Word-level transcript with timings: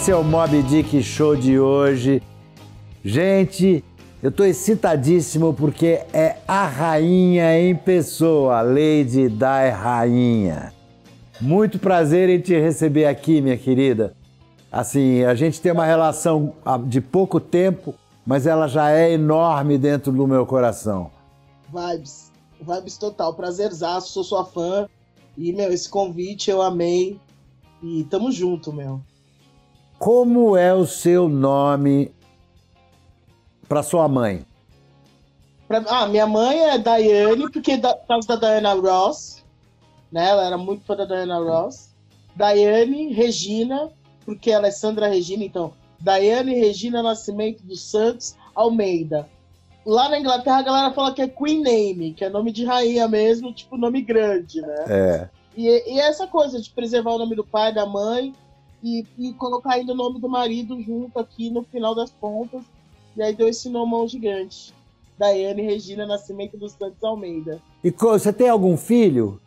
Esse 0.00 0.12
é 0.12 0.16
o 0.16 0.24
Mob 0.24 0.62
Dick 0.62 1.02
Show 1.02 1.36
de 1.36 1.60
hoje. 1.60 2.22
Gente, 3.04 3.84
eu 4.22 4.32
tô 4.32 4.44
excitadíssimo 4.44 5.52
porque 5.52 6.00
é 6.10 6.38
a 6.48 6.66
rainha 6.66 7.60
em 7.60 7.76
pessoa, 7.76 8.62
Lady 8.62 9.28
Di 9.28 9.68
Rainha. 9.70 10.72
Muito 11.38 11.78
prazer 11.78 12.30
em 12.30 12.40
te 12.40 12.58
receber 12.58 13.04
aqui, 13.04 13.42
minha 13.42 13.58
querida. 13.58 14.14
Assim, 14.72 15.22
a 15.22 15.34
gente 15.34 15.60
tem 15.60 15.70
uma 15.70 15.84
relação 15.84 16.54
de 16.86 17.02
pouco 17.02 17.38
tempo, 17.38 17.94
mas 18.24 18.46
ela 18.46 18.68
já 18.68 18.90
é 18.90 19.12
enorme 19.12 19.76
dentro 19.76 20.10
do 20.10 20.26
meu 20.26 20.46
coração. 20.46 21.10
Vibes, 21.68 22.32
vibes 22.58 22.96
total, 22.96 23.34
prazerzaço, 23.34 24.14
sou 24.14 24.24
sua 24.24 24.46
fã. 24.46 24.88
E, 25.36 25.52
meu, 25.52 25.70
esse 25.70 25.90
convite 25.90 26.50
eu 26.50 26.62
amei. 26.62 27.20
E 27.82 28.02
tamo 28.04 28.32
junto, 28.32 28.72
meu. 28.72 29.02
Como 30.00 30.56
é 30.56 30.72
o 30.72 30.86
seu 30.86 31.28
nome 31.28 32.10
para 33.68 33.82
sua 33.82 34.08
mãe? 34.08 34.46
Pra, 35.68 35.84
ah, 35.88 36.06
minha 36.06 36.26
mãe 36.26 36.58
é 36.58 36.78
Daiane, 36.78 37.50
porque 37.50 37.76
da, 37.76 37.94
por 37.94 38.06
causa 38.08 38.28
da 38.28 38.36
Diana 38.36 38.72
Ross, 38.72 39.44
né? 40.10 40.30
Ela 40.30 40.46
era 40.46 40.56
muito 40.56 40.86
fã 40.86 40.96
da 40.96 41.04
Diana 41.04 41.38
Ross. 41.38 41.94
Daiane 42.34 43.12
Regina, 43.12 43.90
porque 44.24 44.50
ela 44.50 44.68
é 44.68 44.70
Sandra 44.70 45.06
Regina, 45.06 45.44
então. 45.44 45.74
Daiane 46.00 46.54
Regina 46.54 47.02
Nascimento 47.02 47.62
dos 47.62 47.82
Santos 47.82 48.34
Almeida. 48.54 49.28
Lá 49.84 50.08
na 50.08 50.18
Inglaterra 50.18 50.60
a 50.60 50.62
galera 50.62 50.94
fala 50.94 51.12
que 51.12 51.20
é 51.20 51.28
Queen 51.28 51.62
Name, 51.62 52.14
que 52.14 52.24
é 52.24 52.30
nome 52.30 52.52
de 52.52 52.64
rainha 52.64 53.06
mesmo, 53.06 53.52
tipo 53.52 53.76
nome 53.76 54.00
grande, 54.00 54.62
né? 54.62 54.84
É. 54.88 55.28
E, 55.54 55.94
e 55.94 56.00
essa 56.00 56.26
coisa 56.26 56.58
de 56.58 56.70
preservar 56.70 57.12
o 57.12 57.18
nome 57.18 57.36
do 57.36 57.44
pai, 57.44 57.70
da 57.70 57.84
mãe 57.84 58.32
e, 58.82 59.06
e 59.18 59.32
colocar 59.34 59.74
ainda 59.74 59.92
o 59.92 59.96
nome 59.96 60.20
do 60.20 60.28
marido 60.28 60.80
junto 60.82 61.18
aqui 61.18 61.50
no 61.50 61.62
final 61.62 61.94
das 61.94 62.10
contas. 62.20 62.62
E 63.16 63.22
aí 63.22 63.34
deu 63.34 63.48
esse 63.48 63.68
nomão 63.68 64.06
gigante. 64.08 64.72
Daiane 65.18 65.62
Regina 65.62 66.06
Nascimento 66.06 66.56
dos 66.56 66.72
Santos 66.72 67.02
Almeida. 67.04 67.60
E 67.84 67.90
você 67.90 68.32
tem 68.32 68.48
algum 68.48 68.76
filho? 68.76 69.38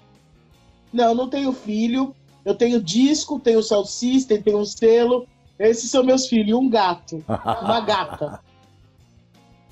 Não, 0.94 1.16
não 1.16 1.28
tenho 1.28 1.52
filho. 1.52 2.16
Eu 2.46 2.54
tenho 2.54 2.82
disco, 2.82 3.40
tenho 3.40 3.64
salsicha, 3.64 4.38
tenho 4.38 4.60
um 4.60 4.66
selo. 4.66 5.26
Esses 5.58 5.90
são 5.90 6.04
meus 6.04 6.28
filhos. 6.28 6.58
Um 6.60 6.70
gato. 6.70 7.24
Uma 7.28 7.80
gata. 7.86 8.40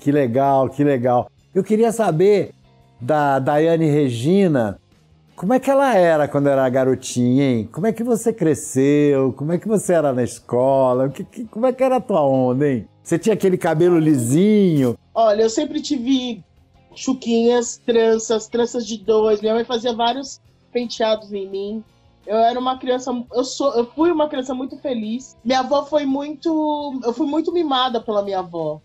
que 0.00 0.10
legal, 0.10 0.68
que 0.68 0.82
legal. 0.82 1.30
Eu 1.54 1.62
queria 1.62 1.92
saber 1.92 2.52
da 3.00 3.38
Daiane 3.38 3.86
Regina 3.86 4.80
como 5.34 5.54
é 5.54 5.60
que 5.60 5.70
ela 5.70 5.94
era 5.94 6.28
quando 6.28 6.48
era 6.48 6.68
garotinha, 6.68 7.44
hein? 7.44 7.68
Como 7.72 7.86
é 7.86 7.92
que 7.92 8.04
você 8.04 8.32
cresceu? 8.32 9.32
Como 9.32 9.52
é 9.52 9.58
que 9.58 9.66
você 9.66 9.92
era 9.92 10.12
na 10.12 10.22
escola? 10.22 11.08
Que, 11.08 11.24
que, 11.24 11.44
como 11.44 11.66
é 11.66 11.72
que 11.72 11.82
era 11.82 11.96
a 11.96 12.00
tua 12.00 12.22
onda, 12.22 12.68
hein? 12.68 12.86
Você 13.02 13.18
tinha 13.18 13.34
aquele 13.34 13.58
cabelo 13.58 13.98
lisinho? 13.98 14.96
Olha, 15.14 15.42
eu 15.42 15.50
sempre 15.50 15.80
tive 15.80 16.44
chuquinhas, 16.94 17.80
tranças, 17.84 18.46
tranças 18.46 18.86
de 18.86 18.98
dois. 18.98 19.40
Minha 19.40 19.54
mãe 19.54 19.64
fazia 19.64 19.92
vários 19.92 20.40
penteados 20.72 21.32
em 21.32 21.48
mim. 21.48 21.84
Eu 22.26 22.36
era 22.36 22.58
uma 22.58 22.78
criança, 22.78 23.10
eu 23.32 23.44
sou, 23.44 23.74
eu 23.74 23.84
fui 23.84 24.12
uma 24.12 24.28
criança 24.28 24.54
muito 24.54 24.78
feliz. 24.78 25.36
Minha 25.44 25.60
avó 25.60 25.84
foi 25.84 26.06
muito, 26.06 27.00
eu 27.04 27.12
fui 27.12 27.26
muito 27.26 27.52
mimada 27.52 28.00
pela 28.00 28.22
minha 28.22 28.38
avó. 28.38 28.80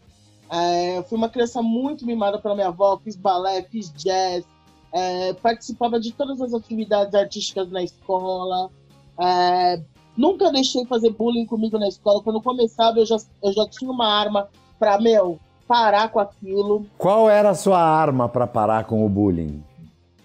É, 0.50 0.98
eu 0.98 1.04
fui 1.04 1.18
uma 1.18 1.30
criança 1.30 1.62
muito 1.62 2.06
mimada 2.06 2.40
pela 2.40 2.56
minha 2.56 2.70
avó. 2.70 3.00
Fiz 3.04 3.16
balé, 3.16 3.62
fiz 3.64 3.92
jazz, 3.94 4.44
é, 4.94 5.34
participava 5.34 6.00
de 6.00 6.12
todas 6.12 6.42
as 6.42 6.54
atividades 6.54 7.14
artísticas 7.14 7.70
na 7.70 7.84
escola. 7.84 8.70
É, 9.20 9.82
nunca 10.16 10.52
deixei 10.52 10.86
fazer 10.86 11.12
bullying 11.12 11.46
comigo 11.46 11.78
na 11.78 11.88
escola. 11.88 12.22
Quando 12.22 12.42
começava, 12.42 13.00
eu 13.00 13.06
já, 13.06 13.18
eu 13.44 13.54
já 13.54 13.68
tinha 13.68 13.92
uma 13.92 14.08
arma 14.08 14.50
para, 14.80 15.00
meu, 15.00 15.40
parar 15.68 16.10
com 16.10 16.20
aquilo. 16.20 16.86
Qual 16.98 17.30
era 17.30 17.50
a 17.50 17.56
sua 17.56 17.80
arma 17.80 18.30
para 18.30 18.48
parar 18.48 18.86
com 18.86 19.06
o 19.06 19.10
bullying? 19.10 19.64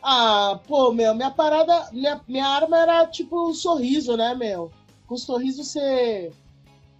Ah, 0.02 0.58
pô, 0.66 0.92
meu, 0.92 1.14
minha 1.14 1.30
parada, 1.30 1.88
minha, 1.92 2.20
minha 2.26 2.46
arma 2.46 2.76
era 2.78 3.06
tipo 3.06 3.50
um 3.50 3.54
sorriso, 3.54 4.16
né, 4.16 4.34
meu? 4.34 4.70
Com 5.06 5.14
o 5.14 5.18
sorriso 5.18 5.62
você, 5.62 6.32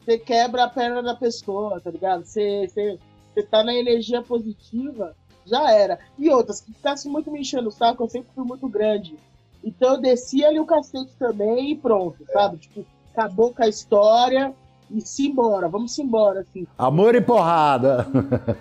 você 0.00 0.18
quebra 0.18 0.64
a 0.64 0.68
perna 0.68 1.02
da 1.02 1.14
pessoa, 1.14 1.80
tá 1.80 1.90
ligado? 1.90 2.24
Você, 2.24 2.68
você, 2.68 2.98
você 3.34 3.42
tá 3.42 3.64
na 3.64 3.74
energia 3.74 4.22
positiva 4.22 5.16
já 5.47 5.70
era. 5.70 5.98
E 6.19 6.30
outras, 6.30 6.60
que 6.60 6.72
ficasse 6.72 7.08
muito 7.08 7.30
me 7.30 7.41
enchendo 7.41 7.69
o 7.69 7.72
saco, 7.72 8.03
eu 8.03 8.08
sempre 8.08 8.30
fui 8.34 8.44
muito 8.44 8.69
grande. 8.69 9.16
Então 9.64 9.94
eu 9.94 10.00
descia 10.00 10.48
ali 10.48 10.58
o 10.58 10.66
cacete 10.66 11.12
também 11.19 11.70
e 11.70 11.76
pronto, 11.76 12.25
sabe? 12.32 12.56
Tipo, 12.58 12.84
acabou 13.12 13.53
com 13.53 13.62
a 13.62 13.69
história 13.69 14.54
e 14.91 15.00
se 15.00 15.26
embora, 15.28 15.69
vamos 15.69 15.98
embora, 15.98 16.41
assim. 16.41 16.66
Amor 16.76 17.14
e 17.14 17.20
porrada. 17.20 18.06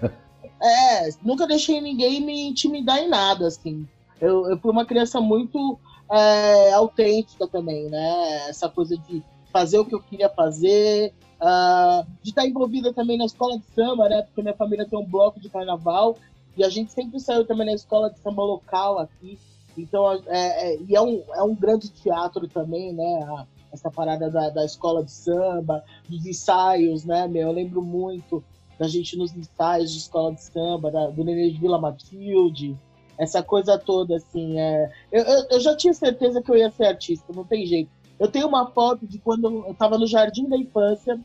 é, 0.62 1.10
nunca 1.24 1.48
deixei 1.48 1.82
ninguém 1.82 2.22
me 2.22 2.48
intimidar 2.48 3.00
em 3.00 3.10
nada, 3.10 3.48
assim. 3.48 3.88
Eu, 4.20 4.50
eu 4.50 4.58
fui 4.60 4.72
uma 4.72 4.86
criança 4.86 5.20
muito 5.20 5.80
é, 6.10 6.72
autêntica 6.74 7.48
também, 7.48 7.90
né? 7.90 8.50
Essa 8.50 8.70
coisa 8.70 8.96
de 8.96 9.24
fazer 9.52 9.80
o 9.80 9.86
que 9.86 9.96
eu 9.96 10.02
queria 10.02 10.30
fazer, 10.30 11.14
uh, 11.42 12.06
de 12.22 12.30
estar 12.30 12.48
envolvida 12.48 12.94
também 12.94 13.18
na 13.18 13.26
escola 13.26 13.58
de 13.58 13.66
samba, 13.76 14.08
né? 14.08 14.22
Porque 14.22 14.42
minha 14.42 14.56
família 14.56 14.88
tem 14.88 14.98
um 14.98 15.06
bloco 15.06 15.40
de 15.40 15.50
carnaval 15.50 16.18
e 16.58 16.64
a 16.64 16.70
gente 16.70 16.92
sempre 16.92 17.20
saiu 17.20 17.46
também 17.46 17.66
na 17.66 17.74
escola 17.74 18.10
de 18.10 18.20
samba 18.20 18.44
local 18.44 19.00
aqui. 19.00 19.40
Então, 19.78 20.12
é, 20.28 20.74
é, 20.74 20.82
e 20.82 20.96
é 20.96 21.02
um, 21.02 21.24
é 21.34 21.44
um 21.44 21.56
grande 21.56 21.90
teatro 21.90 22.48
também, 22.48 22.94
né? 22.94 23.24
A, 23.24 23.46
essa 23.72 23.90
parada 23.90 24.30
da, 24.30 24.50
da 24.50 24.66
escola 24.66 25.04
de 25.04 25.12
samba, 25.12 25.84
dos 26.10 26.26
ensaios, 26.26 27.06
né, 27.06 27.28
meu? 27.28 27.48
Eu 27.48 27.54
lembro 27.54 27.82
muito 27.82 28.44
da 28.78 28.88
gente 28.88 29.18
nos 29.18 29.34
ensaios 29.36 29.92
de 29.92 30.00
escola 30.00 30.34
de 30.34 30.44
samba, 30.44 30.92
da, 30.92 31.08
do 31.08 31.24
Nenê 31.24 31.50
de 31.50 31.58
Vila 31.58 31.80
Matilde, 31.80 32.78
essa 33.18 33.42
coisa 33.42 33.78
toda, 33.78 34.16
assim. 34.16 34.60
É... 34.60 34.92
Eu, 35.12 35.24
eu, 35.24 35.46
eu, 35.52 35.60
já 35.60 35.76
tinha 35.76 35.94
certeza 35.94 36.42
que 36.42 36.52
eu 36.52 36.58
ia 36.58 36.72
ser 36.72 36.86
artista, 36.86 37.32
não 37.34 37.46
tem 37.46 37.66
jeito. 37.66 37.90
Eu 38.20 38.30
tenho 38.30 38.48
uma 38.48 38.70
foto 38.72 39.08
de 39.08 39.20
quando 39.20 39.46
eu 39.46 39.72
estava 39.72 39.98
no 39.98 40.06
Jardim 40.06 40.50
da 40.50 40.58
Infância, 40.58 41.20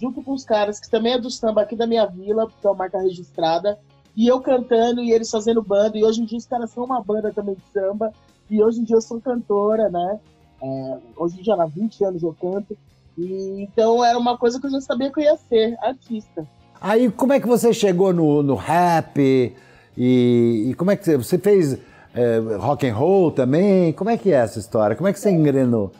junto 0.00 0.22
com 0.22 0.32
os 0.32 0.44
caras 0.44 0.78
que 0.78 0.90
também 0.90 1.14
é 1.14 1.18
do 1.18 1.30
samba 1.30 1.62
aqui 1.62 1.74
da 1.74 1.86
minha 1.86 2.06
vila, 2.06 2.46
que 2.48 2.66
é 2.66 2.70
uma 2.70 2.76
marca 2.76 3.00
registrada, 3.00 3.78
e 4.16 4.26
eu 4.26 4.40
cantando 4.40 5.02
e 5.02 5.12
eles 5.12 5.30
fazendo 5.30 5.62
banda. 5.62 5.98
E 5.98 6.04
hoje 6.04 6.22
em 6.22 6.24
dia 6.24 6.38
os 6.38 6.46
caras 6.46 6.70
são 6.70 6.84
uma 6.84 7.02
banda 7.02 7.32
também 7.32 7.54
de 7.54 7.62
samba. 7.72 8.12
E 8.50 8.62
hoje 8.62 8.80
em 8.80 8.84
dia 8.84 8.96
eu 8.96 9.02
sou 9.02 9.20
cantora, 9.20 9.90
né? 9.90 10.18
É, 10.62 10.96
hoje 11.16 11.38
em 11.38 11.42
dia, 11.42 11.54
há 11.54 11.66
20 11.66 12.04
anos 12.04 12.22
eu 12.22 12.34
canto. 12.40 12.76
E, 13.18 13.62
então 13.62 14.02
era 14.04 14.18
uma 14.18 14.38
coisa 14.38 14.58
que 14.58 14.66
eu 14.66 14.70
já 14.70 14.80
sabia 14.80 15.12
que 15.12 15.20
eu 15.20 15.24
ia 15.24 15.36
ser, 15.36 15.76
artista. 15.82 16.46
Aí 16.80 17.10
como 17.10 17.32
é 17.32 17.40
que 17.40 17.46
você 17.46 17.74
chegou 17.74 18.12
no, 18.12 18.42
no 18.42 18.54
rap? 18.54 19.54
E, 19.96 20.66
e 20.68 20.74
como 20.74 20.90
é 20.90 20.96
que 20.96 21.04
você, 21.04 21.16
você 21.16 21.38
fez 21.38 21.78
é, 22.14 22.38
rock 22.58 22.86
and 22.86 22.94
roll 22.94 23.30
também? 23.30 23.92
Como 23.92 24.08
é 24.08 24.16
que 24.16 24.30
é 24.30 24.36
essa 24.36 24.58
história? 24.58 24.96
Como 24.96 25.08
é 25.08 25.12
que 25.12 25.20
você 25.20 25.30
engrenou? 25.30 25.92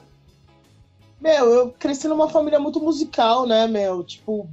Meu, 1.21 1.47
eu 1.47 1.75
cresci 1.79 2.07
numa 2.09 2.29
família 2.29 2.59
muito 2.59 2.79
musical, 2.81 3.47
né, 3.47 3.67
meu? 3.67 4.05
Tipo, 4.05 4.49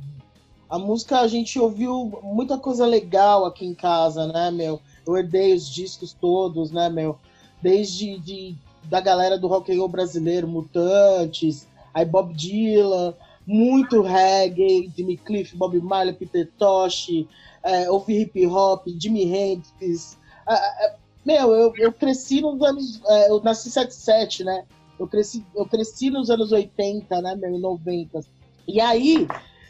a 0.73 0.79
música 0.79 1.19
a 1.19 1.27
gente 1.27 1.59
ouviu 1.59 2.19
muita 2.23 2.57
coisa 2.57 2.83
legal 2.83 3.45
aqui 3.45 3.63
em 3.63 3.75
casa, 3.75 4.25
né, 4.25 4.49
meu? 4.49 4.81
Eu 5.05 5.15
herdei 5.15 5.53
os 5.53 5.69
discos 5.69 6.13
todos, 6.13 6.71
né, 6.71 6.89
meu? 6.89 7.19
Desde 7.61 8.17
de, 8.17 8.55
da 8.85 8.99
galera 8.99 9.37
do 9.37 9.47
rock 9.47 9.71
and 9.71 9.77
roll 9.77 9.87
brasileiro, 9.87 10.47
Mutantes, 10.47 11.67
aí 11.93 12.03
Bob 12.03 12.33
Dylan, 12.33 13.13
muito 13.45 14.01
reggae, 14.01 14.91
Jimmy 14.97 15.15
Cliff, 15.15 15.55
Bob 15.55 15.79
Marley, 15.79 16.15
Peter 16.15 16.49
Tosh, 16.57 17.23
é, 17.61 17.87
ouvi 17.91 18.21
hip 18.21 18.47
hop, 18.47 18.87
Jimi 18.99 19.31
Hendrix. 19.31 20.17
É, 20.49 20.87
é, 20.87 20.95
meu, 21.23 21.53
eu, 21.53 21.71
eu 21.77 21.93
cresci 21.93 22.41
nos 22.41 22.59
anos. 22.63 22.99
É, 23.05 23.29
eu 23.29 23.39
nasci 23.43 23.69
77, 23.69 24.43
né? 24.43 24.65
Eu 24.99 25.07
cresci, 25.07 25.45
eu 25.55 25.67
cresci 25.67 26.09
nos 26.09 26.31
anos 26.31 26.51
80, 26.51 27.21
né, 27.21 27.35
meu, 27.35 27.59
90. 27.59 28.21
E 28.67 28.81
aí, 28.81 29.27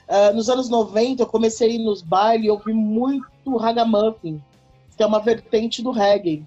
Uh, 0.08 0.36
nos 0.36 0.50
anos 0.50 0.70
90, 0.70 1.24
eu 1.24 1.28
comecei 1.28 1.70
a 1.70 1.74
ir 1.74 1.80
nos 1.80 2.02
bailes 2.02 2.46
e 2.46 2.50
ouvi 2.50 2.74
muito 2.74 3.58
ragamuffin, 3.58 4.42
que 4.96 5.04
é 5.04 5.06
uma 5.06 5.20
vertente 5.20 5.82
do 5.82 5.92
reggae. 5.92 6.46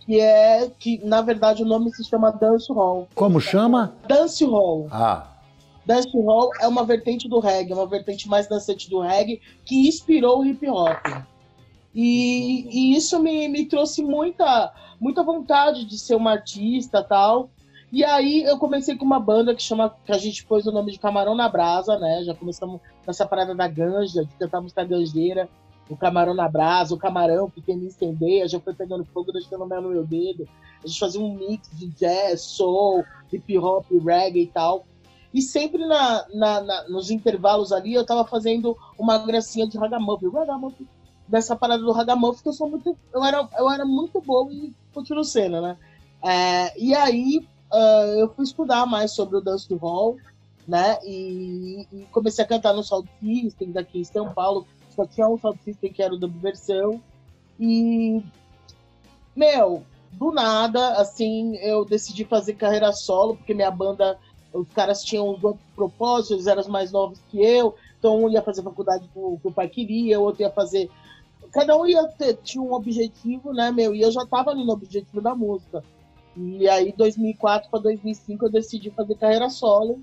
Que 0.00 0.20
é 0.20 0.70
que, 0.78 1.04
na 1.04 1.20
verdade, 1.20 1.62
o 1.62 1.66
nome 1.66 1.90
se 1.90 2.04
chama 2.04 2.30
Dance 2.30 2.72
Hall. 2.72 3.08
Como 3.14 3.40
chama? 3.40 3.94
Dance 4.06 4.44
Hall. 4.44 4.88
Ah. 4.90 5.36
Dance 5.84 6.10
Hall 6.20 6.50
é 6.60 6.66
uma 6.66 6.84
vertente 6.84 7.28
do 7.28 7.38
reggae, 7.38 7.72
uma 7.72 7.86
vertente 7.86 8.28
mais 8.28 8.48
dançante 8.48 8.88
do 8.90 9.00
reggae, 9.00 9.40
que 9.64 9.88
inspirou 9.88 10.40
o 10.40 10.44
hip 10.44 10.68
hop. 10.68 11.24
E, 11.94 12.66
e 12.70 12.96
isso 12.96 13.18
me, 13.18 13.48
me 13.48 13.64
trouxe 13.64 14.02
muita, 14.02 14.72
muita 15.00 15.22
vontade 15.22 15.84
de 15.84 15.98
ser 15.98 16.14
uma 16.14 16.32
artista 16.32 17.02
tal. 17.02 17.48
E 17.92 18.04
aí 18.04 18.42
eu 18.42 18.58
comecei 18.58 18.96
com 18.96 19.04
uma 19.04 19.20
banda 19.20 19.54
que 19.54 19.62
chama, 19.62 19.94
que 20.04 20.12
a 20.12 20.18
gente 20.18 20.44
pôs 20.44 20.66
o 20.66 20.72
nome 20.72 20.92
de 20.92 20.98
Camarão 20.98 21.34
na 21.34 21.48
Brasa, 21.48 21.98
né? 21.98 22.24
Já 22.24 22.34
começamos 22.34 22.80
nessa 23.06 23.26
parada 23.26 23.54
da 23.54 23.68
ganja, 23.68 24.24
de 24.24 24.34
tentar 24.34 24.60
música 24.60 24.84
ganjeira, 24.84 25.48
o 25.88 25.96
camarão 25.96 26.34
na 26.34 26.48
brasa, 26.48 26.94
o 26.94 26.98
camarão 26.98 27.48
que 27.48 27.60
tem 27.60 27.76
me 27.76 27.86
incendeia, 27.86 28.48
já 28.48 28.58
foi 28.58 28.74
pegando 28.74 29.04
fogo, 29.04 29.32
deixando 29.32 29.66
mel 29.66 29.82
no 29.82 29.90
meu 29.90 30.04
dedo. 30.04 30.48
A 30.82 30.86
gente 30.86 30.98
fazia 30.98 31.20
um 31.20 31.34
mix 31.34 31.70
de 31.72 31.86
jazz, 31.88 32.40
soul, 32.40 33.04
hip 33.32 33.56
hop, 33.58 33.86
reggae 34.04 34.42
e 34.42 34.46
tal. 34.46 34.84
E 35.32 35.40
sempre 35.40 35.86
na, 35.86 36.26
na, 36.32 36.60
na, 36.60 36.88
nos 36.88 37.10
intervalos 37.10 37.72
ali 37.72 37.94
eu 37.94 38.04
tava 38.04 38.24
fazendo 38.24 38.76
uma 38.98 39.18
gracinha 39.18 39.66
de 39.66 39.78
ragamuffin. 39.78 40.28
Ragamuffin 40.28 40.86
dessa 41.28 41.54
parada 41.54 41.82
do 41.82 41.92
ragamuffin, 41.92 42.42
que 42.42 42.48
eu 42.48 42.52
sou 42.52 42.68
muito. 42.68 42.96
Eu 43.12 43.24
era, 43.24 43.48
eu 43.58 43.70
era 43.70 43.84
muito 43.84 44.20
bom 44.20 44.50
e 44.50 44.74
continuo 44.92 45.24
sendo, 45.24 45.60
né? 45.60 45.76
É, 46.24 46.80
e 46.80 46.94
aí 46.94 47.46
uh, 47.72 48.18
eu 48.18 48.28
fui 48.34 48.44
estudar 48.44 48.86
mais 48.86 49.12
sobre 49.12 49.36
o 49.36 49.40
dance 49.40 49.72
hall, 49.74 50.16
né? 50.66 50.98
E, 51.04 51.86
e, 51.92 52.06
comecei 52.10 52.44
a 52.44 52.48
cantar 52.48 52.72
no 52.72 52.82
Sound 52.82 53.08
System 53.20 53.72
daqui 53.72 54.00
em 54.00 54.04
São 54.04 54.32
Paulo. 54.32 54.66
Só 54.90 55.06
tinha 55.06 55.28
um 55.28 55.38
Sound 55.38 55.58
System 55.62 55.92
que 55.92 56.02
era 56.02 56.14
o 56.14 56.18
da 56.18 56.26
versão. 56.26 57.00
E, 57.58 58.22
meu, 59.34 59.82
do 60.12 60.32
nada, 60.32 60.94
assim, 60.94 61.56
eu 61.56 61.84
decidi 61.84 62.24
fazer 62.24 62.54
carreira 62.54 62.92
solo, 62.92 63.36
porque 63.36 63.54
minha 63.54 63.70
banda, 63.70 64.18
os 64.52 64.68
caras 64.72 65.04
tinham 65.04 65.28
os 65.30 65.42
outros 65.42 65.64
propósitos, 65.74 66.46
eram 66.46 66.66
mais 66.68 66.90
novos 66.90 67.20
que 67.30 67.42
eu, 67.42 67.74
então 67.98 68.24
um 68.24 68.28
ia 68.28 68.42
fazer 68.42 68.62
faculdade 68.62 69.08
que 69.12 69.18
o 69.18 69.52
pai 69.52 69.68
queria, 69.68 70.18
o 70.18 70.24
outro 70.24 70.42
ia 70.42 70.50
fazer. 70.50 70.90
Cada 71.52 71.76
um 71.76 71.86
ia 71.86 72.06
ter, 72.08 72.34
tinha 72.42 72.62
um 72.62 72.72
objetivo, 72.72 73.52
né, 73.52 73.70
meu? 73.70 73.94
E 73.94 74.02
eu 74.02 74.10
já 74.10 74.26
tava 74.26 74.50
ali 74.50 74.64
no 74.64 74.72
objetivo 74.72 75.20
da 75.20 75.34
música. 75.34 75.82
E 76.36 76.68
aí, 76.68 76.92
2004 76.96 77.70
para 77.70 77.80
2005, 77.80 78.44
eu 78.44 78.50
decidi 78.50 78.90
fazer 78.90 79.14
carreira 79.16 79.48
solo 79.48 80.00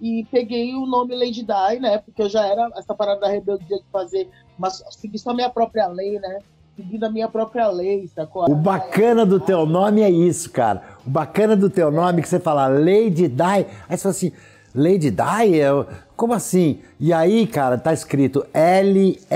e 0.00 0.26
peguei 0.30 0.74
o 0.74 0.86
nome 0.86 1.14
Lady 1.14 1.42
Di, 1.42 1.78
né? 1.80 1.98
Porque 1.98 2.22
eu 2.22 2.28
já 2.28 2.46
era 2.46 2.70
essa 2.76 2.94
parada 2.94 3.20
da 3.20 3.28
rebeldia 3.28 3.78
de 3.78 3.84
fazer, 3.92 4.28
mas 4.58 4.82
seguir 4.90 5.18
só 5.18 5.30
a 5.30 5.34
minha 5.34 5.50
própria 5.50 5.86
lei, 5.86 6.18
né? 6.18 6.38
Seguindo 6.74 7.04
a 7.04 7.10
minha 7.10 7.28
própria 7.28 7.68
lei, 7.68 8.08
sacou? 8.08 8.50
O 8.50 8.54
bacana 8.54 9.24
do 9.24 9.38
teu 9.38 9.64
nome 9.66 10.00
é 10.02 10.10
isso, 10.10 10.50
cara. 10.50 10.82
O 11.06 11.10
bacana 11.10 11.54
do 11.54 11.70
teu 11.70 11.90
nome 11.90 12.18
é 12.18 12.22
que 12.22 12.28
você 12.28 12.40
fala 12.40 12.66
Lady 12.66 13.28
Di, 13.28 13.42
aí 13.42 13.66
você 13.90 13.98
fala 13.98 14.10
assim, 14.10 14.32
Lady 14.74 15.10
Di? 15.10 15.16
Como 16.16 16.32
assim? 16.32 16.80
E 16.98 17.12
aí, 17.12 17.46
cara, 17.46 17.76
tá 17.76 17.92
escrito 17.92 18.44
L-E-I-D-I-D-A-I. 18.52 19.34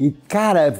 E, 0.00 0.10
cara, 0.10 0.72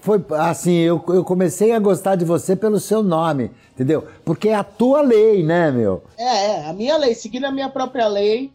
foi 0.00 0.24
assim, 0.38 0.76
eu, 0.76 1.02
eu 1.08 1.24
comecei 1.24 1.72
a 1.72 1.78
gostar 1.80 2.14
de 2.14 2.24
você 2.24 2.54
pelo 2.54 2.78
seu 2.78 3.02
nome, 3.02 3.50
entendeu? 3.72 4.06
Porque 4.24 4.48
é 4.48 4.54
a 4.54 4.62
tua 4.62 5.00
lei, 5.00 5.42
né, 5.42 5.72
meu? 5.72 6.04
É, 6.16 6.46
é, 6.46 6.66
a 6.68 6.72
minha 6.72 6.96
lei, 6.96 7.12
seguindo 7.16 7.46
a 7.46 7.50
minha 7.50 7.68
própria 7.68 8.06
lei. 8.06 8.52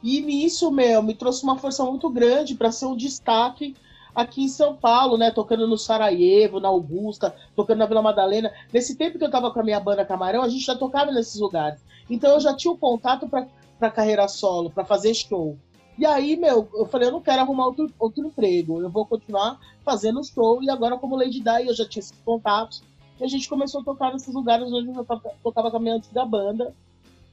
E 0.00 0.20
nisso, 0.20 0.70
meu, 0.70 1.02
me 1.02 1.14
trouxe 1.14 1.42
uma 1.42 1.58
força 1.58 1.84
muito 1.84 2.08
grande 2.08 2.54
para 2.54 2.70
ser 2.70 2.86
um 2.86 2.96
destaque 2.96 3.74
aqui 4.14 4.44
em 4.44 4.48
São 4.48 4.76
Paulo, 4.76 5.18
né? 5.18 5.32
Tocando 5.32 5.66
no 5.66 5.76
Sarajevo, 5.76 6.60
na 6.60 6.68
Augusta, 6.68 7.34
tocando 7.56 7.78
na 7.78 7.86
Vila 7.86 8.00
Madalena. 8.00 8.52
Nesse 8.72 8.94
tempo 8.94 9.18
que 9.18 9.24
eu 9.24 9.30
tava 9.32 9.50
com 9.50 9.58
a 9.58 9.64
minha 9.64 9.80
banda 9.80 10.04
Camarão, 10.04 10.42
a 10.42 10.48
gente 10.48 10.64
já 10.64 10.76
tocava 10.76 11.10
nesses 11.10 11.40
lugares. 11.40 11.80
Então 12.08 12.34
eu 12.34 12.40
já 12.40 12.54
tinha 12.54 12.70
o 12.70 12.76
um 12.76 12.78
contato 12.78 13.28
para 13.28 13.90
carreira 13.90 14.28
solo, 14.28 14.70
para 14.70 14.84
fazer 14.84 15.12
show. 15.12 15.58
E 15.98 16.04
aí, 16.04 16.36
meu, 16.36 16.68
eu 16.74 16.84
falei, 16.86 17.08
eu 17.08 17.12
não 17.12 17.22
quero 17.22 17.40
arrumar 17.40 17.66
outro, 17.66 17.90
outro 17.98 18.26
emprego, 18.26 18.80
eu 18.82 18.90
vou 18.90 19.06
continuar 19.06 19.58
fazendo 19.82 20.22
show. 20.22 20.62
E 20.62 20.68
agora, 20.68 20.98
como 20.98 21.16
Lady 21.16 21.40
Di, 21.40 21.66
eu 21.66 21.74
já 21.74 21.88
tinha 21.88 22.00
esses 22.00 22.18
contatos. 22.24 22.82
E 23.18 23.24
a 23.24 23.26
gente 23.26 23.48
começou 23.48 23.80
a 23.80 23.84
tocar 23.84 24.12
nesses 24.12 24.34
lugares 24.34 24.70
onde 24.70 24.90
eu 24.90 25.04
tocava 25.42 25.70
com 25.70 25.76
a 25.76 25.80
minha 25.80 25.94
antiga 25.94 26.24
banda. 26.24 26.74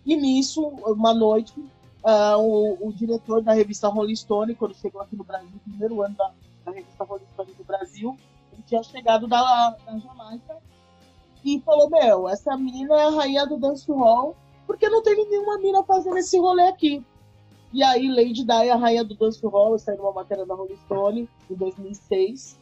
E 0.05 0.15
nisso, 0.15 0.61
uma 0.61 1.13
noite, 1.13 1.59
uh, 1.59 2.37
o, 2.37 2.87
o, 2.87 2.93
diretor 2.93 3.41
da 3.41 3.53
revista 3.53 3.87
Rolling 3.89 4.15
Stone, 4.15 4.55
quando 4.55 4.75
chegou 4.75 5.01
aqui 5.01 5.15
no 5.15 5.23
Brasil, 5.23 5.59
primeiro 5.63 6.01
ano 6.01 6.15
da, 6.15 6.31
da 6.65 6.71
revista 6.71 7.03
Rolling 7.03 7.25
Stone 7.33 7.53
do 7.53 7.63
Brasil, 7.63 8.17
ele 8.51 8.63
tinha 8.65 8.83
chegado 8.83 9.27
da, 9.27 9.75
da 9.85 9.97
Jamaica 9.97 10.57
e 11.43 11.59
falou: 11.61 11.89
Meu, 11.89 12.29
essa 12.29 12.55
menina 12.55 12.95
é 12.95 13.05
a 13.05 13.09
rainha 13.09 13.45
do 13.45 13.57
dance 13.57 13.89
hall, 13.91 14.35
porque 14.65 14.87
não 14.89 15.03
teve 15.03 15.25
nenhuma 15.25 15.57
mina 15.57 15.83
fazendo 15.83 16.17
esse 16.17 16.37
rolê 16.37 16.67
aqui. 16.67 17.03
E 17.73 17.81
aí, 17.81 18.07
Lady 18.07 18.43
Di, 18.43 18.69
a 18.69 18.75
rainha 18.75 19.03
do 19.03 19.15
dance 19.15 19.43
hall, 19.47 19.79
saiu 19.79 19.97
numa 19.97 20.11
matéria 20.11 20.45
da 20.45 20.53
Rolling 20.53 20.77
Stone 20.85 21.27
em 21.49 21.55
2006. 21.55 22.59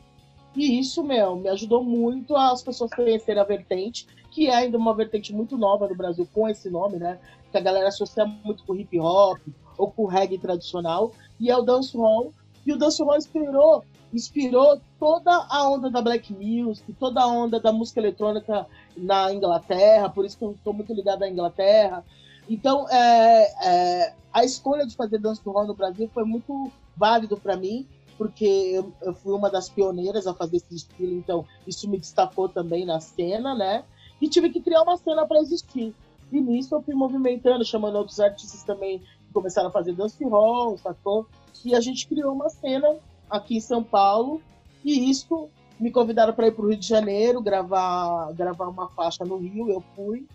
E 0.56 0.80
isso, 0.80 1.04
meu, 1.04 1.36
me 1.36 1.50
ajudou 1.50 1.84
muito 1.84 2.34
as 2.34 2.64
pessoas 2.64 2.92
conhecerem 2.92 3.42
a 3.42 3.46
vertente, 3.46 4.08
que 4.32 4.48
é 4.48 4.56
ainda 4.56 4.78
uma 4.78 4.96
vertente 4.96 5.34
muito 5.34 5.58
nova 5.58 5.86
no 5.86 5.96
Brasil 5.96 6.26
com 6.34 6.48
esse 6.48 6.70
nome, 6.70 6.98
né? 6.98 7.20
Que 7.52 7.58
a 7.58 7.62
galera 7.62 7.90
associa 7.90 8.26
muito 8.26 8.64
com 8.64 8.74
hip 8.74 8.98
hop 9.02 9.38
ou 9.78 9.92
com 9.92 10.06
reggae 10.06 10.38
tradicional. 10.38 11.12
E 11.38 11.52
é 11.52 11.58
o 11.58 11.62
dancehall. 11.62 12.34
E 12.66 12.72
o 12.72 12.78
dancehall 12.78 13.18
inspirou, 13.18 13.84
inspirou 14.14 14.80
toda 14.98 15.46
a 15.50 15.70
onda 15.70 15.90
da 15.90 16.02
black 16.02 16.34
music, 16.34 16.94
toda 16.94 17.22
a 17.22 17.28
onda 17.28 17.60
da 17.60 17.74
música 17.74 18.00
eletrônica 18.00 18.66
na 18.96 19.34
Inglaterra. 19.34 20.10
Por 20.10 20.24
isso 20.24 20.38
que 20.38 20.46
eu 20.46 20.52
estou 20.52 20.72
muito 20.72 20.94
ligado 20.94 21.24
à 21.24 21.30
Inglaterra. 21.30 22.02
Então, 22.52 22.86
é, 22.90 23.54
é, 23.66 24.14
a 24.34 24.44
escolha 24.44 24.86
de 24.86 24.94
fazer 24.94 25.20
dança 25.20 25.42
do 25.42 25.52
rock 25.52 25.70
no 25.70 25.74
Brasil 25.74 26.10
foi 26.14 26.26
muito 26.26 26.70
válido 26.98 27.38
para 27.38 27.56
mim, 27.56 27.88
porque 28.18 28.44
eu, 28.46 28.92
eu, 29.02 29.14
fui 29.14 29.34
uma 29.34 29.50
das 29.50 29.70
pioneiras 29.70 30.28
a 30.28 30.34
fazer 30.34 30.58
esse 30.58 30.76
estilo, 30.76 31.14
então 31.14 31.46
isso 31.66 31.90
me 31.90 31.98
destacou 31.98 32.50
também 32.50 32.86
na 32.86 33.00
cena, 33.00 33.56
né? 33.56 33.86
E 34.22 34.28
tive 34.28 34.50
que 34.50 34.60
criar 34.60 34.82
uma 34.82 34.98
cena 34.98 35.26
para 35.26 35.40
existir. 35.40 35.96
E 36.30 36.42
nisso 36.42 36.76
eu 36.76 36.82
fui 36.82 36.94
movimentando, 36.94 37.64
chamando 37.64 37.96
outros 37.96 38.20
artistas 38.20 38.64
também 38.64 39.00
que 39.00 39.34
começaram 39.34 39.70
a 39.70 39.72
fazer 39.72 39.94
dance 39.94 40.22
hall, 40.26 40.78
sacou? 40.78 41.26
E 41.64 41.74
a 41.74 41.80
gente 41.80 42.06
criou 42.06 42.34
uma 42.34 42.50
cena 42.50 42.98
aqui 43.30 43.56
em 43.56 43.62
São 43.62 43.82
Paulo, 43.82 44.42
e 44.84 45.10
isso 45.10 45.48
me 45.80 45.90
convidaram 45.90 46.34
para 46.34 46.48
ir 46.48 46.52
para 46.52 46.66
o 46.66 46.68
Rio 46.68 46.78
de 46.78 46.86
Janeiro 46.86 47.42
gravar, 47.42 48.34
gravar 48.34 48.68
uma 48.68 48.90
faixa 48.90 49.24
no 49.24 49.38
Rio, 49.38 49.70
eu 49.70 49.82
fui 49.96 50.28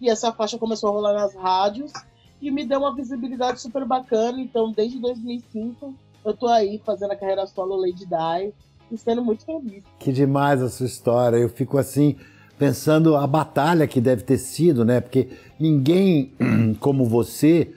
e 0.00 0.08
essa 0.08 0.32
faixa 0.32 0.58
começou 0.58 0.90
a 0.90 0.92
rolar 0.92 1.12
nas 1.14 1.34
rádios 1.34 1.92
e 2.40 2.50
me 2.50 2.64
deu 2.64 2.80
uma 2.80 2.94
visibilidade 2.94 3.60
super 3.60 3.84
bacana. 3.84 4.40
Então, 4.40 4.70
desde 4.72 4.98
2005, 4.98 5.94
eu 6.24 6.34
tô 6.34 6.46
aí 6.46 6.80
fazendo 6.84 7.12
a 7.12 7.16
carreira 7.16 7.46
solo 7.46 7.76
Lady 7.76 8.06
Di 8.06 8.52
e 8.90 8.98
sendo 8.98 9.24
muito 9.24 9.44
feliz. 9.44 9.82
Que 9.98 10.12
demais 10.12 10.62
a 10.62 10.68
sua 10.68 10.86
história. 10.86 11.36
Eu 11.36 11.48
fico 11.48 11.78
assim 11.78 12.16
pensando 12.58 13.16
a 13.16 13.26
batalha 13.26 13.86
que 13.86 14.00
deve 14.00 14.22
ter 14.22 14.38
sido, 14.38 14.84
né? 14.84 15.00
Porque 15.00 15.28
ninguém 15.58 16.32
como 16.80 17.04
você 17.04 17.72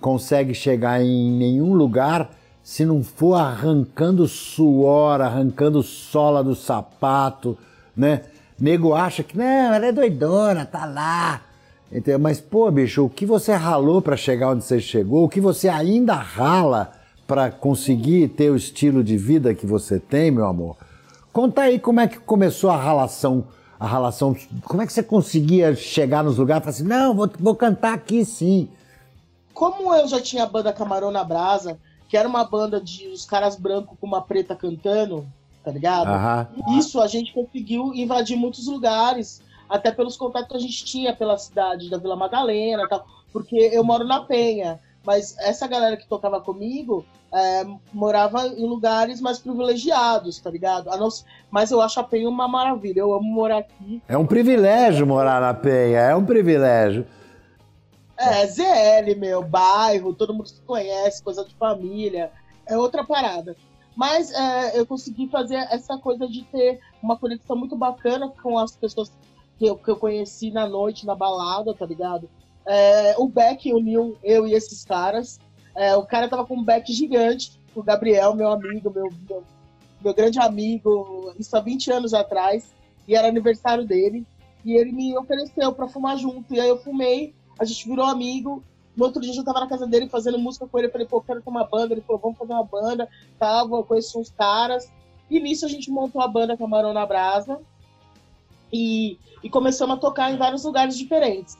consegue 0.00 0.54
chegar 0.54 1.02
em 1.02 1.30
nenhum 1.32 1.74
lugar 1.74 2.30
se 2.62 2.84
não 2.84 3.02
for 3.02 3.34
arrancando 3.34 4.26
suor, 4.26 5.20
arrancando 5.20 5.82
sola 5.82 6.42
do 6.42 6.54
sapato, 6.54 7.56
né? 7.96 8.22
Nego 8.58 8.94
acha 8.94 9.22
que 9.22 9.36
não, 9.36 9.44
ela 9.44 9.86
é 9.86 9.92
doidona, 9.92 10.64
tá 10.64 10.84
lá, 10.84 11.42
Entendeu? 11.90 12.18
Mas, 12.18 12.40
pô, 12.40 12.70
bicho, 12.70 13.04
o 13.04 13.10
que 13.10 13.24
você 13.24 13.52
ralou 13.52 14.02
para 14.02 14.16
chegar 14.16 14.50
onde 14.50 14.64
você 14.64 14.80
chegou, 14.80 15.24
o 15.24 15.28
que 15.28 15.40
você 15.40 15.68
ainda 15.68 16.14
rala 16.14 16.92
para 17.26 17.50
conseguir 17.50 18.28
ter 18.28 18.50
o 18.50 18.56
estilo 18.56 19.02
de 19.02 19.16
vida 19.16 19.54
que 19.54 19.66
você 19.66 19.98
tem, 19.98 20.30
meu 20.30 20.46
amor. 20.46 20.76
Conta 21.32 21.62
aí 21.62 21.78
como 21.78 22.00
é 22.00 22.06
que 22.06 22.18
começou 22.18 22.70
a 22.70 22.76
ralação, 22.76 23.44
a 23.78 23.86
ralação, 23.86 24.34
como 24.64 24.82
é 24.82 24.86
que 24.86 24.92
você 24.92 25.02
conseguia 25.02 25.74
chegar 25.74 26.24
nos 26.24 26.38
lugares 26.38 26.62
e 26.62 26.64
falar 26.64 26.76
assim, 26.76 26.88
não, 26.88 27.14
vou, 27.14 27.30
vou 27.38 27.54
cantar 27.54 27.94
aqui 27.94 28.24
sim. 28.24 28.68
Como 29.52 29.94
eu 29.94 30.06
já 30.06 30.20
tinha 30.20 30.44
a 30.44 30.46
banda 30.46 30.72
Camarão 30.72 31.10
na 31.10 31.24
Brasa, 31.24 31.78
que 32.08 32.16
era 32.16 32.28
uma 32.28 32.44
banda 32.44 32.80
de 32.80 33.08
os 33.08 33.24
caras 33.24 33.56
brancos 33.56 33.96
com 34.00 34.06
uma 34.06 34.22
preta 34.22 34.54
cantando, 34.54 35.26
tá 35.64 35.70
ligado? 35.70 36.08
Isso 36.78 37.00
a 37.00 37.06
gente 37.06 37.32
conseguiu 37.32 37.92
invadir 37.94 38.36
muitos 38.36 38.66
lugares 38.66 39.42
até 39.68 39.90
pelos 39.90 40.16
contatos 40.16 40.48
que 40.48 40.56
a 40.56 40.60
gente 40.60 40.84
tinha 40.84 41.14
pela 41.14 41.36
cidade 41.38 41.90
da 41.90 41.98
Vila 41.98 42.16
Madalena 42.16 42.88
tal, 42.88 43.06
porque 43.32 43.56
eu 43.56 43.84
moro 43.84 44.04
na 44.04 44.20
Penha, 44.20 44.80
mas 45.04 45.36
essa 45.38 45.66
galera 45.68 45.96
que 45.96 46.06
tocava 46.08 46.40
comigo 46.40 47.04
é, 47.32 47.64
morava 47.92 48.46
em 48.46 48.66
lugares 48.66 49.20
mais 49.20 49.38
privilegiados, 49.38 50.38
tá 50.38 50.50
ligado? 50.50 50.86
Não, 50.96 51.08
mas 51.50 51.70
eu 51.70 51.80
acho 51.80 52.00
a 52.00 52.04
Penha 52.04 52.28
uma 52.28 52.48
maravilha, 52.48 53.00
eu 53.00 53.14
amo 53.14 53.28
morar 53.28 53.58
aqui. 53.58 54.02
É 54.08 54.16
um 54.16 54.26
privilégio 54.26 55.06
morar 55.06 55.40
na 55.40 55.54
Penha, 55.54 55.98
é 56.00 56.14
um 56.14 56.24
privilégio. 56.24 57.06
É, 58.18 58.46
ZL, 58.46 59.18
meu, 59.18 59.42
bairro, 59.42 60.14
todo 60.14 60.32
mundo 60.32 60.48
se 60.48 60.60
conhece, 60.62 61.22
coisa 61.22 61.44
de 61.44 61.54
família, 61.54 62.32
é 62.66 62.76
outra 62.76 63.04
parada. 63.04 63.54
Mas 63.94 64.32
é, 64.32 64.78
eu 64.78 64.86
consegui 64.86 65.28
fazer 65.28 65.56
essa 65.70 65.96
coisa 65.98 66.26
de 66.26 66.42
ter 66.44 66.80
uma 67.02 67.16
conexão 67.16 67.56
muito 67.56 67.76
bacana 67.76 68.28
com 68.42 68.58
as 68.58 68.76
pessoas 68.76 69.10
que 69.58 69.66
eu, 69.66 69.76
que 69.76 69.90
eu 69.90 69.96
conheci 69.96 70.50
na 70.50 70.68
noite, 70.68 71.06
na 71.06 71.14
balada, 71.14 71.74
tá 71.74 71.86
ligado? 71.86 72.28
É, 72.66 73.14
o 73.18 73.28
Beck 73.28 73.72
uniu 73.72 74.16
eu 74.22 74.46
e 74.46 74.54
esses 74.54 74.84
caras. 74.84 75.38
É, 75.74 75.94
o 75.96 76.04
cara 76.04 76.28
tava 76.28 76.44
com 76.44 76.56
um 76.56 76.64
Beck 76.64 76.92
gigante, 76.92 77.60
o 77.74 77.82
Gabriel, 77.82 78.34
meu 78.34 78.50
amigo, 78.50 78.90
meu, 78.90 79.12
meu, 79.28 79.44
meu, 80.02 80.14
grande 80.14 80.38
amigo, 80.38 81.32
isso 81.38 81.56
há 81.56 81.60
20 81.60 81.92
anos 81.92 82.14
atrás, 82.14 82.74
e 83.06 83.14
era 83.14 83.28
aniversário 83.28 83.86
dele. 83.86 84.26
E 84.64 84.72
ele 84.72 84.90
me 84.90 85.16
ofereceu 85.16 85.72
para 85.72 85.86
fumar 85.86 86.16
junto. 86.18 86.52
E 86.52 86.58
aí 86.58 86.68
eu 86.68 86.78
fumei, 86.78 87.34
a 87.58 87.64
gente 87.64 87.88
virou 87.88 88.04
amigo. 88.04 88.64
No 88.96 89.04
outro 89.04 89.20
dia 89.20 89.32
eu 89.32 89.44
tava 89.44 89.60
na 89.60 89.68
casa 89.68 89.86
dele 89.86 90.08
fazendo 90.08 90.38
música 90.38 90.66
com 90.66 90.78
ele. 90.78 90.88
Eu 90.88 90.92
falei, 90.92 91.06
pô, 91.06 91.20
quero 91.20 91.40
ter 91.40 91.50
uma 91.50 91.64
banda. 91.64 91.94
Ele 91.94 92.00
falou, 92.00 92.20
vamos 92.20 92.38
fazer 92.38 92.52
uma 92.52 92.64
banda. 92.64 93.08
Tava, 93.38 93.76
eu 93.76 93.84
conheci 93.84 94.18
uns 94.18 94.30
caras. 94.30 94.90
E 95.30 95.38
nisso 95.38 95.64
a 95.66 95.68
gente 95.68 95.90
montou 95.90 96.20
a 96.20 96.26
banda 96.26 96.56
Camarão 96.56 96.92
na 96.92 97.06
Brasa. 97.06 97.60
E, 98.72 99.18
e 99.42 99.48
começamos 99.48 99.96
a 99.96 100.00
tocar 100.00 100.32
em 100.32 100.36
vários 100.36 100.64
lugares 100.64 100.96
diferentes. 100.96 101.56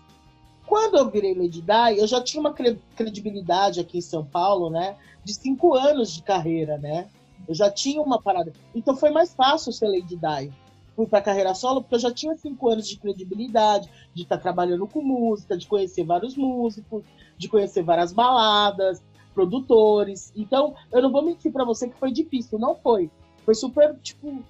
Quando 0.66 0.98
eu 0.98 1.08
virei 1.08 1.34
Lady 1.34 1.62
Di, 1.62 1.98
eu 1.98 2.06
já 2.06 2.20
tinha 2.20 2.40
uma 2.40 2.52
credibilidade 2.52 3.78
aqui 3.78 3.98
em 3.98 4.02
São 4.02 4.24
Paulo, 4.24 4.68
né? 4.68 4.96
De 5.24 5.32
cinco 5.32 5.74
anos 5.74 6.12
de 6.12 6.22
carreira, 6.22 6.76
né? 6.76 7.08
Eu 7.46 7.54
já 7.54 7.70
tinha 7.70 8.02
uma 8.02 8.20
parada. 8.20 8.52
Então 8.74 8.96
foi 8.96 9.10
mais 9.10 9.32
fácil 9.32 9.72
ser 9.72 9.86
Lady 9.86 10.16
Di. 10.16 10.52
Fui 10.96 11.06
para 11.06 11.20
carreira 11.20 11.54
solo 11.54 11.82
porque 11.82 11.94
eu 11.94 12.00
já 12.00 12.12
tinha 12.12 12.34
cinco 12.36 12.68
anos 12.68 12.88
de 12.88 12.96
credibilidade, 12.96 13.88
de 14.14 14.22
estar 14.22 14.38
tá 14.38 14.42
trabalhando 14.42 14.86
com 14.86 15.02
música, 15.02 15.56
de 15.56 15.66
conhecer 15.66 16.04
vários 16.04 16.36
músicos, 16.36 17.04
de 17.36 17.48
conhecer 17.48 17.82
várias 17.82 18.12
baladas, 18.12 19.00
produtores. 19.34 20.32
Então, 20.34 20.74
eu 20.90 21.02
não 21.02 21.12
vou 21.12 21.22
mentir 21.22 21.52
para 21.52 21.64
você 21.64 21.88
que 21.88 21.98
foi 21.98 22.10
difícil, 22.10 22.58
não 22.58 22.74
foi. 22.74 23.10
Foi 23.44 23.54
super, 23.54 23.94
tipo, 24.02 24.42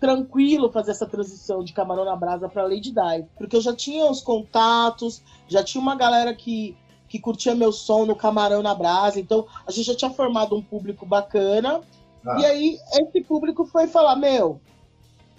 tranquilo 0.00 0.72
fazer 0.72 0.92
essa 0.92 1.06
transição 1.06 1.62
de 1.62 1.74
Camarão 1.74 2.04
na 2.04 2.16
Brasa 2.16 2.48
para 2.48 2.62
Lady 2.62 2.90
Di, 2.90 3.26
porque 3.36 3.54
eu 3.54 3.60
já 3.60 3.76
tinha 3.76 4.10
os 4.10 4.22
contatos, 4.22 5.22
já 5.46 5.62
tinha 5.62 5.80
uma 5.80 5.94
galera 5.94 6.34
que, 6.34 6.74
que 7.06 7.20
curtia 7.20 7.54
meu 7.54 7.70
som 7.70 8.06
no 8.06 8.16
Camarão 8.16 8.62
na 8.62 8.74
Brasa, 8.74 9.20
então 9.20 9.46
a 9.66 9.70
gente 9.70 9.86
já 9.86 9.94
tinha 9.94 10.10
formado 10.10 10.56
um 10.56 10.62
público 10.62 11.04
bacana. 11.04 11.82
Ah. 12.26 12.40
E 12.40 12.46
aí 12.46 12.78
esse 12.94 13.22
público 13.22 13.66
foi 13.66 13.86
falar: 13.86 14.16
Meu, 14.16 14.58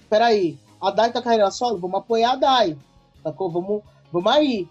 peraí, 0.08 0.60
a 0.80 0.92
Dai 0.92 1.12
tá 1.12 1.22
carreira 1.22 1.50
solo, 1.50 1.80
vamos 1.80 2.00
apoiar 2.00 2.34
a 2.34 2.36
Dai, 2.36 2.78
sacou? 3.24 3.50
Vamos, 3.50 3.82
vamos 4.12 4.32
aí. 4.32 4.68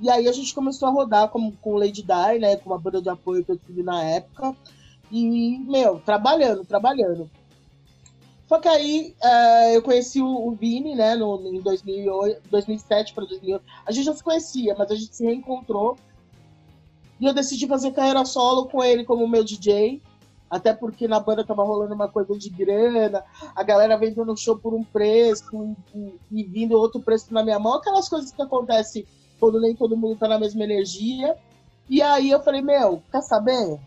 E 0.00 0.10
aí 0.10 0.26
a 0.26 0.32
gente 0.32 0.54
começou 0.54 0.88
a 0.88 0.90
rodar 0.90 1.28
com, 1.28 1.52
com 1.52 1.76
Lady 1.76 2.02
Di, 2.02 2.38
né? 2.40 2.56
Com 2.56 2.70
uma 2.70 2.78
banda 2.78 3.00
de 3.00 3.08
apoio 3.08 3.44
que 3.44 3.52
eu 3.52 3.58
tive 3.58 3.82
na 3.82 4.02
época. 4.02 4.56
E, 5.10 5.58
meu, 5.58 6.00
trabalhando, 6.00 6.64
trabalhando. 6.64 7.30
Só 8.46 8.58
que 8.58 8.68
aí 8.68 9.14
uh, 9.22 9.74
eu 9.74 9.82
conheci 9.82 10.20
o, 10.20 10.48
o, 10.48 10.52
Vini, 10.52 10.94
né, 10.94 11.14
no, 11.14 11.40
em 11.46 11.60
2008, 11.60 12.42
2007 12.50 13.14
para 13.14 13.24
2008. 13.24 13.64
A 13.86 13.92
gente 13.92 14.04
já 14.04 14.14
se 14.14 14.22
conhecia, 14.22 14.74
mas 14.78 14.90
a 14.90 14.94
gente 14.94 15.16
se 15.16 15.24
reencontrou. 15.24 15.96
E 17.18 17.26
eu 17.26 17.32
decidi 17.32 17.66
fazer 17.66 17.92
carreira 17.92 18.24
solo 18.24 18.66
com 18.66 18.82
ele 18.82 19.04
como 19.04 19.26
meu 19.26 19.42
DJ. 19.42 20.02
Até 20.50 20.74
porque 20.74 21.08
na 21.08 21.18
banda 21.18 21.44
tava 21.44 21.64
rolando 21.64 21.94
uma 21.94 22.08
coisa 22.08 22.38
de 22.38 22.48
grana, 22.50 23.24
a 23.56 23.62
galera 23.62 23.96
vendendo 23.96 24.36
show 24.36 24.56
por 24.56 24.74
um 24.74 24.84
preço 24.84 25.74
e, 25.94 26.14
e 26.30 26.44
vindo 26.44 26.78
outro 26.78 27.00
preço 27.00 27.32
na 27.32 27.42
minha 27.42 27.58
mão. 27.58 27.74
Aquelas 27.74 28.08
coisas 28.08 28.30
que 28.30 28.42
acontecem 28.42 29.06
quando 29.40 29.60
nem 29.60 29.74
todo 29.74 29.96
mundo 29.96 30.18
tá 30.18 30.28
na 30.28 30.38
mesma 30.38 30.62
energia. 30.62 31.34
E 31.88 32.02
aí 32.02 32.30
eu 32.30 32.40
falei, 32.40 32.60
meu, 32.60 33.02
quer 33.10 33.22
saber? 33.22 33.80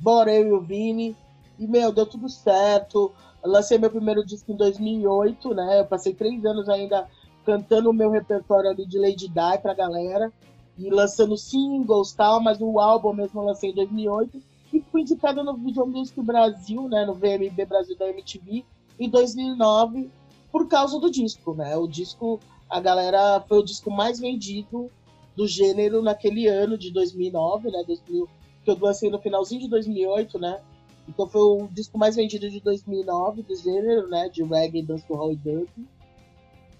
Bora 0.00 0.32
eu 0.32 0.48
e 0.48 0.52
o 0.52 0.60
Vini. 0.60 1.16
E, 1.58 1.66
meu, 1.66 1.92
deu 1.92 2.04
tudo 2.04 2.28
certo 2.28 3.12
lancei 3.46 3.78
meu 3.78 3.90
primeiro 3.90 4.24
disco 4.24 4.52
em 4.52 4.56
2008, 4.56 5.54
né? 5.54 5.80
Eu 5.80 5.86
passei 5.86 6.14
três 6.14 6.44
anos 6.44 6.68
ainda 6.68 7.08
cantando 7.44 7.90
o 7.90 7.94
meu 7.94 8.10
repertório 8.10 8.70
ali 8.70 8.86
de 8.86 8.98
Lady 8.98 9.28
Di 9.28 9.58
pra 9.62 9.74
galera 9.74 10.32
e 10.78 10.90
lançando 10.90 11.36
singles 11.36 12.12
tal, 12.12 12.40
mas 12.40 12.60
o 12.60 12.78
álbum 12.78 13.12
mesmo 13.12 13.40
eu 13.40 13.46
lancei 13.46 13.70
em 13.70 13.74
2008 13.74 14.42
e 14.72 14.80
fui 14.80 15.02
indicada 15.02 15.42
no 15.42 15.56
Video 15.56 15.86
Music 15.86 16.20
Brasil, 16.20 16.88
né? 16.88 17.04
No 17.04 17.14
VMB 17.14 17.64
Brasil 17.66 17.96
da 17.96 18.08
MTV 18.08 18.64
em 18.98 19.08
2009 19.08 20.10
por 20.50 20.68
causa 20.68 20.98
do 20.98 21.10
disco, 21.10 21.54
né? 21.54 21.76
O 21.76 21.86
disco, 21.86 22.40
a 22.68 22.80
galera 22.80 23.40
foi 23.46 23.58
o 23.58 23.64
disco 23.64 23.90
mais 23.90 24.18
vendido 24.18 24.90
do 25.36 25.46
gênero 25.46 26.02
naquele 26.02 26.48
ano 26.48 26.78
de 26.78 26.90
2009, 26.90 27.70
né? 27.70 27.84
2000, 27.86 28.28
que 28.64 28.70
eu 28.70 28.78
lancei 28.80 29.10
no 29.10 29.18
finalzinho 29.18 29.60
de 29.60 29.68
2008, 29.68 30.38
né? 30.38 30.60
Então 31.08 31.28
foi 31.28 31.40
o 31.40 31.68
disco 31.68 31.96
mais 31.96 32.16
vendido 32.16 32.50
de 32.50 32.60
2009 32.60 33.42
do 33.42 33.54
gênero, 33.56 34.08
né? 34.08 34.28
De 34.28 34.42
reggae, 34.42 34.82
dancehall 34.82 35.32
e 35.32 35.36
dub. 35.36 35.68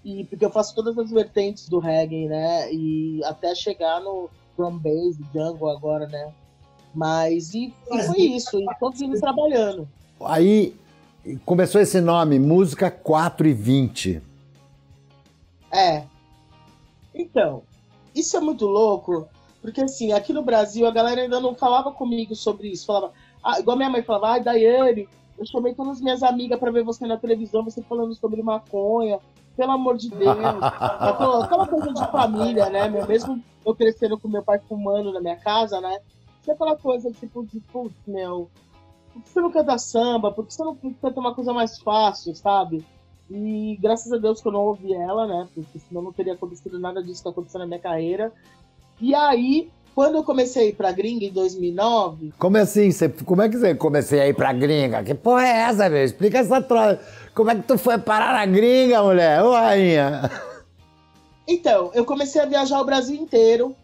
E 0.04 0.24
porque 0.24 0.44
eu 0.44 0.50
faço 0.50 0.74
todas 0.74 0.96
as 0.98 1.10
vertentes 1.10 1.68
do 1.68 1.78
reggae, 1.78 2.26
né? 2.26 2.72
E 2.72 3.22
até 3.24 3.54
chegar 3.54 4.00
no 4.00 4.28
drum 4.56 4.78
bass, 4.78 5.16
jungle 5.32 5.70
agora, 5.70 6.06
né? 6.06 6.32
Mas 6.94 7.54
e, 7.54 7.74
e 7.90 8.02
foi 8.04 8.20
isso, 8.20 8.58
e 8.58 8.66
todos 8.80 9.00
eles 9.00 9.20
trabalhando. 9.20 9.88
Aí 10.20 10.74
começou 11.44 11.80
esse 11.80 12.00
nome, 12.00 12.38
Música 12.38 12.90
4 12.90 13.48
e 13.48 13.52
20. 13.52 14.22
É. 15.70 16.04
Então, 17.14 17.62
isso 18.14 18.36
é 18.36 18.40
muito 18.40 18.66
louco, 18.66 19.28
porque 19.60 19.80
assim, 19.80 20.12
aqui 20.12 20.32
no 20.32 20.42
Brasil 20.42 20.86
a 20.86 20.90
galera 20.90 21.22
ainda 21.22 21.40
não 21.40 21.54
falava 21.54 21.90
comigo 21.92 22.34
sobre 22.34 22.68
isso. 22.68 22.86
Falava, 22.86 23.12
ah, 23.46 23.60
igual 23.60 23.76
minha 23.76 23.88
mãe 23.88 24.02
falava, 24.02 24.30
ai, 24.30 24.42
Daiane, 24.42 25.08
eu 25.38 25.46
chamei 25.46 25.72
todas 25.72 25.98
as 25.98 26.00
minhas 26.00 26.22
amigas 26.22 26.58
para 26.58 26.72
ver 26.72 26.82
você 26.82 27.06
na 27.06 27.16
televisão, 27.16 27.62
você 27.62 27.80
falando 27.82 28.12
sobre 28.14 28.42
maconha. 28.42 29.20
Pelo 29.56 29.72
amor 29.72 29.96
de 29.96 30.10
Deus. 30.10 30.36
Aquela 30.60 31.66
coisa 31.68 31.92
de 31.92 32.10
família, 32.10 32.68
né? 32.68 32.88
Meu, 32.88 33.06
mesmo 33.06 33.42
eu 33.64 33.74
crescendo 33.74 34.18
com 34.18 34.28
meu 34.28 34.42
pai 34.42 34.58
fumando 34.68 35.12
na 35.12 35.20
minha 35.20 35.36
casa, 35.36 35.80
né? 35.80 36.00
Tinha 36.42 36.54
aquela 36.54 36.76
coisa 36.76 37.10
tipo 37.12 37.44
de, 37.46 37.60
putz, 37.60 37.94
meu, 38.06 38.50
por 39.12 39.22
que 39.22 39.28
você 39.30 39.40
não 39.40 39.50
canta 39.52 39.78
samba? 39.78 40.32
Por 40.32 40.44
que 40.44 40.52
você 40.52 40.64
não 40.64 40.76
canta 40.76 41.20
uma 41.20 41.34
coisa 41.34 41.52
mais 41.52 41.78
fácil, 41.78 42.34
sabe? 42.34 42.84
E 43.30 43.78
graças 43.80 44.12
a 44.12 44.18
Deus 44.18 44.40
que 44.40 44.48
eu 44.48 44.52
não 44.52 44.64
ouvi 44.66 44.92
ela, 44.92 45.26
né? 45.26 45.48
Porque 45.54 45.78
senão 45.78 46.02
não 46.02 46.12
teria 46.12 46.34
acontecido 46.34 46.78
nada 46.78 47.02
disso 47.02 47.22
que 47.22 47.28
aconteceu 47.28 47.60
na 47.60 47.66
minha 47.66 47.80
carreira. 47.80 48.32
E 49.00 49.14
aí, 49.14 49.70
quando 49.96 50.16
eu 50.16 50.22
comecei 50.22 50.64
a 50.64 50.66
ir 50.66 50.74
pra 50.74 50.92
gringa 50.92 51.24
em 51.24 51.32
2009. 51.32 52.34
Como 52.38 52.58
assim? 52.58 52.90
Você, 52.90 53.08
como 53.08 53.40
é 53.40 53.48
que 53.48 53.56
você 53.56 53.74
comecei 53.74 54.20
a 54.20 54.28
ir 54.28 54.34
pra 54.34 54.52
gringa? 54.52 55.02
Que 55.02 55.14
porra 55.14 55.46
é 55.46 55.56
essa, 55.62 55.88
velho? 55.88 56.04
Explica 56.04 56.36
essa 56.36 56.60
troca. 56.60 57.00
Como 57.34 57.50
é 57.50 57.54
que 57.54 57.62
tu 57.62 57.78
foi 57.78 57.96
parar 57.96 58.34
na 58.34 58.44
gringa, 58.44 59.02
mulher? 59.02 59.42
Ô, 59.42 59.52
rainha. 59.52 60.30
Então, 61.48 61.90
eu 61.94 62.04
comecei 62.04 62.42
a 62.42 62.44
viajar 62.44 62.78
o 62.78 62.84
Brasil 62.84 63.16
inteiro, 63.16 63.74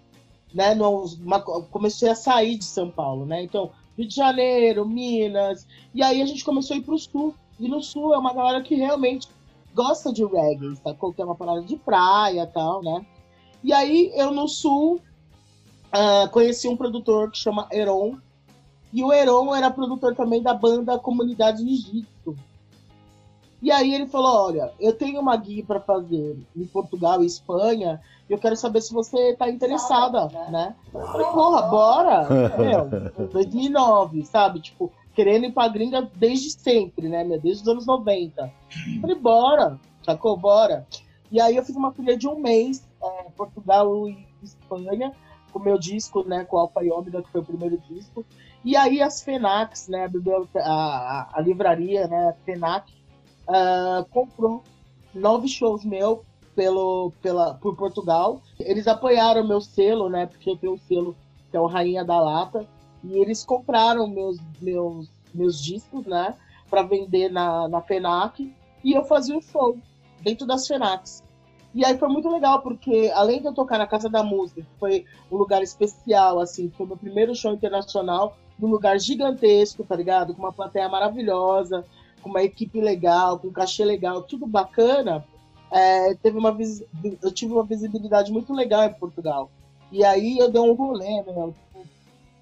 né? 0.52 0.75
Numa, 0.75 1.40
comecei 1.40 2.11
a 2.11 2.14
sair 2.14 2.59
de 2.59 2.66
São 2.66 2.90
Paulo, 2.90 3.25
né? 3.25 3.42
Então, 3.42 3.71
Rio 3.97 4.07
de 4.07 4.14
Janeiro, 4.14 4.87
Minas. 4.87 5.66
E 5.95 6.02
aí 6.02 6.21
a 6.21 6.26
gente 6.26 6.45
começou 6.45 6.75
a 6.75 6.78
ir 6.78 6.83
pro 6.83 6.99
sul. 6.99 7.35
E 7.59 7.66
no 7.69 7.83
sul 7.83 8.12
é 8.12 8.19
uma 8.19 8.35
galera 8.35 8.62
que 8.62 8.75
realmente 8.75 9.28
gosta 9.75 10.12
de 10.12 10.23
reggae, 10.26 10.76
tá? 10.85 10.92
Que 10.92 11.23
é 11.23 11.25
uma 11.25 11.37
parada 11.37 11.62
de 11.62 11.76
praia 11.76 12.42
e 12.42 12.47
tal, 12.49 12.83
né? 12.83 13.07
E 13.64 13.73
aí 13.73 14.12
eu 14.14 14.31
no 14.31 14.47
sul 14.47 15.00
uh, 15.92 16.28
conheci 16.30 16.68
um 16.68 16.76
produtor 16.76 17.30
que 17.30 17.38
chama 17.38 17.68
Heron. 17.70 18.16
E 18.92 19.02
o 19.02 19.12
Heron 19.12 19.54
era 19.54 19.70
produtor 19.70 20.14
também 20.14 20.42
da 20.42 20.52
banda 20.52 20.99
Comunidade 20.99 21.62
Egito. 21.62 22.37
E 23.62 23.70
aí 23.70 23.94
ele 23.94 24.08
falou: 24.08 24.46
Olha, 24.49 24.72
eu 24.80 24.92
tenho 24.92 25.20
uma 25.20 25.37
guia 25.37 25.64
para 25.64 25.80
fazer 25.80 26.37
em 26.54 26.66
Portugal 26.66 27.22
e 27.22 27.26
Espanha, 27.26 28.00
e 28.28 28.32
eu 28.32 28.38
quero 28.38 28.56
saber 28.56 28.80
se 28.80 28.92
você 28.92 29.30
está 29.30 29.49
interessada, 29.49 30.26
né? 30.50 30.75
Eu 30.92 31.06
falei: 31.06 31.26
Porra, 31.28 31.62
bora! 31.62 32.28
Meu, 32.58 33.28
2009, 33.30 34.25
sabe? 34.25 34.61
Tipo, 34.61 34.92
querendo 35.14 35.46
ir 35.46 35.52
pra 35.52 35.68
gringa 35.68 36.11
desde 36.16 36.50
sempre, 36.50 37.08
né? 37.08 37.25
Desde 37.38 37.62
os 37.62 37.68
anos 37.68 37.87
90. 37.87 38.52
Eu 38.96 39.00
falei: 39.00 39.16
Bora, 39.16 39.80
sacou? 40.04 40.37
Bora. 40.37 40.84
E 41.30 41.40
aí 41.40 41.56
eu 41.56 41.64
fiz 41.64 41.76
uma 41.76 41.92
filha 41.92 42.16
de 42.16 42.28
um 42.28 42.38
mês, 42.38 42.87
é, 43.02 43.30
Portugal 43.37 44.06
e 44.08 44.26
Espanha, 44.42 45.12
com 45.52 45.59
o 45.59 45.62
meu 45.62 45.78
disco, 45.78 46.26
né, 46.26 46.44
com 46.44 46.56
Alfa 46.56 46.82
e 46.82 46.90
Ômega, 46.90 47.23
que 47.23 47.30
foi 47.30 47.40
o 47.40 47.44
primeiro 47.44 47.78
disco. 47.88 48.25
E 48.64 48.76
aí 48.76 49.02
as 49.02 49.23
FENACs, 49.23 49.88
né, 49.88 50.09
a, 50.56 50.61
a, 50.61 51.28
a 51.35 51.40
livraria, 51.40 52.06
né, 52.09 52.35
FENAC, 52.44 52.92
uh, 53.49 54.04
comprou 54.11 54.62
nove 55.14 55.49
shows 55.49 55.85
meu 55.85 56.25
pelo, 56.54 57.12
pela, 57.21 57.54
por 57.54 57.76
Portugal. 57.76 58.40
Eles 58.59 58.87
apoiaram 58.87 59.47
meu 59.47 59.61
selo, 59.61 60.09
né, 60.09 60.26
porque 60.26 60.50
eu 60.50 60.56
tenho 60.56 60.75
um 60.75 60.78
selo 60.78 61.16
que 61.50 61.56
é 61.56 61.61
o 61.61 61.66
Rainha 61.66 62.02
da 62.02 62.18
Lata, 62.18 62.66
e 63.04 63.18
eles 63.18 63.44
compraram 63.44 64.09
meus, 64.09 64.38
meus, 64.61 65.06
meus 65.35 65.62
discos, 65.62 66.06
né, 66.06 66.35
para 66.71 66.82
vender 66.82 67.30
na, 67.30 67.68
na 67.68 67.82
FENAC, 67.82 68.54
e 68.82 68.92
eu 68.92 69.04
fazia 69.04 69.37
um 69.37 69.42
show 69.42 69.76
dentro 70.23 70.47
das 70.47 70.66
FENACs. 70.66 71.23
E 71.74 71.84
aí 71.84 71.96
foi 71.96 72.08
muito 72.08 72.28
legal, 72.28 72.60
porque 72.60 73.10
além 73.14 73.40
de 73.40 73.46
eu 73.46 73.54
tocar 73.54 73.78
na 73.78 73.86
Casa 73.86 74.08
da 74.08 74.22
Música, 74.22 74.60
que 74.60 74.78
foi 74.78 75.06
um 75.30 75.36
lugar 75.36 75.62
especial, 75.62 76.38
assim, 76.38 76.70
foi 76.76 76.86
meu 76.86 76.96
primeiro 76.96 77.34
show 77.34 77.52
internacional, 77.52 78.36
num 78.58 78.68
lugar 78.68 78.98
gigantesco, 79.00 79.82
tá 79.82 79.96
ligado? 79.96 80.34
Com 80.34 80.42
uma 80.42 80.52
plateia 80.52 80.88
maravilhosa, 80.88 81.84
com 82.22 82.28
uma 82.28 82.42
equipe 82.42 82.80
legal, 82.80 83.38
com 83.38 83.48
um 83.48 83.52
cachê 83.52 83.84
legal, 83.84 84.22
tudo 84.22 84.46
bacana. 84.46 85.24
É, 85.70 86.14
teve 86.16 86.36
uma 86.36 86.54
eu 87.22 87.32
tive 87.32 87.54
uma 87.54 87.64
visibilidade 87.64 88.30
muito 88.30 88.52
legal 88.52 88.84
em 88.84 88.92
Portugal. 88.92 89.50
E 89.90 90.04
aí 90.04 90.38
eu 90.38 90.50
dei 90.50 90.60
um 90.60 90.74
rolê, 90.74 91.22
meu, 91.22 91.54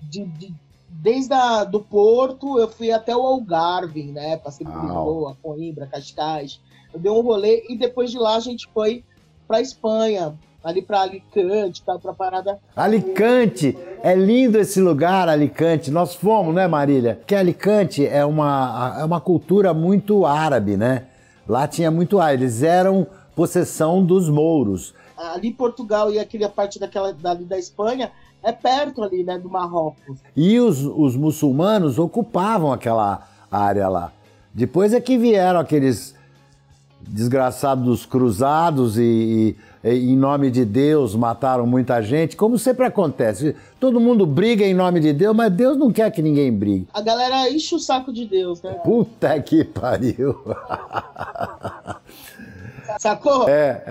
de, 0.03 0.25
de, 0.25 0.55
desde 0.89 1.33
a, 1.33 1.63
do 1.63 1.81
Porto 1.81 2.59
eu 2.59 2.69
fui 2.69 2.91
até 2.91 3.17
o 3.17 3.23
Algarve, 3.23 4.11
né? 4.11 4.37
Passei 4.37 4.67
por 4.67 4.75
Lisboa, 4.83 5.37
Coimbra, 5.41 5.87
Cascais. 5.87 6.61
Eu 6.93 6.99
dei 6.99 7.11
um 7.11 7.21
rolê 7.21 7.65
e 7.69 7.77
depois 7.77 8.11
de 8.11 8.19
lá 8.19 8.35
a 8.35 8.41
gente 8.41 8.69
foi 8.75 9.05
para 9.51 9.61
Espanha, 9.61 10.35
ali 10.63 10.81
para 10.81 11.01
Alicante, 11.01 11.83
tá 11.83 11.99
para 11.99 12.13
parada. 12.13 12.61
Alicante, 12.77 13.77
é 14.01 14.15
lindo 14.15 14.57
esse 14.57 14.81
lugar, 14.81 15.29
Alicante. 15.29 15.91
Nós 15.91 16.15
fomos, 16.15 16.55
né, 16.55 16.69
Marília? 16.69 17.21
Que 17.27 17.35
Alicante 17.35 18.07
é 18.07 18.25
uma, 18.25 18.99
é 19.01 19.05
uma 19.05 19.21
cultura 19.21 19.75
muito 19.75 20.25
árabe, 20.25 20.77
né? 20.77 21.07
Lá 21.49 21.67
tinha 21.67 21.91
muito 21.91 22.21
árabe. 22.21 22.45
Eles 22.45 22.63
eram 22.63 23.05
possessão 23.35 24.05
dos 24.05 24.29
mouros. 24.29 24.95
Ali 25.19 25.51
Portugal 25.53 26.13
e 26.13 26.21
aquela 26.21 26.49
parte 26.49 26.79
daquela 26.79 27.13
dali 27.13 27.45
da 27.45 27.59
Espanha 27.59 28.13
é 28.45 28.53
perto 28.53 29.03
ali, 29.03 29.25
né, 29.25 29.37
do 29.37 29.51
Marrocos. 29.51 30.21
E 30.37 30.61
os, 30.61 30.85
os 30.85 31.17
muçulmanos 31.17 31.99
ocupavam 31.99 32.73
aquela 32.73 33.27
área 33.51 33.89
lá. 33.89 34.13
Depois 34.55 34.95
é 34.95 35.01
que 35.01 35.19
vieram 35.19 35.59
aqueles 35.59 36.15
desgraçados 37.11 38.07
cruzados 38.07 38.97
e, 38.97 39.57
e, 39.83 39.89
em 39.89 40.17
nome 40.17 40.51
de 40.51 40.65
Deus 40.65 41.15
mataram 41.15 41.67
muita 41.67 42.01
gente, 42.01 42.37
como 42.37 42.59
sempre 42.59 42.87
acontece. 42.87 43.57
Todo 43.79 43.99
mundo 43.99 44.25
briga 44.25 44.65
em 44.65 44.75
nome 44.75 45.01
de 45.01 45.13
Deus, 45.13 45.35
mas 45.35 45.53
Deus 45.53 45.77
não 45.77 45.93
quer 45.93 46.11
que 46.11 46.23
ninguém 46.23 46.53
brigue. 46.53 46.89
A 46.95 47.01
galera 47.01 47.51
enche 47.51 47.75
o 47.75 47.79
saco 47.79 48.13
de 48.13 48.27
Deus, 48.27 48.63
né? 48.63 48.75
Puta 48.85 49.41
que 49.41 49.65
pariu. 49.65 50.39
Sacou? 52.99 53.49
É. 53.49 53.83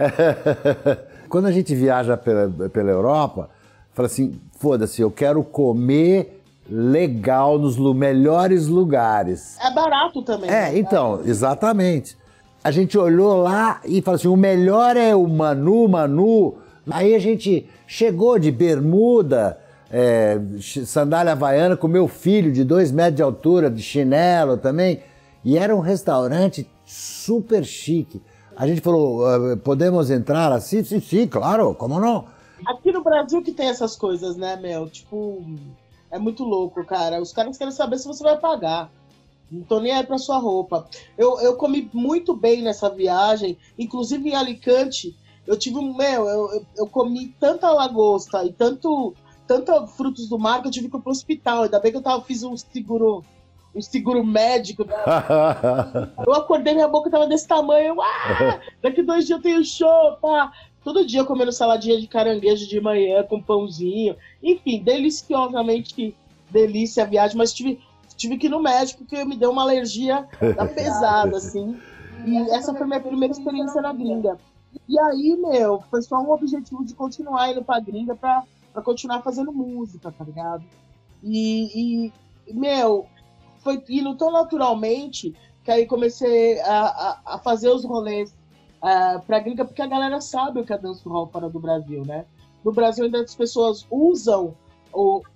Quando 1.27 1.45
a 1.45 1.51
gente 1.51 1.75
viaja 1.75 2.17
pela, 2.17 2.69
pela 2.69 2.89
Europa, 2.89 3.49
fala 3.93 4.07
assim: 4.07 4.39
foda-se, 4.57 5.01
eu 5.01 5.11
quero 5.11 5.43
comer 5.43 6.41
legal 6.69 7.57
nos 7.57 7.77
melhores 7.95 8.67
lugares. 8.67 9.57
É 9.59 9.73
barato 9.73 10.21
também. 10.21 10.49
É, 10.49 10.71
né? 10.71 10.77
então, 10.77 11.21
exatamente. 11.25 12.17
A 12.63 12.71
gente 12.71 12.97
olhou 12.97 13.41
lá 13.41 13.81
e 13.85 14.01
falou 14.01 14.15
assim: 14.15 14.27
o 14.27 14.35
melhor 14.35 14.97
é 14.97 15.15
o 15.15 15.27
Manu, 15.27 15.87
Manu. 15.87 16.57
Aí 16.89 17.15
a 17.15 17.19
gente 17.19 17.69
chegou 17.87 18.37
de 18.39 18.51
bermuda, 18.51 19.57
é, 19.91 20.39
sandália 20.85 21.31
havaiana 21.31 21.77
com 21.77 21.87
meu 21.87 22.07
filho 22.07 22.51
de 22.51 22.63
dois 22.63 22.91
metros 22.91 23.15
de 23.15 23.23
altura, 23.23 23.69
de 23.69 23.81
chinelo 23.81 24.57
também. 24.57 25.01
E 25.43 25.57
era 25.57 25.75
um 25.75 25.79
restaurante 25.79 26.69
super 26.85 27.63
chique. 27.63 28.21
A 28.55 28.67
gente 28.67 28.81
falou: 28.81 29.25
ah, 29.25 29.57
podemos 29.63 30.11
entrar 30.11 30.51
assim? 30.51 30.83
Sim, 30.83 30.99
sim, 30.99 31.27
claro, 31.27 31.73
como 31.73 31.99
não? 31.99 32.25
Aqui 32.67 32.91
no 32.91 33.01
Brasil 33.01 33.41
que 33.41 33.53
tem 33.53 33.69
essas 33.69 33.95
coisas, 33.95 34.35
né, 34.35 34.57
Mel? 34.57 34.89
Tipo, 34.89 35.41
é 36.11 36.19
muito 36.19 36.43
louco, 36.43 36.83
cara. 36.85 37.21
Os 37.21 37.31
caras 37.31 37.57
querem 37.57 37.71
saber 37.71 37.97
se 37.97 38.07
você 38.07 38.21
vai 38.21 38.37
pagar. 38.37 38.91
Não 39.51 39.63
tô 39.63 39.79
nem 39.79 39.91
aí 39.91 40.05
pra 40.05 40.17
sua 40.17 40.37
roupa. 40.37 40.87
Eu, 41.17 41.39
eu 41.39 41.55
comi 41.55 41.89
muito 41.93 42.35
bem 42.35 42.61
nessa 42.61 42.89
viagem, 42.89 43.57
inclusive 43.77 44.29
em 44.29 44.35
Alicante. 44.35 45.15
Eu 45.47 45.57
tive 45.57 45.77
um. 45.77 45.95
Meu, 45.95 46.27
eu, 46.27 46.51
eu, 46.53 46.65
eu 46.77 46.87
comi 46.87 47.33
tanta 47.39 47.71
lagosta 47.71 48.43
e 48.45 48.53
tanto, 48.53 49.15
tanto 49.47 49.87
frutos 49.87 50.29
do 50.29 50.37
mar 50.37 50.61
que 50.61 50.67
eu 50.67 50.71
tive 50.71 50.89
que 50.89 50.97
ir 50.97 51.01
pro 51.01 51.11
hospital. 51.11 51.63
Ainda 51.63 51.79
bem 51.79 51.91
que 51.91 51.97
eu 51.97 52.03
tava, 52.03 52.23
fiz 52.23 52.43
um 52.43 52.55
seguro. 52.55 53.23
Um 53.73 53.81
seguro 53.81 54.23
médico. 54.23 54.83
eu 56.25 56.33
acordei, 56.33 56.73
minha 56.73 56.87
boca 56.87 57.09
tava 57.09 57.27
desse 57.27 57.47
tamanho. 57.47 58.01
Ah, 58.01 58.59
daqui 58.81 59.03
dois 59.03 59.27
dias 59.27 59.37
eu 59.37 59.43
tenho 59.43 59.63
show, 59.63 60.17
pá. 60.19 60.51
Todo 60.83 61.05
dia 61.05 61.23
comendo 61.23 61.51
saladinha 61.51 61.99
de 61.99 62.07
caranguejo 62.07 62.67
de 62.67 62.81
manhã 62.81 63.23
com 63.23 63.41
pãozinho. 63.41 64.15
Enfim, 64.41 64.81
deliciosamente 64.81 66.15
delícia 66.49 67.03
a 67.03 67.05
viagem, 67.05 67.37
mas 67.37 67.53
tive 67.53 67.79
tive 68.19 68.37
que 68.37 68.47
ir 68.47 68.49
no 68.49 68.61
médico 68.61 68.99
porque 68.99 69.23
me 69.23 69.37
deu 69.37 69.49
uma 69.49 69.63
alergia 69.63 70.27
da 70.55 70.65
pesada, 70.67 71.37
assim. 71.37 71.79
E 72.25 72.37
essa 72.51 72.75
foi 72.75 72.85
minha 72.85 72.99
primeira 72.99 73.31
experiência 73.31 73.81
na 73.81 73.93
gringa. 73.93 74.37
E 74.87 74.99
aí, 74.99 75.37
meu, 75.37 75.81
foi 75.89 76.01
só 76.01 76.17
um 76.17 76.31
objetivo 76.31 76.85
de 76.85 76.93
continuar 76.93 77.49
indo 77.49 77.63
pra 77.63 77.79
gringa 77.79 78.15
pra, 78.15 78.43
pra 78.73 78.81
continuar 78.81 79.21
fazendo 79.21 79.53
música, 79.53 80.11
tá 80.11 80.23
ligado? 80.23 80.63
E, 81.23 82.11
e 82.47 82.53
meu, 82.53 83.07
foi 83.59 83.81
indo 83.89 84.15
tão 84.15 84.31
naturalmente 84.31 85.33
que 85.63 85.71
aí 85.71 85.85
comecei 85.85 86.59
a, 86.61 86.81
a, 86.81 87.35
a 87.35 87.39
fazer 87.39 87.69
os 87.69 87.85
rolês 87.85 88.35
uh, 88.83 89.21
pra 89.25 89.39
gringa, 89.39 89.63
porque 89.63 89.81
a 89.81 89.87
galera 89.87 90.19
sabe 90.19 90.59
o 90.59 90.65
que 90.65 90.73
é 90.73 90.77
dancehall 90.77 91.27
fora 91.27 91.49
do 91.49 91.59
Brasil, 91.59 92.03
né? 92.05 92.25
No 92.63 92.73
Brasil 92.73 93.05
ainda 93.05 93.21
as 93.21 93.33
pessoas 93.33 93.87
usam 93.89 94.53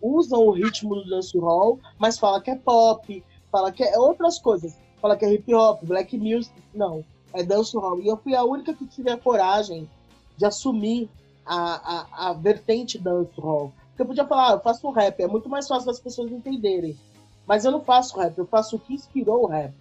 usam 0.02 0.48
o 0.48 0.52
ritmo 0.52 0.96
do 0.96 1.10
dancehall, 1.10 1.80
mas 1.98 2.20
fala 2.20 2.42
que 2.42 2.52
é 2.52 2.56
pop, 2.56 3.24
fala 3.52 3.72
que 3.72 3.84
é 3.84 3.98
outras 3.98 4.40
coisas, 4.40 4.78
fala 5.02 5.16
que 5.16 5.26
é 5.26 5.34
hip 5.34 5.54
hop, 5.54 5.84
black 5.84 6.18
music, 6.18 6.54
não, 6.74 7.04
é 7.34 7.44
dancehall. 7.44 8.00
E 8.00 8.08
eu 8.08 8.18
fui 8.18 8.36
a 8.36 8.44
única 8.44 8.74
que 8.74 8.86
tive 8.86 9.10
a 9.10 9.18
coragem 9.18 9.90
de 10.38 10.46
assumir 10.46 11.10
a, 11.46 12.28
a, 12.28 12.30
a 12.30 12.34
vertente 12.34 12.98
dancehall. 12.98 13.74
Porque 13.90 14.02
eu 14.02 14.06
podia 14.08 14.26
falar, 14.26 14.50
ah, 14.50 14.54
eu 14.54 14.60
faço 14.60 14.90
rap, 14.90 15.22
é 15.22 15.28
muito 15.28 15.50
mais 15.50 15.68
fácil 15.68 15.86
das 15.86 16.00
pessoas 16.00 16.32
entenderem. 16.32 16.98
Mas 17.46 17.66
eu 17.66 17.72
não 17.72 17.82
faço 17.82 18.18
rap, 18.18 18.38
eu 18.38 18.48
faço 18.48 18.76
o 18.76 18.80
que 18.80 18.94
inspirou 18.94 19.44
o 19.44 19.48
rap, 19.48 19.74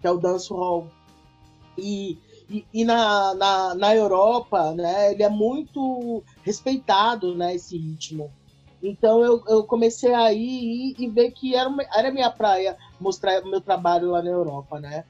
que 0.00 0.06
é 0.06 0.10
o 0.10 0.18
dancehall. 0.18 0.88
E, 1.76 2.18
e, 2.50 2.66
e 2.72 2.84
na, 2.84 3.34
na, 3.34 3.74
na 3.74 3.94
Europa, 3.94 4.72
né, 4.72 5.12
ele 5.12 5.22
é 5.22 5.28
muito 5.28 6.22
respeitado, 6.42 7.34
né, 7.34 7.54
esse 7.54 7.76
ritmo. 7.76 8.30
Então 8.82 9.22
eu, 9.22 9.42
eu 9.46 9.62
comecei 9.64 10.12
a 10.12 10.32
ir 10.32 10.96
e, 10.98 11.08
ver 11.08 11.30
que 11.30 11.54
era, 11.54 11.70
era 11.94 12.10
minha 12.10 12.30
praia 12.30 12.76
mostrar 13.00 13.42
o 13.42 13.48
meu 13.48 13.60
trabalho 13.60 14.10
lá 14.10 14.22
na 14.22 14.30
Europa, 14.30 14.80
né? 14.80 15.04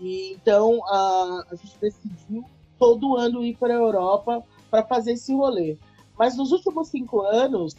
E, 0.00 0.32
então 0.34 0.80
a, 0.86 1.44
a 1.50 1.54
gente 1.56 1.76
decidiu 1.80 2.44
todo 2.78 3.16
ano 3.16 3.42
ir 3.42 3.56
para 3.56 3.74
a 3.74 3.78
Europa 3.78 4.44
para 4.70 4.84
fazer 4.84 5.12
esse 5.12 5.34
rolê. 5.34 5.76
Mas 6.16 6.36
nos 6.36 6.52
últimos 6.52 6.88
cinco 6.88 7.20
anos 7.20 7.74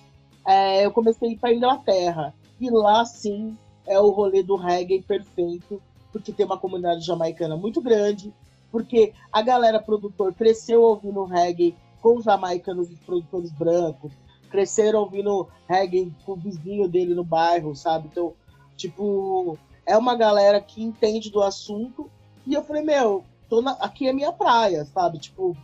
é, 0.46 0.86
eu 0.86 0.92
comecei 0.92 1.30
a 1.30 1.32
ir 1.32 1.38
para 1.38 1.50
a 1.50 1.54
Inglaterra. 1.54 2.34
E 2.60 2.70
lá 2.70 3.06
sim 3.06 3.58
é 3.86 4.00
o 4.00 4.10
rolê 4.10 4.44
do 4.44 4.56
reggae 4.56 5.02
perfeito, 5.02 5.82
porque 6.12 6.34
tem 6.34 6.46
uma 6.46 6.58
comunidade 6.58 7.06
jamaicana 7.06 7.56
muito 7.56 7.82
grande, 7.82 8.34
porque 8.72 9.14
a 9.32 9.42
galera 9.42 9.82
produtor 9.82 10.34
cresceu 10.34 10.82
ouvindo 10.82 11.24
reggae 11.24 11.76
com 12.02 12.18
os 12.18 12.26
jamaicanos 12.26 12.92
e 12.92 12.96
produtores 12.96 13.52
brancos, 13.52 14.12
cresceram 14.48 15.00
ouvindo 15.02 15.48
reggae 15.68 16.14
com 16.26 16.34
o 16.34 16.36
vizinho 16.36 16.88
dele 16.88 17.14
no 17.14 17.24
bairro, 17.24 17.76
sabe? 17.76 18.08
Então, 18.12 18.34
tipo, 18.76 19.58
é 19.86 19.98
uma 19.98 20.16
galera 20.16 20.60
que 20.60 20.84
entende 20.84 21.30
do 21.30 21.42
assunto. 21.42 22.10
E 22.46 22.54
eu 22.54 22.64
falei, 22.64 22.84
meu, 22.84 23.24
tô 23.50 23.62
na... 23.62 23.72
aqui 23.74 24.08
é 24.08 24.14
minha 24.14 24.32
praia, 24.32 24.86
sabe? 24.86 25.20
Tipo, 25.20 25.56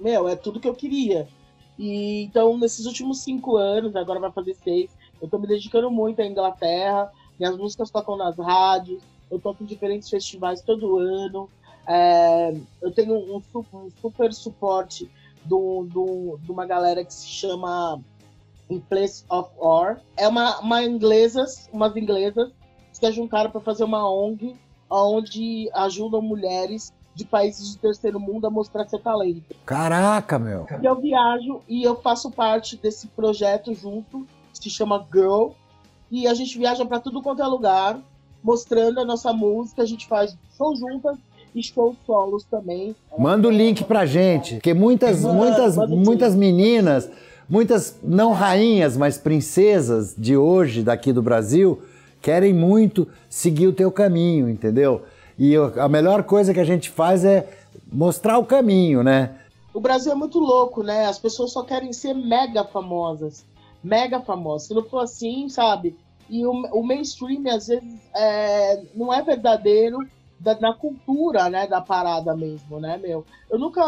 meu, 0.00 0.28
é 0.28 0.36
tudo 0.36 0.60
que 0.60 0.68
eu 0.68 0.74
queria. 0.74 1.28
E 1.78 2.22
então, 2.22 2.58
nesses 2.58 2.86
últimos 2.86 3.20
cinco 3.20 3.56
anos, 3.56 3.96
agora 3.96 4.20
vai 4.20 4.30
fazer 4.30 4.54
seis, 4.54 4.90
eu 5.20 5.28
tô 5.28 5.38
me 5.38 5.46
dedicando 5.46 5.90
muito 5.90 6.20
à 6.20 6.26
Inglaterra. 6.26 7.10
Minhas 7.38 7.56
músicas 7.56 7.90
tocam 7.90 8.16
nas 8.16 8.36
rádios, 8.36 9.02
eu 9.30 9.38
toco 9.38 9.62
em 9.62 9.66
diferentes 9.66 10.08
festivais 10.08 10.60
todo 10.60 10.98
ano. 10.98 11.48
É, 11.86 12.54
eu 12.80 12.92
tenho 12.92 13.14
um, 13.14 13.42
um 13.54 13.90
super 14.00 14.32
suporte 14.32 15.10
de 15.44 16.50
uma 16.50 16.64
galera 16.66 17.04
que 17.04 17.12
se 17.12 17.26
chama 17.26 18.00
em 18.72 18.80
Place 18.80 19.24
of 19.28 19.50
War. 19.58 20.00
É 20.16 20.26
uma, 20.26 20.60
uma 20.60 20.82
inglesas, 20.82 21.68
umas 21.72 21.96
inglesas 21.96 22.50
que 22.90 23.06
se 23.06 23.12
juntaram 23.12 23.50
para 23.50 23.60
fazer 23.60 23.84
uma 23.84 24.08
ONG 24.08 24.56
onde 24.90 25.70
ajudam 25.72 26.20
mulheres 26.20 26.92
de 27.14 27.24
países 27.24 27.72
de 27.72 27.78
terceiro 27.78 28.18
mundo 28.18 28.46
a 28.46 28.50
mostrar 28.50 28.88
seu 28.88 28.98
talento. 28.98 29.54
Caraca, 29.66 30.38
meu! 30.38 30.66
E 30.82 30.84
eu 30.84 31.00
viajo 31.00 31.60
e 31.68 31.82
eu 31.82 31.96
faço 32.00 32.30
parte 32.30 32.76
desse 32.76 33.06
projeto 33.08 33.74
junto, 33.74 34.26
que 34.52 34.58
se 34.58 34.70
chama 34.70 35.06
Girl, 35.12 35.50
e 36.10 36.26
a 36.26 36.34
gente 36.34 36.56
viaja 36.58 36.84
para 36.84 37.00
tudo 37.00 37.22
quanto 37.22 37.42
é 37.42 37.46
lugar, 37.46 37.98
mostrando 38.42 39.00
a 39.00 39.04
nossa 39.04 39.32
música, 39.32 39.82
a 39.82 39.86
gente 39.86 40.06
faz 40.06 40.36
show 40.56 40.74
juntas 40.76 41.16
e 41.54 41.62
shows 41.62 41.96
solos 42.06 42.44
também. 42.44 42.96
Manda 43.16 43.48
o 43.48 43.50
link 43.50 43.84
pra 43.84 44.06
gente, 44.06 44.54
porque 44.54 44.74
muitas, 44.74 45.22
muitas, 45.22 45.76
muitas 45.88 46.34
meninas 46.34 47.10
Muitas, 47.52 47.98
não 48.02 48.32
rainhas, 48.32 48.96
mas 48.96 49.18
princesas 49.18 50.14
de 50.16 50.34
hoje, 50.34 50.82
daqui 50.82 51.12
do 51.12 51.20
Brasil, 51.20 51.82
querem 52.22 52.50
muito 52.50 53.06
seguir 53.28 53.66
o 53.66 53.74
teu 53.74 53.92
caminho, 53.92 54.48
entendeu? 54.48 55.02
E 55.38 55.54
a 55.78 55.86
melhor 55.86 56.22
coisa 56.22 56.54
que 56.54 56.60
a 56.60 56.64
gente 56.64 56.88
faz 56.88 57.26
é 57.26 57.46
mostrar 57.92 58.38
o 58.38 58.46
caminho, 58.46 59.02
né? 59.02 59.38
O 59.74 59.82
Brasil 59.82 60.12
é 60.12 60.14
muito 60.14 60.38
louco, 60.38 60.82
né? 60.82 61.04
As 61.04 61.18
pessoas 61.18 61.52
só 61.52 61.62
querem 61.62 61.92
ser 61.92 62.14
mega 62.14 62.64
famosas. 62.64 63.44
Mega 63.84 64.18
famosas. 64.18 64.68
Se 64.68 64.74
não 64.74 64.84
for 64.84 65.00
assim, 65.00 65.46
sabe? 65.50 65.94
E 66.30 66.46
o, 66.46 66.52
o 66.52 66.82
mainstream, 66.82 67.42
às 67.54 67.66
vezes, 67.66 67.84
é, 68.16 68.82
não 68.94 69.12
é 69.12 69.20
verdadeiro 69.20 69.98
da, 70.40 70.58
na 70.58 70.72
cultura, 70.72 71.50
né? 71.50 71.66
Da 71.66 71.82
parada 71.82 72.34
mesmo, 72.34 72.80
né, 72.80 72.96
meu? 72.96 73.26
Eu 73.50 73.58
nunca, 73.58 73.82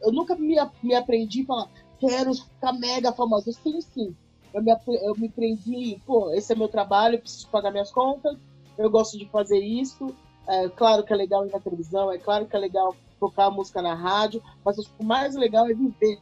eu 0.00 0.10
nunca 0.10 0.34
me, 0.34 0.56
me 0.82 0.94
aprendi 0.94 1.42
a 1.42 1.44
falar, 1.44 1.68
quero 2.06 2.34
ficar 2.34 2.72
mega 2.72 3.12
famosa. 3.12 3.52
Sim, 3.52 3.80
sim. 3.80 4.16
Eu 4.52 4.62
me, 4.62 4.72
eu 5.02 5.14
me 5.16 5.28
prendi, 5.28 6.00
pô, 6.06 6.32
esse 6.32 6.52
é 6.52 6.56
meu 6.56 6.68
trabalho, 6.68 7.16
eu 7.16 7.20
preciso 7.20 7.48
pagar 7.48 7.72
minhas 7.72 7.90
contas, 7.90 8.36
eu 8.78 8.88
gosto 8.88 9.18
de 9.18 9.28
fazer 9.28 9.58
isso. 9.58 10.14
É 10.46 10.68
claro 10.68 11.02
que 11.02 11.12
é 11.12 11.16
legal 11.16 11.46
ir 11.46 11.52
na 11.52 11.58
televisão, 11.58 12.12
é 12.12 12.18
claro 12.18 12.46
que 12.46 12.54
é 12.54 12.58
legal 12.58 12.94
tocar 13.18 13.50
música 13.50 13.80
na 13.80 13.94
rádio, 13.94 14.42
mas 14.64 14.76
o 14.78 15.04
mais 15.04 15.34
legal 15.34 15.66
é 15.66 15.74
viver 15.74 16.20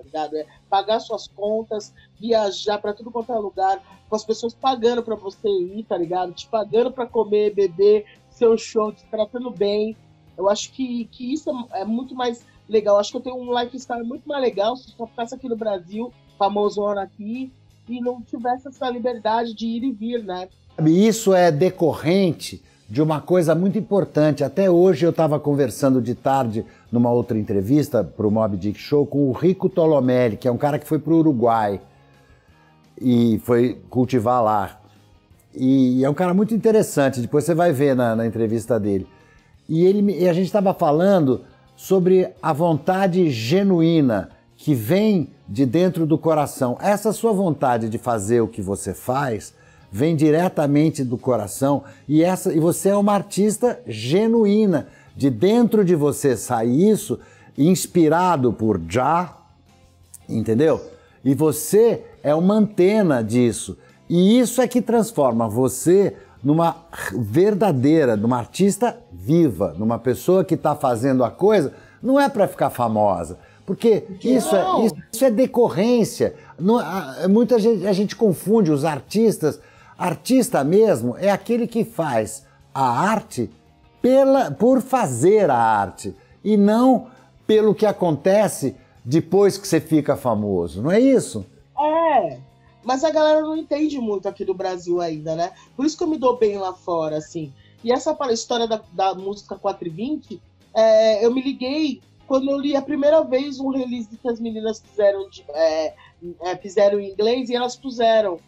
tá 0.00 0.02
ligado? 0.02 0.36
É 0.36 0.46
pagar 0.68 1.00
suas 1.00 1.28
contas, 1.28 1.92
viajar 2.18 2.78
para 2.78 2.94
tudo 2.94 3.10
quanto 3.10 3.32
é 3.32 3.38
lugar, 3.38 3.82
com 4.08 4.16
as 4.16 4.24
pessoas 4.24 4.54
pagando 4.54 5.02
para 5.02 5.14
você 5.14 5.48
ir, 5.48 5.84
tá 5.84 5.96
ligado? 5.96 6.32
Te 6.32 6.48
pagando 6.48 6.90
para 6.90 7.06
comer, 7.06 7.54
beber, 7.54 8.06
seu 8.30 8.56
show, 8.56 8.92
te 8.92 9.04
tratando 9.06 9.50
bem. 9.50 9.96
Eu 10.36 10.48
acho 10.48 10.72
que, 10.72 11.04
que 11.06 11.32
isso 11.32 11.50
é, 11.72 11.82
é 11.82 11.84
muito 11.84 12.14
mais 12.14 12.44
legal. 12.70 12.98
Acho 12.98 13.10
que 13.10 13.16
eu 13.16 13.22
tenho 13.22 13.36
um 13.36 13.58
lifestyle 13.58 14.04
muito 14.04 14.28
mais 14.28 14.42
legal 14.42 14.76
se 14.76 14.94
eu 14.98 15.06
ficasse 15.06 15.34
aqui 15.34 15.48
no 15.48 15.56
Brasil, 15.56 16.12
famosona 16.38 17.02
aqui, 17.02 17.52
e 17.88 18.00
não 18.00 18.22
tivesse 18.22 18.68
essa 18.68 18.88
liberdade 18.88 19.54
de 19.54 19.66
ir 19.66 19.84
e 19.84 19.92
vir, 19.92 20.22
né? 20.22 20.48
Isso 20.86 21.34
é 21.34 21.50
decorrente 21.50 22.62
de 22.88 23.02
uma 23.02 23.20
coisa 23.20 23.54
muito 23.54 23.78
importante. 23.78 24.42
Até 24.42 24.70
hoje 24.70 25.04
eu 25.04 25.10
estava 25.10 25.38
conversando 25.38 26.00
de 26.00 26.14
tarde 26.14 26.64
numa 26.90 27.10
outra 27.10 27.38
entrevista 27.38 28.02
para 28.02 28.26
o 28.26 28.30
Mob 28.30 28.56
Dick 28.56 28.78
Show 28.78 29.06
com 29.06 29.28
o 29.28 29.32
Rico 29.32 29.68
Tolomelli, 29.68 30.36
que 30.36 30.48
é 30.48 30.50
um 30.52 30.56
cara 30.56 30.78
que 30.78 30.86
foi 30.86 30.98
para 30.98 31.12
o 31.12 31.18
Uruguai 31.18 31.80
e 33.00 33.40
foi 33.44 33.80
cultivar 33.88 34.42
lá. 34.42 34.80
E 35.54 36.04
é 36.04 36.10
um 36.10 36.14
cara 36.14 36.32
muito 36.32 36.54
interessante, 36.54 37.20
depois 37.20 37.44
você 37.44 37.54
vai 37.54 37.72
ver 37.72 37.94
na, 37.96 38.14
na 38.14 38.26
entrevista 38.26 38.78
dele. 38.78 39.06
E, 39.68 39.84
ele, 39.84 40.18
e 40.18 40.28
a 40.28 40.32
gente 40.32 40.46
estava 40.46 40.74
falando 40.74 41.42
sobre 41.80 42.28
a 42.42 42.52
vontade 42.52 43.30
genuína 43.30 44.28
que 44.54 44.74
vem 44.74 45.30
de 45.48 45.64
dentro 45.64 46.04
do 46.04 46.18
coração. 46.18 46.76
Essa 46.78 47.10
sua 47.10 47.32
vontade 47.32 47.88
de 47.88 47.96
fazer 47.96 48.42
o 48.42 48.48
que 48.48 48.60
você 48.60 48.92
faz 48.92 49.54
vem 49.90 50.14
diretamente 50.14 51.02
do 51.02 51.16
coração 51.16 51.82
e 52.06 52.22
essa 52.22 52.52
e 52.52 52.60
você 52.60 52.90
é 52.90 52.94
uma 52.96 53.14
artista 53.14 53.80
genuína. 53.86 54.88
De 55.16 55.30
dentro 55.30 55.82
de 55.82 55.94
você 55.94 56.36
sai 56.36 56.68
isso, 56.68 57.18
inspirado 57.56 58.52
por 58.52 58.78
Já, 58.86 59.38
entendeu? 60.28 60.84
E 61.24 61.34
você 61.34 62.04
é 62.22 62.34
uma 62.34 62.56
antena 62.56 63.24
disso. 63.24 63.78
E 64.06 64.38
isso 64.38 64.60
é 64.60 64.68
que 64.68 64.82
transforma 64.82 65.48
você 65.48 66.14
numa 66.42 66.76
verdadeira, 67.12 68.16
numa 68.16 68.38
artista 68.38 68.98
viva, 69.12 69.74
numa 69.78 69.98
pessoa 69.98 70.44
que 70.44 70.54
está 70.54 70.74
fazendo 70.74 71.22
a 71.22 71.30
coisa, 71.30 71.72
não 72.02 72.18
é 72.18 72.28
para 72.28 72.48
ficar 72.48 72.70
famosa, 72.70 73.38
porque 73.66 74.04
isso 74.24 74.56
é, 74.56 74.64
isso 75.12 75.24
é, 75.24 75.30
decorrência. 75.30 76.34
Não, 76.58 76.80
muita 77.28 77.58
gente, 77.58 77.86
a 77.86 77.92
gente 77.92 78.16
confunde 78.16 78.72
os 78.72 78.84
artistas. 78.84 79.60
Artista 79.98 80.64
mesmo 80.64 81.14
é 81.18 81.30
aquele 81.30 81.66
que 81.66 81.84
faz 81.84 82.46
a 82.74 82.82
arte 82.82 83.50
pela, 84.00 84.50
por 84.50 84.80
fazer 84.80 85.50
a 85.50 85.56
arte 85.56 86.16
e 86.42 86.56
não 86.56 87.08
pelo 87.46 87.74
que 87.74 87.84
acontece 87.84 88.74
depois 89.04 89.58
que 89.58 89.68
você 89.68 89.80
fica 89.80 90.16
famoso, 90.16 90.82
não 90.82 90.90
é 90.90 91.00
isso? 91.00 91.44
É, 91.78 92.38
mas 92.82 93.04
a 93.04 93.10
galera 93.10 93.40
não 93.42 93.56
entende 93.56 93.98
muito 93.98 94.28
aqui 94.28 94.44
do 94.44 94.54
Brasil 94.54 95.00
ainda, 95.00 95.36
né? 95.36 95.52
Por 95.76 95.84
isso 95.84 95.96
que 95.96 96.02
eu 96.02 96.08
me 96.08 96.18
dou 96.18 96.36
bem 96.36 96.56
lá 96.58 96.72
fora, 96.72 97.18
assim. 97.18 97.52
E 97.84 97.92
essa 97.92 98.16
história 98.30 98.66
da, 98.66 98.80
da 98.92 99.14
música 99.14 99.56
420, 99.56 100.40
é, 100.74 101.24
eu 101.24 101.32
me 101.32 101.42
liguei 101.42 102.00
quando 102.26 102.50
eu 102.50 102.58
li 102.58 102.76
a 102.76 102.82
primeira 102.82 103.22
vez 103.22 103.58
um 103.58 103.70
release 103.70 104.16
que 104.16 104.28
as 104.28 104.38
meninas 104.38 104.80
fizeram, 104.80 105.28
de, 105.28 105.44
é, 105.48 105.94
é, 106.40 106.56
fizeram 106.56 107.00
em 107.00 107.10
inglês 107.10 107.50
e 107.50 107.56
elas 107.56 107.76
puseram 107.76 108.38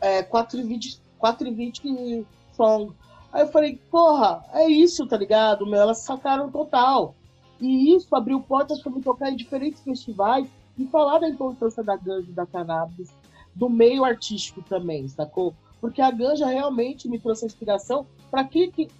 é, 0.00 0.22
420, 0.22 1.00
420 1.18 2.26
song. 2.52 2.92
Aí 3.32 3.42
eu 3.42 3.48
falei, 3.48 3.78
porra, 3.90 4.44
é 4.52 4.66
isso, 4.68 5.06
tá 5.06 5.16
ligado? 5.16 5.66
Meu, 5.66 5.80
elas 5.80 5.98
sacaram 5.98 6.50
total. 6.50 7.14
E 7.60 7.94
isso 7.94 8.14
abriu 8.14 8.40
portas 8.40 8.80
para 8.82 8.92
me 8.92 9.02
tocar 9.02 9.30
em 9.30 9.36
diferentes 9.36 9.82
festivais 9.82 10.48
e 10.78 10.86
falar 10.86 11.18
da 11.18 11.28
importância 11.28 11.82
da 11.82 11.96
ganja 11.96 12.30
e 12.30 12.34
da 12.34 12.44
cannabis 12.44 13.10
do 13.56 13.68
meio 13.68 14.04
artístico 14.04 14.62
também, 14.62 15.08
sacou? 15.08 15.54
Porque 15.80 16.00
a 16.00 16.10
ganja 16.10 16.46
realmente 16.46 17.08
me 17.08 17.18
trouxe 17.18 17.46
inspiração 17.46 18.06
para 18.30 18.48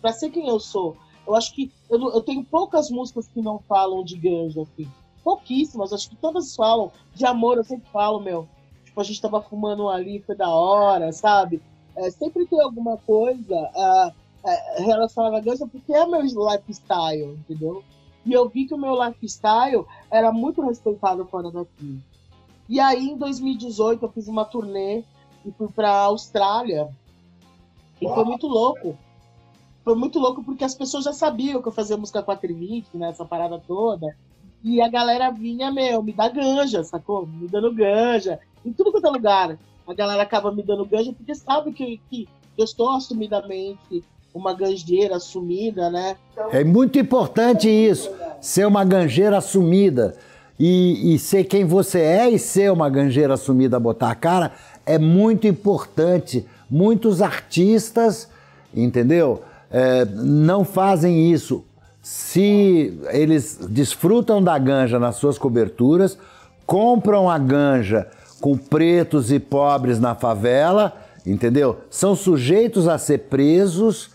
para 0.01 0.13
ser 0.13 0.31
quem 0.31 0.49
eu 0.49 0.59
sou. 0.59 0.97
Eu 1.27 1.35
acho 1.35 1.55
que 1.55 1.71
eu, 1.91 2.01
eu, 2.01 2.23
tenho 2.23 2.45
poucas 2.45 2.91
músicas 2.91 3.27
que 3.27 3.43
não 3.43 3.59
falam 3.59 4.03
de 4.03 4.17
ganja, 4.17 4.63
assim. 4.63 4.89
Pouquíssimas, 5.23 5.93
acho 5.93 6.09
que 6.09 6.17
todas 6.17 6.55
falam. 6.55 6.91
De 7.15 7.27
amor, 7.27 7.59
eu 7.59 7.65
sempre 7.65 7.89
falo, 7.91 8.21
meu. 8.21 8.49
Tipo, 8.85 9.01
a 9.01 9.05
gente 9.05 9.21
tava 9.21 9.43
fumando 9.43 9.89
ali, 9.89 10.21
foi 10.21 10.37
da 10.37 10.49
hora, 10.49 11.13
sabe? 11.13 11.61
É, 11.97 12.11
sempre 12.11 12.47
tem 12.47 12.61
alguma 12.61 12.97
coisa 12.99 13.55
uh, 13.55 14.09
uh, 14.09 14.85
relacionada 14.85 15.39
à 15.39 15.41
ganja, 15.41 15.67
porque 15.67 15.93
é 15.93 16.07
meu 16.07 16.23
lifestyle, 16.23 17.33
entendeu? 17.33 17.83
E 18.25 18.33
eu 18.33 18.49
vi 18.49 18.67
que 18.67 18.75
o 18.75 18.79
meu 18.79 18.95
lifestyle 19.03 19.85
era 20.11 20.31
muito 20.31 20.63
respeitado 20.63 21.25
fora 21.27 21.51
daqui. 21.51 22.01
E 22.69 22.81
aí, 22.81 23.11
em 23.11 23.17
2018, 23.17 24.05
eu 24.05 24.11
fiz 24.11 24.29
uma 24.29 24.45
turnê 24.45 25.05
e 25.45 25.53
fui 25.53 25.69
pra 25.69 25.91
Austrália. 25.91 26.89
E 28.01 28.09
foi 28.09 28.25
muito 28.25 28.47
louco. 28.47 28.97
Foi 29.85 29.95
muito 29.95 30.19
louco 30.19 30.43
porque 30.43 30.65
as 30.65 30.75
pessoas 30.75 31.05
já 31.05 31.13
sabiam 31.13 31.63
que 31.63 31.69
eu 31.69 31.73
fazia 31.73 31.97
música 31.97 32.23
420, 32.23 32.97
né? 32.97 33.11
Essa 33.11 33.25
parada 33.25 33.63
toda. 33.65 34.17
E 34.63 34.81
a 34.81 34.89
galera 34.89 35.31
vinha, 35.31 35.71
meu, 35.71 36.03
me 36.03 36.13
dá 36.13 36.29
ganja, 36.29 36.83
sacou? 36.83 37.27
Me 37.27 37.47
dando 37.47 37.73
ganja. 37.73 38.41
Em 38.65 38.73
tudo 38.73 38.91
quanto 38.91 39.07
é 39.07 39.11
lugar. 39.11 39.59
A 39.87 39.95
galera 39.95 40.23
acaba 40.23 40.51
me 40.51 40.63
dando 40.63 40.85
ganja 40.85 41.13
porque 41.13 41.35
sabe 41.37 41.73
que, 41.73 42.01
que 42.11 42.29
eu 42.59 42.65
estou 42.65 42.91
assumidamente 42.91 44.03
uma 44.35 44.53
ganjeira 44.53 45.17
assumida, 45.17 45.89
né? 45.89 46.17
Então, 46.33 46.51
é 46.51 46.63
muito 46.63 46.99
importante 46.99 47.69
isso, 47.69 48.11
ser 48.41 48.67
uma 48.67 48.85
ganjeira 48.85 49.39
assumida. 49.39 50.17
E, 50.59 51.15
e, 51.15 51.19
ser 51.19 51.45
quem 51.45 51.65
você 51.65 52.01
é 52.01 52.31
e 52.31 52.39
ser 52.39 52.73
uma 52.73 52.89
ganjeira 52.89 53.35
assumida, 53.35 53.79
botar 53.79 54.11
a 54.11 54.15
cara, 54.15 54.53
é 54.87 54.99
muito 54.99 55.47
importante. 55.47 56.47
Muitos 56.71 57.21
artistas, 57.21 58.29
entendeu? 58.75 59.43
É, 59.71 60.05
não 60.05 60.65
fazem 60.65 61.31
isso. 61.31 61.65
Se 62.03 62.99
eles 63.11 63.59
desfrutam 63.69 64.43
da 64.43 64.59
ganja 64.59 64.99
nas 64.99 65.17
suas 65.17 65.37
coberturas, 65.37 66.17
compram 66.65 67.29
a 67.29 67.39
ganja 67.39 68.09
com 68.41 68.57
pretos 68.57 69.31
e 69.31 69.39
pobres 69.39 69.99
na 69.99 70.15
favela, 70.15 70.97
entendeu? 71.27 71.81
São 71.91 72.15
sujeitos 72.15 72.89
a 72.89 72.97
ser 72.97 73.19
presos 73.21 74.11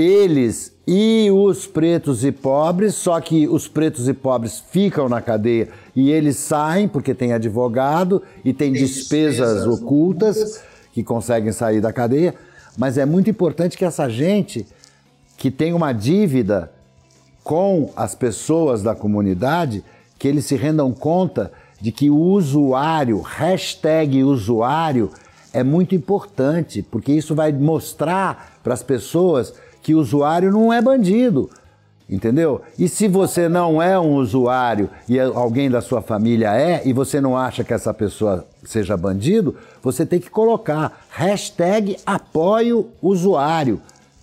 eles 0.00 0.72
e 0.86 1.28
os 1.30 1.66
pretos 1.66 2.24
e 2.24 2.32
pobres, 2.32 2.94
só 2.94 3.20
que 3.20 3.46
os 3.46 3.68
pretos 3.68 4.08
e 4.08 4.14
pobres 4.14 4.58
ficam 4.70 5.08
na 5.08 5.20
cadeia 5.20 5.68
e 5.94 6.10
eles 6.10 6.36
saem 6.36 6.88
porque 6.88 7.14
tem 7.14 7.32
advogado 7.32 8.22
e 8.44 8.52
tem, 8.52 8.72
tem 8.72 8.82
despesas, 8.82 9.36
despesas 9.36 9.66
ocultas, 9.66 10.36
ocultas 10.36 10.62
que 10.92 11.04
conseguem 11.04 11.52
sair 11.52 11.80
da 11.80 11.92
cadeia. 11.92 12.34
Mas 12.76 12.98
é 12.98 13.04
muito 13.04 13.30
importante 13.30 13.76
que 13.76 13.84
essa 13.84 14.08
gente 14.08 14.66
que 15.36 15.50
tem 15.50 15.72
uma 15.72 15.92
dívida 15.92 16.70
com 17.42 17.90
as 17.96 18.14
pessoas 18.14 18.82
da 18.82 18.94
comunidade, 18.94 19.82
que 20.18 20.28
eles 20.28 20.44
se 20.44 20.54
rendam 20.54 20.92
conta 20.92 21.50
de 21.80 21.90
que 21.90 22.10
o 22.10 22.16
usuário, 22.16 23.20
hashtag 23.20 24.22
usuário, 24.22 25.10
é 25.52 25.64
muito 25.64 25.94
importante, 25.94 26.82
porque 26.82 27.12
isso 27.12 27.34
vai 27.34 27.52
mostrar 27.52 28.58
para 28.62 28.74
as 28.74 28.82
pessoas 28.82 29.54
que 29.82 29.94
usuário 29.94 30.50
não 30.50 30.72
é 30.72 30.80
bandido, 30.80 31.50
entendeu? 32.08 32.62
E 32.78 32.88
se 32.88 33.08
você 33.08 33.48
não 33.48 33.80
é 33.80 33.98
um 33.98 34.14
usuário 34.14 34.90
e 35.08 35.18
alguém 35.18 35.70
da 35.70 35.80
sua 35.80 36.02
família 36.02 36.54
é, 36.54 36.82
e 36.86 36.92
você 36.92 37.20
não 37.20 37.36
acha 37.36 37.64
que 37.64 37.72
essa 37.72 37.92
pessoa 37.94 38.46
seja 38.64 38.96
bandido, 38.96 39.56
você 39.82 40.04
tem 40.04 40.20
que 40.20 40.30
colocar 40.30 41.04
hashtag 41.10 41.96
apoio 42.04 42.88
usuário. 43.02 43.80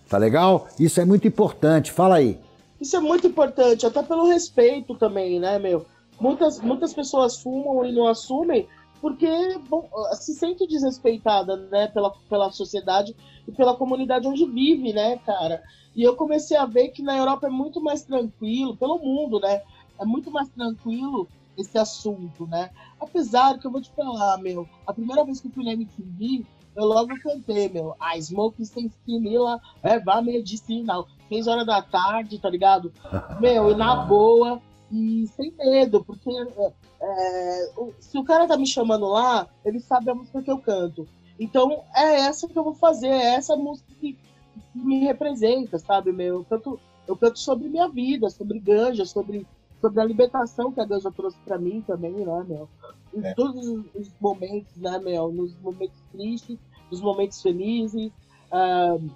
Tá 0.10 0.18
legal? 0.18 0.68
Isso 0.80 1.02
é 1.02 1.06
muito 1.06 1.28
importante. 1.28 1.92
Fala 1.92 2.16
aí. 2.16 2.40
Isso 2.80 2.96
é 2.96 3.00
muito 3.00 3.28
importante, 3.28 3.86
até 3.86 4.04
pelo 4.04 4.28
respeito 4.28 4.96
também, 4.96 5.40
né, 5.40 5.58
meu? 5.58 5.86
Muitas, 6.20 6.60
muitas 6.60 6.94
pessoas 6.94 7.38
fumam 7.38 7.86
e 7.86 7.92
não 7.92 8.08
assumem 8.08 8.68
porque 9.02 9.28
bom, 9.70 9.90
se 10.14 10.34
sente 10.34 10.68
desrespeitada, 10.68 11.56
né, 11.56 11.88
pela, 11.88 12.12
pela 12.30 12.52
sociedade 12.52 13.16
e 13.48 13.52
pela 13.52 13.76
comunidade 13.76 14.28
onde 14.28 14.46
vive, 14.46 14.94
né, 14.94 15.18
cara? 15.18 15.62
E 15.96 16.04
eu 16.04 16.16
comecei 16.16 16.56
a 16.56 16.66
ver 16.66 16.90
que 16.90 17.02
na 17.02 17.18
Europa 17.18 17.48
é 17.48 17.50
muito 17.50 17.82
mais 17.82 18.04
tranquilo, 18.04 18.78
pelo 18.78 19.00
mundo, 19.00 19.40
né? 19.40 19.62
É 20.00 20.06
muito 20.06 20.30
mais 20.30 20.48
tranquilo 20.50 21.28
esse 21.58 21.78
assunto, 21.78 22.46
né? 22.46 22.70
Apesar 23.00 23.58
que 23.58 23.66
eu 23.66 23.72
vou 23.72 23.82
te 23.82 23.92
falar, 23.92 24.38
meu, 24.38 24.68
a 24.86 24.94
primeira 24.94 25.24
vez 25.24 25.42
que 25.42 25.48
eu 25.48 25.52
fui 25.52 25.64
na 25.64 25.74
MTV, 25.74 26.46
eu 26.76 26.86
logo 26.86 27.20
cantei, 27.20 27.68
meu, 27.70 27.96
a 28.00 28.20
Smoke 28.22 28.64
sem 28.64 28.86
esquimila, 28.86 29.60
é 29.82 30.00
vá 30.00 30.22
medicinal. 30.22 31.08
Seis 31.28 31.48
horas 31.48 31.66
da 31.66 31.82
tarde, 31.82 32.38
tá 32.38 32.50
ligado? 32.50 32.94
Meu, 33.42 33.72
e 33.72 33.76
na 33.76 33.96
boa, 34.06 34.62
e 34.92 35.28
sem 35.28 35.54
medo, 35.58 36.04
porque 36.04 36.30
é, 36.30 36.74
é 37.02 37.72
se 38.00 38.18
o 38.18 38.24
cara 38.24 38.48
tá 38.48 38.58
me 38.58 38.66
chamando 38.66 39.08
lá, 39.08 39.48
ele 39.66 39.80
sabe 39.80 40.10
a 40.10 40.16
música 40.16 40.42
que 40.42 40.52
eu 40.52 40.60
canto. 40.60 41.08
Então 41.40 41.84
é 41.96 42.22
essa 42.22 42.48
que 42.48 42.58
eu 42.58 42.64
vou 42.64 42.74
fazer, 42.74 43.08
é 43.08 43.36
essa 43.36 43.56
música 43.56 43.92
que, 44.00 44.14
que 44.14 44.80
me 44.80 45.00
representa, 45.02 45.78
sabe, 45.78 46.12
meu? 46.12 46.36
Eu 46.36 46.46
canto, 46.46 46.80
eu 47.08 47.16
canto 47.16 47.40
sobre 47.40 47.68
minha 47.68 47.88
vida, 47.88 48.30
sobre 48.30 48.60
ganja, 48.60 49.06
sobre, 49.06 49.46
sobre 49.82 50.02
a 50.02 50.06
libertação 50.06 50.72
que 50.72 50.80
a 50.80 50.86
ganja 50.86 51.12
trouxe 51.12 51.38
para 51.46 51.58
mim 51.58 51.84
também, 51.86 52.12
né, 52.12 52.46
meu? 52.48 52.70
Em 53.14 53.26
é. 53.26 53.34
todos 53.34 53.68
os 53.94 54.12
momentos, 54.20 54.76
né, 54.78 54.98
meu? 55.00 55.32
Nos 55.32 55.56
momentos 55.60 56.02
tristes, 56.12 56.58
nos 56.90 57.02
momentos 57.02 57.42
felizes, 57.42 58.12
uh, 58.52 59.10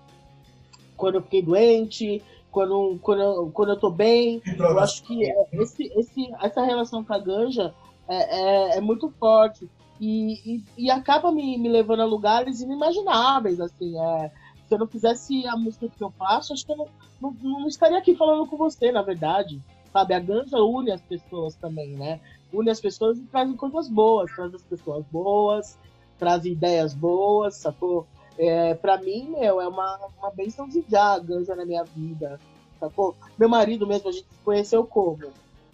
quando 0.95 1.15
eu 1.15 1.23
fiquei 1.23 1.41
doente, 1.41 2.21
quando, 2.51 2.99
quando, 3.01 3.21
eu, 3.21 3.51
quando 3.51 3.69
eu 3.69 3.79
tô 3.79 3.89
bem. 3.89 4.41
Eu 4.57 4.79
acho 4.79 5.03
que 5.03 5.23
esse, 5.53 5.83
esse, 5.95 6.31
essa 6.41 6.63
relação 6.63 7.03
com 7.03 7.13
a 7.13 7.19
ganja 7.19 7.73
é, 8.07 8.75
é, 8.75 8.77
é 8.77 8.81
muito 8.81 9.09
forte. 9.19 9.69
E, 9.99 10.55
e, 10.55 10.63
e, 10.77 10.91
acaba 10.91 11.31
me, 11.31 11.57
me 11.57 11.69
levando 11.69 12.01
a 12.01 12.05
lugares 12.05 12.59
inimagináveis, 12.59 13.59
assim. 13.59 13.97
É, 13.99 14.31
se 14.67 14.73
eu 14.73 14.79
não 14.79 14.87
fizesse 14.87 15.47
a 15.47 15.55
música 15.55 15.87
que 15.87 16.03
eu 16.03 16.11
faço, 16.11 16.53
acho 16.53 16.65
que 16.65 16.71
eu 16.71 16.77
não, 16.77 16.87
não, 17.21 17.35
não 17.41 17.67
estaria 17.67 17.97
aqui 17.97 18.15
falando 18.15 18.47
com 18.47 18.57
você, 18.57 18.91
na 18.91 19.01
verdade. 19.01 19.61
Sabe, 19.91 20.13
a 20.13 20.19
ganja 20.19 20.57
une 20.57 20.91
as 20.91 21.01
pessoas 21.01 21.55
também, 21.55 21.89
né? 21.91 22.19
Une 22.53 22.69
as 22.69 22.79
pessoas 22.79 23.17
e 23.17 23.23
traz 23.23 23.53
coisas 23.55 23.89
boas, 23.89 24.31
traz 24.33 24.53
as 24.53 24.63
pessoas 24.63 25.05
boas, 25.11 25.77
traz 26.17 26.45
ideias 26.45 26.93
boas, 26.93 27.55
sacou? 27.55 28.07
É, 28.43 28.73
pra 28.73 28.97
mim, 28.97 29.35
meu, 29.37 29.61
é 29.61 29.67
uma, 29.67 29.99
uma 30.17 30.31
benção 30.31 30.67
de 30.67 30.83
já 30.89 31.13
a 31.13 31.19
ganja 31.19 31.55
na 31.55 31.63
minha 31.63 31.83
vida, 31.83 32.39
sacou? 32.79 33.15
Meu 33.37 33.47
marido 33.47 33.85
mesmo, 33.85 34.09
a 34.09 34.11
gente 34.11 34.25
se 34.25 34.43
conheceu 34.43 34.83
como? 34.83 35.25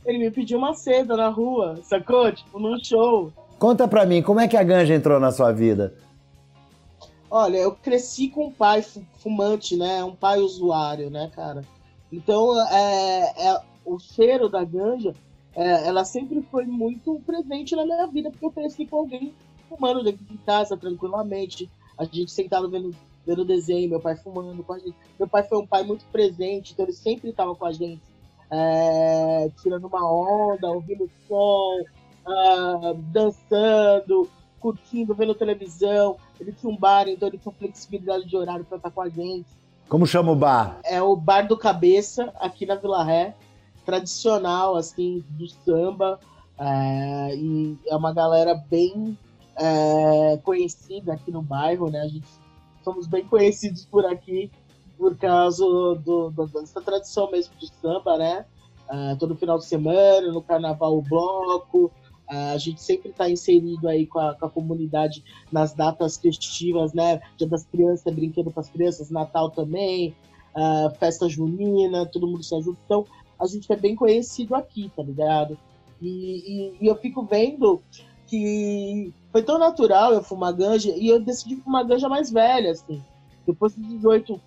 Ele 0.06 0.18
me 0.18 0.30
pediu 0.30 0.58
uma 0.58 0.74
seda 0.74 1.16
na 1.16 1.30
rua, 1.30 1.80
sacou? 1.82 2.30
Tipo, 2.30 2.60
num 2.60 2.78
show. 2.84 3.32
Conta 3.58 3.88
pra 3.88 4.06
mim, 4.06 4.22
como 4.22 4.42
é 4.42 4.50
que 4.50 4.58
a 4.58 4.64
ganja 4.64 4.94
entrou 4.94 5.18
na 5.18 5.32
sua 5.32 5.54
vida? 5.54 5.94
Olha, 7.32 7.56
eu 7.56 7.72
cresci 7.74 8.28
com 8.28 8.48
um 8.48 8.52
pai 8.52 8.84
fumante, 9.20 9.78
né? 9.78 10.04
Um 10.04 10.14
pai 10.14 10.40
usuário, 10.40 11.10
né, 11.10 11.32
cara? 11.34 11.62
Então, 12.12 12.54
é, 12.70 13.48
é 13.48 13.62
o 13.86 13.98
cheiro 13.98 14.50
da 14.50 14.66
ganja, 14.66 15.14
é, 15.56 15.88
ela 15.88 16.04
sempre 16.04 16.46
foi 16.52 16.66
muito 16.66 17.22
presente 17.26 17.78
na 17.78 17.86
minha 17.86 18.08
vida, 18.08 18.30
porque 18.30 18.46
eu 18.46 18.52
cresci 18.52 18.86
com 18.86 18.98
alguém 18.98 19.34
fumando 19.70 20.04
dentro 20.04 20.26
de 20.26 20.38
casa, 20.40 20.76
tranquilamente. 20.76 21.70
A 21.98 22.06
gente 22.06 22.32
sentado 22.32 22.70
vendo, 22.70 22.96
vendo 23.26 23.44
desenho, 23.44 23.90
meu 23.90 24.00
pai 24.00 24.16
fumando 24.16 24.64
com 24.64 24.74
a 24.74 24.80
gente. 24.80 24.96
Meu 25.18 25.28
pai 25.28 25.44
foi 25.44 25.58
um 25.58 25.66
pai 25.66 25.84
muito 25.84 26.06
presente, 26.12 26.74
então 26.74 26.86
ele 26.86 26.94
sempre 26.94 27.30
estava 27.30 27.56
com 27.56 27.66
a 27.66 27.72
gente, 27.72 28.02
é, 28.52 29.50
tirando 29.62 29.88
uma 29.88 30.10
onda, 30.10 30.68
ouvindo 30.70 31.10
som, 31.28 31.84
uh, 32.28 32.94
dançando, 33.12 34.30
curtindo, 34.60 35.16
vendo 35.16 35.34
televisão. 35.34 36.18
Ele 36.40 36.52
tinha 36.52 36.72
um 36.72 36.78
bar, 36.78 37.08
então 37.08 37.28
ele 37.28 37.38
tinha 37.38 37.54
flexibilidade 37.54 38.26
de 38.26 38.38
horário 38.38 38.66
para 38.66 38.78
estar 38.78 38.92
com 38.92 39.02
a 39.02 39.10
gente. 39.10 39.48
Como 39.90 40.06
chama 40.06 40.34
o 40.34 40.36
bar? 40.36 40.80
É 40.84 41.02
o 41.02 41.16
Bar 41.16 41.48
do 41.48 41.58
Cabeça, 41.58 42.34
aqui 42.40 42.66
na 42.66 42.76
Vila 42.76 43.04
Ré. 43.04 43.36
Tradicional, 43.86 44.76
assim, 44.76 45.24
do 45.30 45.48
samba. 45.48 46.20
É, 46.60 47.36
e 47.36 47.78
é 47.88 47.96
uma 47.96 48.14
galera 48.14 48.54
bem 48.54 49.18
é, 49.58 50.38
conhecida 50.38 51.14
aqui 51.14 51.32
no 51.32 51.42
bairro, 51.42 51.90
né? 51.90 52.02
A 52.02 52.08
gente 52.08 52.28
somos 52.84 53.08
bem 53.08 53.26
conhecidos 53.26 53.86
por 53.86 54.06
aqui 54.06 54.50
por 54.98 55.16
causa 55.18 55.64
do, 55.64 55.96
do, 56.30 56.48
dessa 56.48 56.82
tradição 56.82 57.30
mesmo 57.30 57.56
de 57.58 57.68
samba, 57.82 58.18
né? 58.18 58.46
É, 58.90 59.16
todo 59.16 59.36
final 59.36 59.58
de 59.58 59.66
semana, 59.66 60.32
no 60.32 60.42
carnaval, 60.42 60.98
o 60.98 61.02
bloco, 61.02 61.92
a 62.28 62.58
gente 62.58 62.82
sempre 62.82 63.10
está 63.10 63.30
inserido 63.30 63.88
aí 63.88 64.06
com 64.06 64.20
a, 64.20 64.36
com 64.36 64.46
a, 64.46 64.50
comunidade 64.50 65.24
nas 65.52 65.74
datas 65.74 66.18
festivas, 66.18 66.94
né? 66.94 67.22
Dia 67.38 67.48
das 67.48 67.66
crianças, 67.66 68.14
brincando 68.14 68.52
com 68.52 68.60
as 68.60 68.70
crianças, 68.70 69.10
Natal 69.10 69.50
também, 69.50 70.14
uh, 70.54 70.94
festa 70.98 71.30
junina, 71.30 72.06
todo 72.06 72.28
mundo 72.28 72.44
se 72.44 72.54
ajuda. 72.54 72.78
Então, 72.84 73.06
a 73.40 73.46
gente 73.46 73.72
é 73.72 73.78
bem 73.78 73.96
conhecido 73.96 74.56
aqui, 74.56 74.92
tá 74.96 75.04
ligado? 75.04 75.58
E, 76.02 76.08
e, 76.08 76.78
e, 76.82 76.88
eu 76.88 76.96
fico 76.98 77.24
vendo 77.24 77.82
que 78.28 79.14
foi 79.32 79.42
tão 79.42 79.58
natural 79.58 80.14
eu 80.14 80.22
fumar 80.22 80.54
ganja 80.54 80.92
e 80.96 81.08
eu 81.08 81.20
decidi 81.20 81.56
fumar 81.58 81.86
ganja 81.86 82.10
mais 82.10 82.32
velha, 82.32 82.72
assim. 82.72 83.04
Depois 83.46 83.74
de 83.74 83.82
18, 83.82 84.40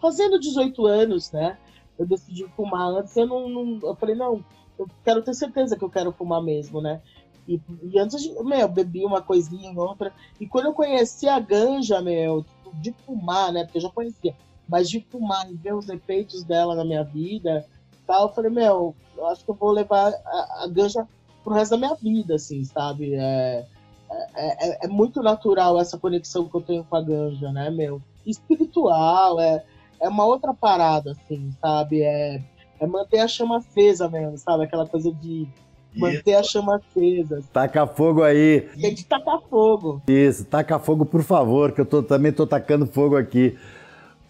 fazendo 0.00 0.38
18 0.38 0.86
anos, 0.86 1.32
né? 1.32 1.58
Eu 1.98 2.06
decidi 2.06 2.46
fumar 2.56 2.88
antes, 2.88 3.16
eu 3.16 3.26
não, 3.26 3.48
não 3.48 3.80
eu 3.82 3.96
falei, 3.96 4.14
não, 4.14 4.44
eu 4.78 4.88
quero 5.04 5.22
ter 5.22 5.34
certeza 5.34 5.76
que 5.76 5.84
eu 5.84 5.90
quero 5.90 6.12
fumar 6.12 6.42
mesmo, 6.42 6.80
né? 6.80 7.02
E, 7.46 7.60
e 7.82 7.98
antes, 7.98 8.22
de, 8.22 8.32
meu, 8.44 8.68
bebi 8.68 9.04
uma 9.04 9.20
coisinha 9.20 9.72
outra. 9.78 10.12
E 10.40 10.46
quando 10.46 10.66
eu 10.66 10.72
conheci 10.72 11.28
a 11.28 11.40
ganja, 11.40 12.00
meu, 12.00 12.44
tipo, 12.44 12.76
de 12.76 12.92
fumar, 13.04 13.52
né? 13.52 13.64
Porque 13.64 13.78
eu 13.78 13.82
já 13.82 13.90
conhecia, 13.90 14.34
mas 14.68 14.88
de 14.88 15.00
fumar 15.00 15.50
e 15.50 15.54
ver 15.54 15.74
os 15.74 15.88
efeitos 15.88 16.44
dela 16.44 16.76
na 16.76 16.84
minha 16.84 17.02
vida, 17.02 17.66
tal, 18.06 18.28
eu 18.28 18.34
falei, 18.34 18.50
meu, 18.50 18.94
eu 19.16 19.26
acho 19.26 19.44
que 19.44 19.50
eu 19.50 19.54
vou 19.54 19.72
levar 19.72 20.12
a, 20.12 20.64
a 20.64 20.68
ganja 20.68 21.06
pro 21.42 21.54
resto 21.54 21.72
da 21.72 21.78
minha 21.78 21.94
vida, 21.94 22.34
assim, 22.34 22.64
sabe? 22.64 23.14
É, 23.14 23.66
é, 24.34 24.68
é, 24.68 24.78
é, 24.84 24.88
muito 24.88 25.22
natural 25.22 25.80
essa 25.80 25.98
conexão 25.98 26.48
que 26.48 26.54
eu 26.54 26.60
tenho 26.60 26.84
com 26.84 26.96
a 26.96 27.02
ganja, 27.02 27.50
né, 27.52 27.70
meu? 27.70 28.00
Espiritual, 28.26 29.40
é, 29.40 29.64
é 30.00 30.08
uma 30.08 30.24
outra 30.24 30.52
parada, 30.54 31.12
assim, 31.12 31.50
sabe? 31.60 32.02
É, 32.02 32.40
é 32.80 32.86
manter 32.86 33.20
a 33.20 33.28
chama 33.28 33.58
acesa 33.58 34.08
mesmo, 34.08 34.36
sabe? 34.38 34.64
Aquela 34.64 34.86
coisa 34.86 35.12
de 35.12 35.46
manter 35.94 36.30
Isso. 36.32 36.38
a 36.38 36.42
chama 36.42 36.76
acesa. 36.76 37.42
Taca 37.52 37.86
fogo 37.86 38.22
aí. 38.22 38.62
Tem 38.80 38.94
que 38.94 39.04
tacar 39.04 39.40
fogo. 39.48 40.02
Isso, 40.08 40.44
taca 40.44 40.78
fogo, 40.78 41.04
por 41.04 41.22
favor, 41.22 41.72
que 41.72 41.80
eu 41.80 41.86
tô, 41.86 42.02
também 42.02 42.32
tô 42.32 42.46
tacando 42.46 42.86
fogo 42.86 43.16
aqui. 43.16 43.56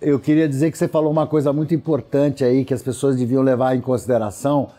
Eu 0.01 0.19
queria 0.19 0.49
dizer 0.49 0.71
que 0.71 0.79
você 0.79 0.89
falou 0.89 1.13
uma 1.13 1.27
coisa 1.27 1.53
muito 1.53 1.75
importante 1.75 2.45
aí 2.45 2.65
que 2.65 2.75
as 2.75 2.83
pessoas 2.83 3.17
deviam 3.17 3.43
levar 3.43 3.77
em 3.77 3.81
consideração, 3.81 4.71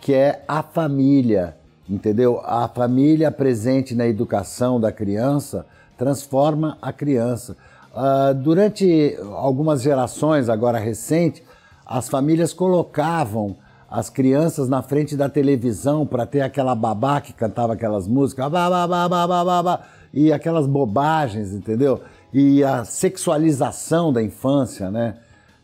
que 0.00 0.14
é 0.14 0.44
a 0.46 0.62
família, 0.62 1.56
entendeu? 1.90 2.40
A 2.44 2.68
família 2.68 3.32
presente 3.32 3.94
na 3.94 4.06
educação 4.06 4.80
da 4.80 4.92
criança 4.92 5.66
transforma 5.98 6.78
a 6.80 6.92
criança. 6.92 7.56
Uh, 7.92 8.32
durante 8.34 9.18
algumas 9.34 9.82
gerações, 9.82 10.48
agora 10.48 10.78
recente, 10.78 11.42
as 11.84 12.08
famílias 12.08 12.52
colocavam 12.52 13.56
as 13.90 14.08
crianças 14.08 14.68
na 14.68 14.80
frente 14.80 15.16
da 15.16 15.28
televisão 15.28 16.06
para 16.06 16.24
ter 16.24 16.42
aquela 16.42 16.76
babá 16.76 17.20
que 17.20 17.32
cantava 17.32 17.72
aquelas 17.72 18.06
músicas, 18.06 18.48
babá, 18.48 18.86
babá, 18.86 19.26
babá, 19.26 19.80
e 20.14 20.32
aquelas 20.32 20.68
bobagens, 20.68 21.52
entendeu? 21.52 22.00
E 22.32 22.62
a 22.62 22.84
sexualização 22.84 24.12
da 24.12 24.22
infância, 24.22 24.88
né? 24.90 25.16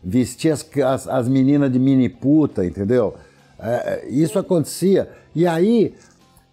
Vestia 0.03 0.53
as, 0.53 0.69
as, 0.85 1.09
as 1.09 1.29
meninas 1.29 1.71
de 1.73 1.79
mini 1.79 2.09
puta, 2.09 2.65
entendeu? 2.67 3.15
É, 3.59 4.05
é, 4.05 4.09
isso 4.09 4.39
acontecia. 4.39 5.09
E 5.35 5.47
aí, 5.47 5.95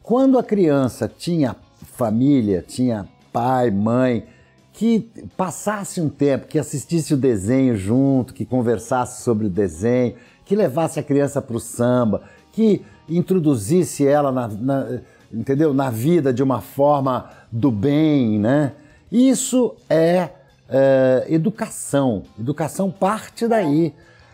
quando 0.03 0.37
a 0.37 0.43
criança 0.43 1.09
tinha 1.09 1.55
família, 1.95 2.63
tinha 2.67 3.07
pai, 3.31 3.71
mãe, 3.71 4.25
que 4.73 5.09
passasse 5.37 6.01
um 6.01 6.09
tempo, 6.09 6.47
que 6.47 6.59
assistisse 6.59 7.13
o 7.13 7.17
desenho 7.17 7.77
junto, 7.77 8.33
que 8.33 8.45
conversasse 8.45 9.23
sobre 9.23 9.47
o 9.47 9.49
desenho, 9.49 10.15
que 10.45 10.55
levasse 10.55 10.99
a 10.99 11.03
criança 11.03 11.41
para 11.41 11.55
o 11.55 11.59
samba, 11.59 12.21
que 12.51 12.81
introduzisse 13.07 14.05
ela 14.05 14.31
na, 14.31 14.47
na, 14.49 14.99
entendeu? 15.31 15.73
na 15.73 15.89
vida 15.89 16.33
de 16.33 16.43
uma 16.43 16.59
forma 16.59 17.29
do 17.49 17.71
bem, 17.71 18.37
né? 18.39 18.73
Isso 19.09 19.73
é, 19.89 20.29
é 20.67 21.25
educação. 21.29 22.23
Educação 22.37 22.91
parte 22.91 23.47
daí. 23.47 23.93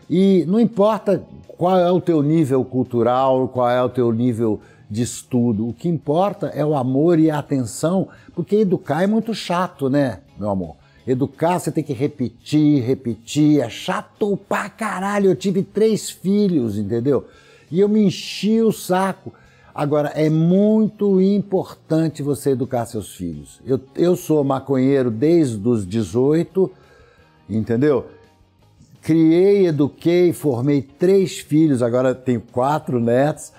E 0.10 0.46
não 0.48 0.60
importa 0.60 1.22
qual 1.48 1.78
é 1.78 1.92
o 1.92 2.02
teu 2.02 2.24
nível 2.24 2.64
cultural, 2.66 3.48
qual 3.50 3.70
é 3.70 3.84
o 3.84 3.90
teu 3.90 4.12
nível 4.12 4.60
de 4.90 5.04
estudo. 5.04 5.68
O 5.68 5.74
que 5.74 5.88
importa 5.88 6.48
é 6.48 6.66
o 6.66 6.76
amor 6.76 7.20
e 7.20 7.30
a 7.30 7.40
atenção, 7.40 8.08
porque 8.34 8.58
educar 8.58 9.04
é 9.04 9.08
muito 9.08 9.34
chato, 9.34 9.90
né, 9.90 10.22
meu 10.38 10.50
amor? 10.50 10.76
Educar 11.06 11.60
você 11.60 11.72
tem 11.72 11.84
que 11.84 11.94
repetir, 11.94 12.84
repetir, 12.84 13.62
é 13.62 13.70
chato 13.70 14.38
pra 14.38 14.70
caralho. 14.70 15.30
Eu 15.30 15.36
tive 15.36 15.64
três 15.64 16.10
filhos, 16.10 16.78
entendeu? 16.78 17.28
E 17.72 17.80
eu 17.80 17.90
me 17.90 18.04
enchi 18.04 18.62
o 18.62 18.72
saco. 18.72 19.34
Agora, 19.74 20.10
é 20.10 20.30
muito 20.30 21.22
importante 21.22 22.22
você 22.22 22.52
educar 22.52 22.86
seus 22.86 23.16
filhos. 23.16 23.62
Eu, 23.66 23.80
eu 23.96 24.16
sou 24.16 24.44
maconheiro 24.44 25.10
desde 25.10 25.68
os 25.68 25.88
18, 25.88 26.70
entendeu? 27.50 28.08
Criei, 29.02 29.68
eduquei, 29.68 30.34
formei 30.34 30.82
três 30.82 31.40
filhos, 31.40 31.82
agora 31.82 32.14
tenho 32.14 32.42
quatro 32.42 33.00
netos 33.00 33.54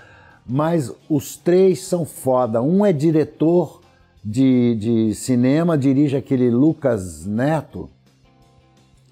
mas 0.46 0.92
os 1.08 1.36
três 1.36 1.82
são 1.82 2.04
foda. 2.04 2.60
Um 2.60 2.84
é 2.84 2.92
diretor 2.92 3.80
de, 4.24 4.74
de 4.76 5.14
cinema, 5.14 5.78
dirige 5.78 6.16
aquele 6.16 6.50
Lucas 6.50 7.24
Neto, 7.24 7.88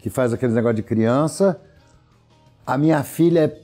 que 0.01 0.11
faz 0.11 0.33
aqueles 0.33 0.55
negócio 0.55 0.77
de 0.77 0.83
criança. 0.83 1.61
A 2.67 2.77
minha 2.77 3.03
filha 3.03 3.41
é 3.41 3.61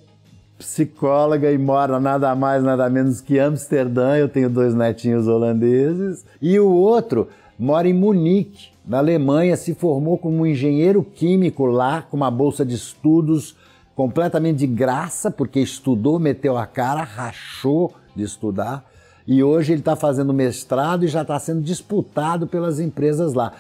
psicóloga 0.59 1.51
e 1.53 1.59
mora 1.59 2.01
nada 2.01 2.35
mais, 2.35 2.63
nada 2.63 2.89
menos 2.89 3.21
que 3.21 3.39
Amsterdã. 3.39 4.17
Eu 4.17 4.29
tenho 4.29 4.49
dois 4.49 4.75
netinhos 4.75 5.29
holandeses. 5.29 6.25
E 6.41 6.59
o 6.59 6.71
outro 6.71 7.29
mora 7.59 7.89
em 7.89 7.93
Munique, 7.93 8.69
na 8.87 8.99
Alemanha, 8.99 9.57
se 9.57 9.75
formou 9.75 10.19
como 10.19 10.47
engenheiro 10.47 11.03
químico 11.03 11.67
lá, 11.67 12.03
com 12.03 12.17
uma 12.17 12.31
bolsa 12.31 12.65
de 12.65 12.75
estudos 12.75 13.57
completamente 13.95 14.59
de 14.59 14.67
graça, 14.67 15.31
porque 15.31 15.61
estudou, 15.61 16.19
meteu 16.19 16.57
a 16.57 16.67
cara, 16.67 17.03
rachou 17.03 17.95
de 18.15 18.23
estudar, 18.23 18.85
e 19.27 19.43
hoje 19.43 19.73
ele 19.73 19.81
está 19.81 19.97
fazendo 19.97 20.33
mestrado 20.35 21.05
e 21.05 21.09
já 21.09 21.23
está 21.23 21.39
sendo 21.39 21.63
disputado 21.63 22.47
pelas 22.47 22.79
empresas 22.79 23.35
lá. 23.35 23.53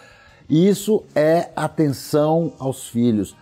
Isso 0.49 1.03
é 1.14 1.51
atenção 1.57 2.53
aos 2.59 2.87
filhos. 2.88 3.35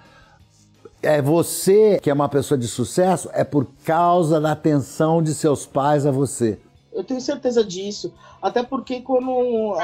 é 1.02 1.20
você 1.20 1.98
que 2.00 2.08
é 2.08 2.12
uma 2.12 2.28
pessoa 2.28 2.56
de 2.56 2.68
sucesso 2.68 3.28
é 3.32 3.42
por 3.42 3.66
causa 3.84 4.40
da 4.40 4.52
atenção 4.52 5.20
de 5.20 5.34
seus 5.34 5.66
pais 5.66 6.06
a 6.06 6.12
você. 6.12 6.58
Eu 6.92 7.02
tenho 7.02 7.20
certeza 7.20 7.64
disso. 7.64 8.14
Até 8.40 8.62
porque 8.62 9.00
quando, 9.00 9.74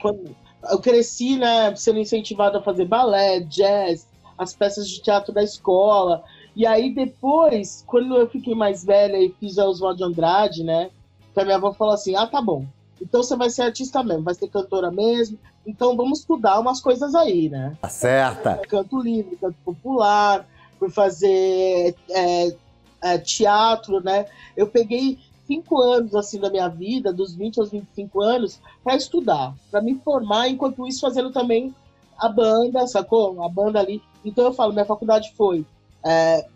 quando 0.00 0.34
eu 0.70 0.78
cresci, 0.78 1.36
né, 1.36 1.74
sendo 1.76 1.98
incentivado 1.98 2.56
a 2.56 2.62
fazer 2.62 2.86
balé, 2.86 3.40
jazz, 3.40 4.06
as 4.38 4.54
peças 4.54 4.88
de 4.88 5.02
teatro 5.02 5.32
da 5.32 5.42
escola. 5.42 6.24
E 6.56 6.66
aí 6.66 6.94
depois, 6.94 7.84
quando 7.86 8.16
eu 8.16 8.28
fiquei 8.28 8.54
mais 8.54 8.84
velha 8.84 9.16
e 9.18 9.34
fiz 9.40 9.58
a 9.58 9.66
Oswald 9.66 9.98
de 9.98 10.04
Andrade, 10.04 10.62
né, 10.62 10.90
que 11.32 11.40
a 11.40 11.44
minha 11.44 11.56
avó 11.56 11.72
falou 11.72 11.94
assim, 11.94 12.14
ah, 12.14 12.26
tá 12.26 12.40
bom, 12.40 12.64
então 13.00 13.22
você 13.22 13.36
vai 13.36 13.50
ser 13.50 13.62
artista 13.62 14.02
mesmo, 14.02 14.22
vai 14.22 14.34
ser 14.34 14.48
cantora 14.48 14.90
mesmo, 14.90 15.38
então 15.66 15.96
vamos 15.96 16.20
estudar 16.20 16.60
umas 16.60 16.80
coisas 16.80 17.14
aí, 17.14 17.48
né? 17.48 17.76
Tá 17.80 17.88
certa. 17.88 18.56
Canto 18.68 19.00
livre, 19.00 19.36
canto 19.36 19.56
popular, 19.64 20.46
fui 20.78 20.90
fazer 20.90 21.94
é, 22.10 22.54
é, 23.02 23.18
teatro, 23.18 24.00
né? 24.02 24.26
Eu 24.56 24.66
peguei 24.66 25.18
cinco 25.46 25.80
anos 25.80 26.14
assim 26.14 26.38
da 26.38 26.50
minha 26.50 26.68
vida, 26.68 27.12
dos 27.12 27.34
20 27.34 27.60
aos 27.60 27.70
25 27.70 28.22
anos, 28.22 28.60
para 28.82 28.96
estudar, 28.96 29.54
para 29.70 29.82
me 29.82 29.94
formar, 29.96 30.48
enquanto 30.48 30.86
isso 30.86 31.00
fazendo 31.00 31.32
também 31.32 31.74
a 32.18 32.28
banda, 32.28 32.86
sacou? 32.86 33.42
A 33.42 33.48
banda 33.48 33.80
ali. 33.80 34.02
Então 34.24 34.44
eu 34.44 34.52
falo, 34.52 34.72
minha 34.72 34.84
faculdade 34.84 35.32
foi 35.36 35.66
é, 36.04 36.46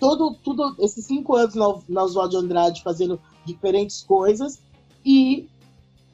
todo, 0.00 0.34
tudo 0.42 0.76
esses 0.80 1.04
cinco 1.04 1.34
anos 1.34 1.54
na, 1.54 1.74
na 1.88 2.02
Oswaldo 2.04 2.38
Andrade 2.38 2.82
fazendo 2.82 3.20
diferentes 3.44 4.02
coisas 4.02 4.60
e 5.04 5.48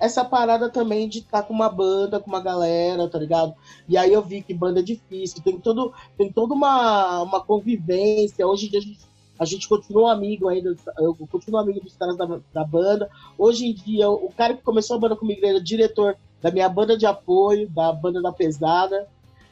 essa 0.00 0.24
parada 0.24 0.70
também 0.70 1.08
de 1.08 1.18
estar 1.18 1.42
tá 1.42 1.46
com 1.46 1.52
uma 1.52 1.68
banda, 1.68 2.18
com 2.18 2.30
uma 2.30 2.40
galera, 2.40 3.06
tá 3.06 3.18
ligado? 3.18 3.54
E 3.86 3.98
aí 3.98 4.12
eu 4.12 4.22
vi 4.22 4.42
que 4.42 4.54
banda 4.54 4.80
é 4.80 4.82
difícil, 4.82 5.42
tem, 5.42 5.58
todo, 5.58 5.92
tem 6.16 6.32
toda 6.32 6.54
uma, 6.54 7.22
uma 7.22 7.40
convivência. 7.44 8.46
Hoje 8.46 8.66
em 8.66 8.70
dia 8.70 8.78
a 8.78 8.82
gente, 8.82 9.00
a 9.38 9.44
gente 9.44 9.68
continua 9.68 10.12
amigo 10.12 10.48
ainda, 10.48 10.74
eu 10.98 11.14
continuo 11.30 11.60
amigo 11.60 11.80
dos 11.80 11.96
caras 11.96 12.16
da, 12.16 12.40
da 12.52 12.64
banda. 12.64 13.10
Hoje 13.36 13.66
em 13.66 13.74
dia, 13.74 14.08
o 14.08 14.32
cara 14.34 14.54
que 14.54 14.62
começou 14.62 14.96
a 14.96 15.00
banda 15.00 15.16
comigo 15.16 15.44
era 15.44 15.60
diretor 15.60 16.16
da 16.40 16.50
minha 16.50 16.68
banda 16.68 16.96
de 16.96 17.04
apoio, 17.04 17.68
da 17.68 17.92
banda 17.92 18.22
da 18.22 18.32
pesada. 18.32 19.06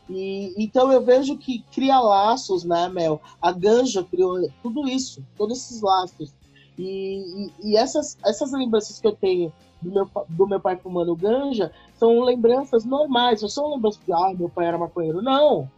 E, 0.08 0.54
então 0.56 0.90
eu 0.90 1.02
vejo 1.02 1.36
que 1.36 1.64
cria 1.72 2.00
laços, 2.00 2.64
né, 2.64 2.88
Mel? 2.88 3.20
A 3.40 3.52
Ganja 3.52 4.02
criou 4.02 4.48
tudo 4.62 4.88
isso, 4.88 5.22
todos 5.36 5.58
esses 5.58 5.82
laços. 5.82 6.32
E, 6.78 7.50
e, 7.62 7.70
e 7.70 7.76
essas, 7.76 8.16
essas 8.24 8.52
lembranças 8.52 9.00
que 9.00 9.06
eu 9.06 9.14
tenho 9.14 9.52
do 9.82 9.90
meu, 9.90 10.10
do 10.28 10.46
meu 10.46 10.60
pai 10.60 10.76
fumando 10.76 11.14
ganja 11.14 11.72
são 11.94 12.20
lembranças 12.22 12.84
normais, 12.84 13.42
não 13.42 13.48
são 13.48 13.74
lembranças 13.74 14.00
de, 14.04 14.12
ah, 14.12 14.32
meu 14.36 14.48
pai 14.48 14.66
era 14.66 14.78
maconheiro. 14.78 15.20
Não. 15.20 15.68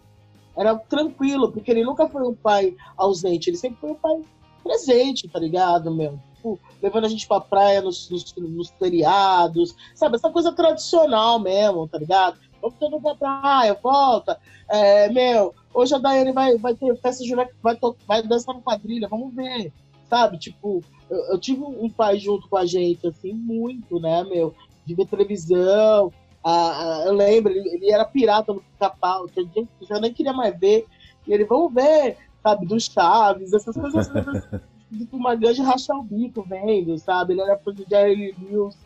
Era 0.56 0.76
tranquilo, 0.76 1.50
porque 1.50 1.70
ele 1.70 1.84
nunca 1.84 2.08
foi 2.08 2.22
um 2.22 2.34
pai 2.34 2.76
ausente, 2.96 3.48
ele 3.48 3.56
sempre 3.56 3.80
foi 3.80 3.90
um 3.92 3.94
pai 3.94 4.20
presente, 4.62 5.28
tá 5.28 5.38
ligado, 5.38 5.90
meu? 5.90 6.18
Tipo, 6.34 6.58
levando 6.82 7.04
a 7.06 7.08
gente 7.08 7.26
pra 7.26 7.40
praia 7.40 7.80
nos, 7.80 8.10
nos, 8.10 8.34
nos 8.36 8.70
feriados, 8.70 9.74
sabe? 9.94 10.16
Essa 10.16 10.30
coisa 10.30 10.52
tradicional 10.52 11.38
mesmo, 11.38 11.88
tá 11.88 11.98
ligado? 11.98 12.38
Vamos 12.60 12.78
todo 12.78 12.92
mundo 12.92 13.16
pra 13.16 13.40
praia, 13.40 13.78
volta. 13.82 14.38
É, 14.68 15.08
meu, 15.08 15.54
hoje 15.74 15.94
a 15.94 15.98
Daiane 15.98 16.32
vai, 16.32 16.56
vai 16.56 16.74
ter 16.74 16.96
festa 17.00 17.24
de 17.24 17.34
vai, 17.34 17.78
vai 18.06 18.22
dançar 18.22 18.54
no 18.54 18.62
quadrilha, 18.62 19.08
vamos 19.08 19.34
ver, 19.34 19.72
sabe? 20.08 20.38
Tipo, 20.38 20.82
eu, 21.08 21.18
eu, 21.32 21.38
tive 21.38 21.62
um 21.62 21.88
pai 21.88 22.18
junto 22.18 22.48
com 22.48 22.56
a 22.56 22.66
gente, 22.66 23.06
assim, 23.06 23.32
muito, 23.32 23.98
né, 23.98 24.22
meu? 24.24 24.54
De 24.84 24.94
ver 24.94 25.06
televisão. 25.06 26.12
Ah, 26.44 27.02
eu 27.06 27.14
lembro, 27.14 27.52
ele, 27.52 27.68
ele 27.68 27.92
era 27.92 28.04
pirata 28.04 28.52
no 28.52 28.60
pica-pau, 28.60 29.26
que 29.26 29.40
a 29.40 29.42
gente 29.42 29.68
já 29.82 29.98
nem 29.98 30.12
queria 30.12 30.32
mais 30.32 30.58
ver. 30.58 30.86
E 31.26 31.32
ele, 31.32 31.44
vamos 31.44 31.72
ver, 31.72 32.16
sabe, 32.42 32.66
dos 32.66 32.84
Chaves, 32.84 33.52
essas 33.52 33.76
coisas 33.76 34.08
de 34.90 35.08
uma 35.12 35.34
grande 35.34 35.62
rachar 35.62 35.98
o 35.98 36.02
bico 36.02 36.42
vendo, 36.42 36.96
sabe? 36.98 37.32
Ele 37.32 37.42
era 37.42 37.58
fã 37.58 37.72
de 37.72 37.84
Jerry 37.88 38.34
Lewis 38.40 38.76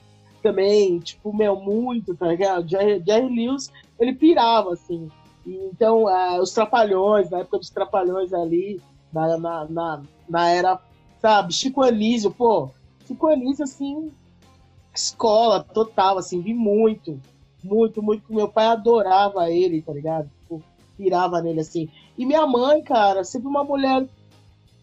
também, 0.44 0.98
tipo, 1.00 1.34
meu, 1.34 1.56
muito, 1.56 2.14
tá 2.14 2.28
ligado? 2.28 2.68
Jerry, 2.68 3.02
Jerry 3.04 3.34
Lewis, 3.34 3.72
ele 3.98 4.14
pirava, 4.14 4.74
assim. 4.74 5.08
Então, 5.46 6.04
uh, 6.04 6.40
os 6.40 6.52
Trapalhões, 6.52 7.30
na 7.30 7.38
época 7.40 7.58
dos 7.58 7.70
Trapalhões 7.70 8.32
ali, 8.32 8.80
na, 9.12 9.38
na, 9.38 9.64
na, 9.64 10.02
na 10.28 10.48
era 10.50 10.80
sabe? 11.24 11.54
Chico 11.54 11.82
Anísio, 11.82 12.30
pô, 12.30 12.68
Chico 13.06 13.28
Anísio, 13.28 13.64
assim, 13.64 14.12
escola 14.94 15.64
total, 15.64 16.18
assim, 16.18 16.42
vi 16.42 16.52
muito, 16.52 17.18
muito, 17.62 18.02
muito. 18.02 18.22
Meu 18.28 18.46
pai 18.46 18.66
adorava 18.66 19.50
ele, 19.50 19.80
tá 19.80 19.94
ligado? 19.94 20.30
Tipo, 20.40 20.62
pirava 20.98 21.40
nele, 21.40 21.60
assim. 21.60 21.88
E 22.18 22.26
minha 22.26 22.46
mãe, 22.46 22.82
cara, 22.82 23.24
sempre 23.24 23.48
uma 23.48 23.64
mulher 23.64 24.06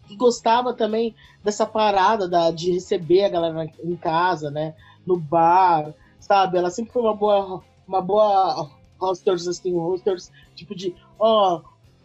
que 0.08 0.16
gostava 0.16 0.74
também 0.74 1.14
dessa 1.44 1.64
parada 1.64 2.28
da, 2.28 2.50
de 2.50 2.72
receber 2.72 3.24
a 3.24 3.28
galera 3.28 3.70
em 3.84 3.94
casa, 3.94 4.50
né? 4.50 4.74
No 5.06 5.18
bar, 5.18 5.94
sabe? 6.18 6.58
Ela 6.58 6.70
sempre 6.70 6.92
foi 6.92 7.02
uma 7.02 7.14
boa, 7.14 7.62
uma 7.86 8.00
boa 8.00 8.70
hosters, 8.98 9.48
assim, 9.48 9.76
hosters, 9.76 10.30
tipo 10.54 10.74
de, 10.74 10.94
ó, 11.18 11.56
oh, 11.56 11.62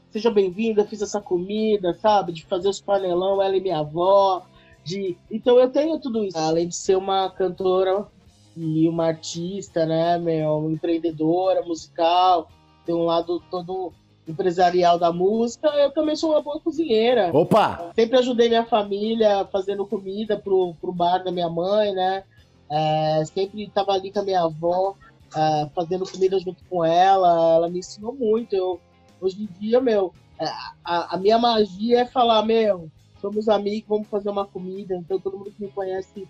seja 0.10 0.32
bem-vinda, 0.32 0.86
fiz 0.86 1.02
essa 1.02 1.22
comida, 1.22 1.94
sabe? 1.94 2.32
De 2.32 2.46
fazer 2.46 2.68
os 2.68 2.82
panelão, 2.82 3.42
ela 3.42 3.56
e 3.56 3.62
minha 3.62 3.80
avó. 3.80 4.44
De... 4.84 5.18
Então 5.30 5.60
eu 5.60 5.70
tenho 5.70 6.00
tudo 6.00 6.24
isso. 6.24 6.38
Além 6.38 6.68
de 6.68 6.76
ser 6.76 6.98
uma 6.98 7.30
cantora 7.30 8.08
e 8.56 8.90
uma 8.90 9.06
artista, 9.06 9.86
né, 9.86 10.18
meu, 10.18 10.72
empreendedora 10.72 11.62
musical, 11.62 12.50
tem 12.86 12.96
um 12.96 13.04
lado 13.04 13.42
todo 13.52 13.94
empresarial 14.28 15.00
da 15.00 15.12
música, 15.12 15.68
eu 15.70 15.92
também 15.92 16.16
sou 16.16 16.32
uma 16.32 16.42
boa 16.42 16.60
cozinheira. 16.60 17.30
Opa! 17.34 17.92
Sempre 17.96 18.18
ajudei 18.18 18.50
minha 18.50 18.66
família 18.66 19.46
fazendo 19.52 19.86
comida 19.86 20.38
pro, 20.38 20.74
pro 20.82 20.92
bar 20.92 21.24
da 21.24 21.32
minha 21.32 21.50
mãe, 21.50 21.94
né? 21.94 22.24
É, 22.70 23.24
sempre 23.26 23.64
estava 23.64 23.94
ali 23.94 24.12
com 24.12 24.20
a 24.20 24.24
minha 24.24 24.42
avó, 24.42 24.96
é, 25.36 25.70
fazendo 25.74 26.10
comida 26.10 26.40
junto 26.40 26.64
com 26.70 26.84
ela. 26.84 27.56
Ela 27.56 27.70
me 27.70 27.80
ensinou 27.80 28.14
muito. 28.14 28.56
Eu, 28.56 28.80
Hoje 29.20 29.44
em 29.44 29.60
dia, 29.60 29.82
meu, 29.82 30.14
é, 30.40 30.46
a, 30.84 31.16
a 31.16 31.18
minha 31.18 31.38
magia 31.38 32.02
é 32.02 32.06
falar, 32.06 32.46
meu, 32.46 32.90
somos 33.20 33.50
amigos, 33.50 33.90
vamos 33.90 34.08
fazer 34.08 34.30
uma 34.30 34.46
comida. 34.46 34.96
Então 34.96 35.20
todo 35.20 35.38
mundo 35.38 35.52
que 35.52 35.64
me 35.64 35.72
conhece 35.72 36.28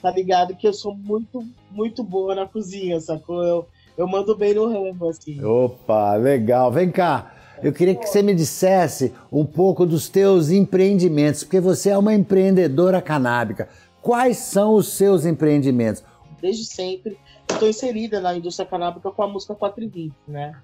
tá 0.00 0.10
ligado 0.10 0.56
que 0.56 0.66
eu 0.66 0.72
sou 0.72 0.94
muito, 0.94 1.44
muito 1.70 2.02
boa 2.02 2.34
na 2.34 2.46
cozinha, 2.46 3.00
sacou? 3.00 3.42
Eu, 3.42 3.66
eu 3.98 4.08
mando 4.08 4.36
bem 4.36 4.54
no 4.54 4.66
ramo, 4.66 5.08
assim. 5.08 5.42
Opa, 5.44 6.14
legal. 6.14 6.70
Vem 6.70 6.90
cá. 6.90 7.34
Eu 7.62 7.72
queria 7.74 7.94
que 7.94 8.06
você 8.06 8.22
me 8.22 8.34
dissesse 8.34 9.12
um 9.30 9.44
pouco 9.44 9.84
dos 9.84 10.08
teus 10.08 10.50
empreendimentos, 10.50 11.44
porque 11.44 11.60
você 11.60 11.90
é 11.90 11.98
uma 11.98 12.14
empreendedora 12.14 13.02
canábica. 13.02 13.68
Quais 14.02 14.38
são 14.38 14.74
os 14.74 14.88
seus 14.88 15.24
empreendimentos? 15.24 16.02
Desde 16.40 16.64
sempre 16.64 17.18
estou 17.48 17.68
inserida 17.68 18.20
na 18.20 18.34
indústria 18.34 18.66
canábica 18.66 19.10
com 19.10 19.22
a 19.22 19.28
música 19.28 19.54
420, 19.54 20.14
né? 20.26 20.58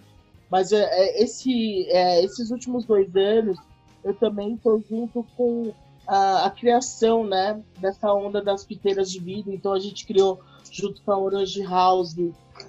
Mas 0.51 0.73
é, 0.73 0.83
é, 0.83 1.23
esse, 1.23 1.87
é, 1.91 2.23
esses 2.23 2.51
últimos 2.51 2.85
dois 2.85 3.15
anos, 3.15 3.59
eu 4.05 4.15
também 4.15 4.55
estou 4.55 4.83
junto 4.89 5.27
com 5.37 5.73
a, 6.07 6.47
a, 6.47 6.51
criação 6.51 7.27
né, 7.27 7.61
dessa 7.79 8.13
onda 8.13 8.41
das 8.41 8.65
piteiras 8.65 9.11
de 9.11 9.19
vidro. 9.19 9.53
Então 9.53 9.73
a 9.73 9.81
gente 9.81 10.07
criou, 10.07 10.41
junto 10.71 11.03
com 11.03 11.13
a 11.13 11.19
Orange 11.19 11.63
House, 11.63 12.15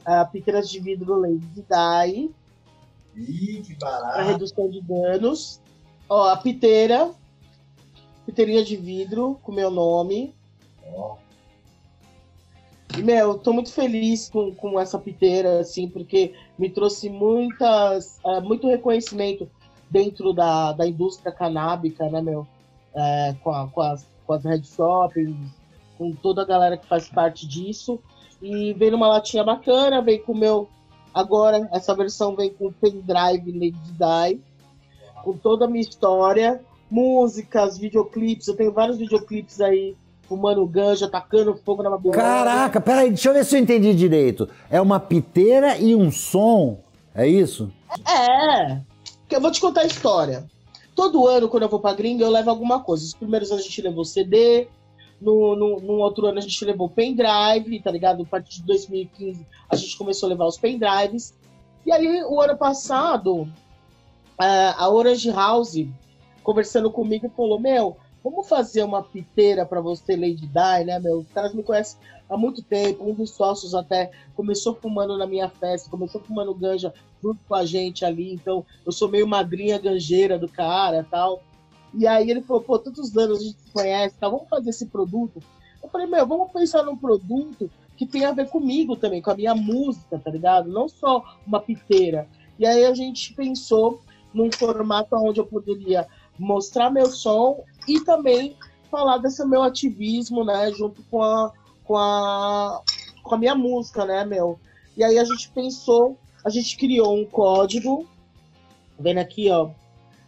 a 0.04 0.26
piteiras 0.26 0.70
de 0.70 0.80
vidro 0.80 1.20
Lady 1.20 1.66
Dye. 1.70 2.32
Ih, 3.16 3.62
que 3.62 3.76
barato! 3.76 4.14
Para 4.14 4.24
redução 4.24 4.70
de 4.70 4.82
danos. 4.82 5.62
Ó, 6.10 6.30
a 6.30 6.38
piteira, 6.38 7.12
piteirinha 8.26 8.64
de 8.64 8.76
vidro, 8.76 9.40
com 9.44 9.52
meu 9.52 9.70
nome. 9.70 10.34
E, 12.98 13.04
meu, 13.04 13.32
eu 13.32 13.38
tô 13.38 13.54
muito 13.54 13.72
feliz 13.72 14.28
com, 14.30 14.54
com 14.56 14.80
essa 14.80 14.98
piteira, 14.98 15.60
assim, 15.60 15.88
porque 15.88 16.34
me 16.58 16.68
trouxe 16.68 17.10
muitas, 17.10 18.20
é, 18.26 18.42
muito 18.42 18.68
reconhecimento 18.68 19.48
dentro 19.90 20.34
da, 20.34 20.74
da 20.74 20.88
indústria 20.88 21.32
canábica, 21.32 22.10
né, 22.10 22.22
meu? 22.22 22.48
É, 22.96 23.36
com, 23.44 23.52
a, 23.52 23.68
com, 23.68 23.82
as, 23.82 24.08
com 24.26 24.34
as 24.34 24.44
red 24.44 24.64
shops, 24.64 25.36
com 25.98 26.12
toda 26.12 26.42
a 26.42 26.46
galera 26.46 26.76
que 26.76 26.88
faz 26.88 27.08
parte 27.08 27.48
disso. 27.48 28.00
E 28.42 28.74
veio 28.74 28.94
numa 28.94 29.08
latinha 29.08 29.44
bacana, 29.44 30.02
veio 30.02 30.24
com 30.24 30.32
o 30.32 30.38
meu. 30.38 30.68
Agora, 31.14 31.70
essa 31.72 31.96
versão 31.96 32.36
vem 32.36 32.52
com 32.52 32.72
pendrive 32.72 33.52
Lady 33.52 33.72
Di, 33.72 34.42
com 35.24 35.34
toda 35.34 35.66
a 35.66 35.68
minha 35.68 35.82
história, 35.82 36.62
músicas, 36.90 37.78
videoclipes. 37.78 38.48
Eu 38.48 38.56
tenho 38.56 38.72
vários 38.72 38.98
videoclipes 38.98 39.62
aí 39.62 39.96
fumando 40.28 40.66
ganja, 40.66 41.10
tacando 41.10 41.56
fogo 41.56 41.84
na 41.84 41.90
babulha. 41.90 42.16
Caraca, 42.16 42.82
peraí, 42.82 43.10
deixa 43.10 43.30
eu 43.30 43.34
ver 43.34 43.46
se 43.46 43.56
eu 43.56 43.62
entendi 43.62 43.94
direito. 43.94 44.50
É 44.70 44.80
uma 44.82 45.00
piteira 45.00 45.78
e 45.78 45.96
um 45.96 46.12
som, 46.12 46.80
é 47.16 47.28
isso? 47.28 47.72
É. 48.08 48.80
Eu 49.30 49.42
vou 49.42 49.52
te 49.52 49.62
contar 49.62 49.82
a 49.82 49.86
história. 49.86 50.46
Todo 50.96 51.28
ano, 51.28 51.48
quando 51.48 51.64
eu 51.64 51.70
vou 51.70 51.80
pra 51.80 51.94
gringa, 51.94 52.24
eu 52.24 52.30
levo 52.30 52.50
alguma 52.50 52.80
coisa. 52.80 53.04
Os 53.04 53.14
primeiros 53.14 53.52
anos 53.52 53.64
a 53.64 53.68
gente 53.68 53.82
levou 53.82 54.04
CD, 54.04 54.68
no, 55.22 55.56
no, 55.56 55.80
no, 55.80 55.94
outro 55.94 56.28
ano 56.28 56.38
a 56.38 56.42
gente 56.42 56.64
levou 56.64 56.90
pendrive, 56.90 57.82
tá 57.82 57.92
ligado? 57.92 58.24
A 58.24 58.26
partir 58.26 58.62
de 58.62 58.68
2015 58.68 59.46
a 59.70 59.76
gente 59.76 59.98
começou 59.98 60.28
a 60.28 60.30
levar 60.30 60.46
os 60.46 60.58
pendrives. 60.58 61.34
E 61.86 61.92
aí, 61.92 62.24
o 62.24 62.42
ano 62.42 62.58
passado, 62.58 63.48
a 64.38 64.90
Orange 64.90 65.30
House 65.32 65.88
conversando 66.44 66.92
comigo 66.92 67.32
falou: 67.36 67.60
Meu, 67.60 67.98
vamos 68.24 68.48
fazer 68.48 68.84
uma 68.84 69.04
piteira 69.04 69.66
para 69.66 69.82
você, 69.82 70.16
Lady 70.16 70.48
Di, 70.48 70.86
né, 70.86 71.00
meu? 71.00 71.20
Os 71.20 71.28
caras 71.30 71.54
me 71.54 71.64
conhecem 71.64 72.00
há 72.30 72.38
muito 72.38 72.62
tempo. 72.62 73.04
Um 73.04 73.14
dos 73.14 73.32
sócios 73.32 73.74
até 73.74 74.12
começou 74.36 74.76
fumando 74.76 75.18
na 75.18 75.26
minha 75.26 75.50
festa, 75.50 75.90
começou 75.90 76.22
fumando 76.22 76.54
ganja 76.54 76.94
junto 77.22 77.40
com 77.48 77.56
a 77.56 77.66
gente 77.66 78.06
ali. 78.06 78.34
Então, 78.34 78.66
eu 78.86 78.92
sou 78.92 79.10
meio 79.10 79.28
madrinha 79.28 79.80
ganjeira 79.80 80.38
do 80.38 80.48
cara 80.48 81.06
tal. 81.10 81.42
E 81.94 82.06
aí 82.06 82.30
ele 82.30 82.42
falou: 82.42 82.62
Pô, 82.62 82.78
tantos 82.78 83.16
anos 83.18 83.40
a 83.40 83.44
gente 83.44 83.60
se 83.60 83.72
conhece, 83.72 84.16
tá? 84.18 84.28
Vamos 84.28 84.50
fazer 84.50 84.70
esse 84.70 84.86
produto. 84.86 85.42
Eu 85.82 85.90
falei: 85.90 86.08
Meu, 86.08 86.26
vamos 86.28 86.52
pensar 86.52 86.84
num 86.84 86.98
produto 86.98 87.70
que 87.96 88.06
tem 88.06 88.26
a 88.26 88.32
ver 88.32 88.50
comigo 88.50 88.96
também, 88.96 89.22
com 89.22 89.32
a 89.32 89.36
minha 89.36 89.56
música, 89.56 90.20
tá 90.20 90.30
ligado? 90.30 90.70
Não 90.70 90.88
só 90.88 91.24
uma 91.46 91.60
piteira. 91.60 92.28
E 92.60 92.66
aí 92.66 92.86
a 92.86 92.94
gente 92.94 93.34
pensou 93.34 94.02
num 94.34 94.52
formato 94.52 95.16
onde 95.16 95.40
eu 95.40 95.46
poderia 95.46 96.08
mostrar 96.38 96.92
meu 96.92 97.08
som 97.08 97.64
e 97.88 98.00
também 98.02 98.56
falar 98.90 99.18
desse 99.18 99.46
meu 99.46 99.64
ativismo, 99.64 100.44
né, 100.44 100.72
junto 100.72 101.04
com 101.04 101.22
a, 101.22 101.52
com 101.84 101.98
a, 101.98 102.82
com 103.24 103.36
a 103.36 103.38
minha 103.38 103.56
música, 103.56 104.06
né, 104.06 104.26
meu. 104.26 104.60
E 104.96 105.04
aí 105.04 105.18
a 105.18 105.24
gente 105.24 105.50
pensou, 105.50 106.18
a 106.44 106.50
gente 106.50 106.78
criou 106.78 107.16
um 107.16 107.26
código, 107.26 108.08
vendo 109.00 109.20
aqui, 109.20 109.50
ó, 109.50 109.70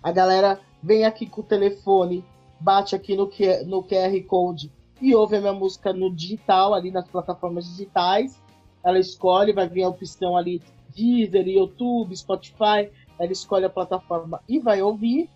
a 0.04 0.12
galera 0.12 0.60
vem 0.82 1.06
aqui 1.06 1.26
com 1.26 1.42
o 1.42 1.44
telefone, 1.44 2.24
bate 2.60 2.96
aqui 2.96 3.16
no, 3.16 3.30
no 3.66 3.84
QR 3.84 4.24
Code 4.28 4.72
e 5.02 5.16
ouve 5.16 5.38
a 5.38 5.42
minha 5.42 5.54
música 5.54 5.94
no 5.94 6.14
digital, 6.14 6.74
ali 6.74 6.92
nas 6.92 7.08
plataformas 7.08 7.66
digitais. 7.66 8.40
Ela 8.84 9.00
escolhe, 9.00 9.54
vai 9.54 9.68
vir 9.68 9.84
a 9.84 9.90
opção 9.90 10.36
ali 10.38 10.62
Deezer, 10.96 11.48
YouTube, 11.48 12.16
Spotify. 12.16 12.90
Ela 13.18 13.32
escolhe 13.32 13.66
a 13.66 13.70
plataforma 13.70 14.42
e 14.48 14.60
vai 14.60 14.82
ouvir. 14.82 15.30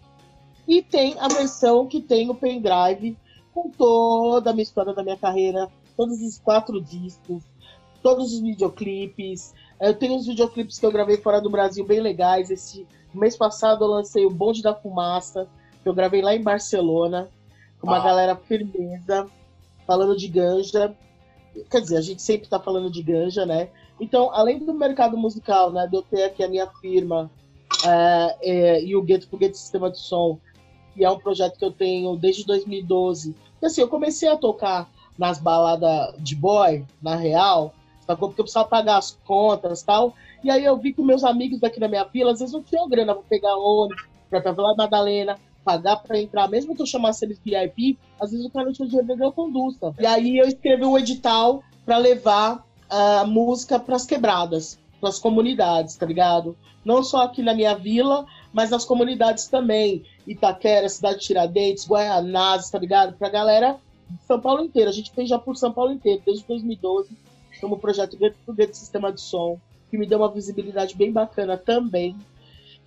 E 0.68 0.82
tem 0.82 1.16
a 1.20 1.28
versão 1.28 1.88
que 1.88 2.02
tem 2.02 2.30
o 2.30 2.36
pendrive 2.36 3.18
com 3.54 3.70
toda 3.70 4.50
a 4.50 4.54
minha 4.54 4.64
história 4.64 4.94
da 4.94 5.04
minha 5.04 5.18
carreira, 5.18 5.70
todos 5.96 6.22
os 6.22 6.40
quatro 6.40 6.82
discos, 6.82 7.44
todos 8.02 8.34
os 8.34 8.40
videoclipes. 8.42 9.54
Eu 9.80 9.94
tenho 9.94 10.16
uns 10.16 10.26
videoclipes 10.26 10.80
que 10.80 10.86
eu 10.86 10.92
gravei 10.92 11.18
fora 11.18 11.42
do 11.42 11.50
Brasil 11.50 11.86
bem 11.86 12.00
legais. 12.00 12.50
Esse 12.50 12.88
mês 13.14 13.38
passado 13.38 13.84
eu 13.84 13.90
lancei 13.90 14.26
o 14.26 14.30
Bonde 14.30 14.62
da 14.62 14.74
Fumaça, 14.74 15.48
que 15.82 15.90
eu 15.90 15.94
gravei 15.94 16.22
lá 16.22 16.36
em 16.36 16.42
Barcelona, 16.42 17.30
com 17.80 17.88
uma 17.88 17.98
ah. 17.98 18.04
galera 18.04 18.36
firmeza 18.36 19.28
falando 19.86 20.16
de 20.18 20.28
ganja. 20.28 20.96
Quer 21.70 21.82
dizer, 21.82 21.98
a 21.98 22.02
gente 22.02 22.22
sempre 22.22 22.46
está 22.46 22.60
falando 22.60 22.90
de 22.90 23.04
ganja, 23.04 23.46
né? 23.46 23.70
Então, 24.00 24.34
além 24.34 24.60
do 24.60 24.74
mercado 24.74 25.16
musical, 25.18 25.72
né, 25.72 25.88
de 25.88 25.96
eu 25.96 26.02
ter 26.02 26.24
aqui 26.24 26.44
a 26.44 26.50
minha 26.50 26.68
firma 26.82 27.30
é, 27.86 28.38
é, 28.42 28.84
e 28.84 28.96
o 28.96 29.04
Gueto 29.04 29.28
Foguete 29.28 29.58
Sistema 29.58 29.92
de 29.92 30.00
Som, 30.00 30.40
que 30.94 31.04
é 31.04 31.10
um 31.10 31.20
projeto 31.20 31.58
que 31.58 31.66
eu 31.66 31.72
tenho 31.72 32.16
desde 32.16 32.46
2012. 32.46 33.36
E, 33.62 33.66
assim, 33.66 33.82
eu 33.82 33.88
comecei 33.88 34.30
a 34.30 34.38
tocar 34.38 34.90
nas 35.18 35.40
baladas 35.40 36.16
de 36.20 36.36
boy, 36.36 36.86
na 37.02 37.16
real, 37.16 37.74
sacou? 38.06 38.30
Porque 38.30 38.42
eu 38.42 38.46
precisava 38.46 38.68
pagar 38.68 38.98
as 38.98 39.12
contas 39.26 39.82
e 39.82 39.86
tal. 39.86 40.14
E 40.44 40.50
aí 40.50 40.64
eu 40.64 40.78
vi 40.78 40.94
que 40.94 41.02
meus 41.02 41.24
amigos 41.24 41.60
daqui 41.60 41.80
na 41.80 41.88
minha 41.88 42.04
vila, 42.04 42.32
às 42.32 42.40
vezes 42.40 42.54
não 42.54 42.64
tinham 42.64 42.90
grana 42.90 43.14
para 43.14 43.24
pegar 43.24 43.56
ônibus, 43.56 44.04
para 44.30 44.40
ir 44.40 44.42
pra 44.42 44.52
Vila 44.52 44.76
Madalena, 44.76 45.38
pagar 45.64 45.98
para 45.98 46.20
entrar, 46.20 46.50
mesmo 46.50 46.76
que 46.76 46.82
eu 46.82 46.86
chamasse 46.86 47.24
eles 47.24 47.40
VIP, 47.40 47.98
às 48.20 48.32
vezes 48.32 48.46
o 48.46 48.50
cara 48.50 48.66
não 48.66 48.74
tinha 48.74 48.88
dinheiro 48.88 49.16
de 49.16 49.32
conduta. 49.32 49.94
E 50.00 50.06
aí 50.06 50.38
eu 50.38 50.48
escrevi 50.48 50.84
um 50.84 50.98
edital 50.98 51.64
para 51.86 51.98
levar 51.98 52.66
a 52.90 53.26
música 53.26 53.80
para 53.80 53.96
as 53.96 54.06
quebradas, 54.06 54.78
para 55.00 55.10
as 55.10 55.20
comunidades, 55.20 55.96
tá 55.96 56.06
ligado? 56.06 56.58
Não 56.84 57.02
só 57.02 57.24
aqui 57.24 57.42
na 57.42 57.54
minha 57.54 57.74
vila, 57.76 58.26
mas 58.54 58.70
nas 58.70 58.86
comunidades 58.86 59.48
também. 59.48 60.04
Itaquera, 60.26 60.88
Cidade 60.88 61.20
de 61.20 61.26
Tiradentes, 61.26 61.88
Guaianazes, 61.88 62.70
tá 62.70 62.80
ligado? 62.80 63.18
Pra 63.18 63.30
galera 63.30 63.78
de 64.10 64.24
São 64.26 64.40
Paulo 64.40 64.64
inteira. 64.64 64.90
A 64.90 64.94
gente 64.94 65.12
fez 65.12 65.28
já 65.28 65.40
por 65.40 65.58
São 65.58 65.74
Paulo 65.74 65.92
inteiro, 65.92 66.22
desde 66.26 66.46
2012, 66.46 67.10
como 67.60 67.80
projeto 67.80 68.16
dentro 68.18 68.38
do 68.48 68.76
Sistema 68.76 69.12
de 69.12 69.20
Som, 69.20 69.60
que 69.90 69.98
me 69.98 70.06
deu 70.06 70.20
uma 70.20 70.32
visibilidade 70.32 70.96
bem 70.96 71.12
bacana 71.12 71.58
também. 71.58 72.16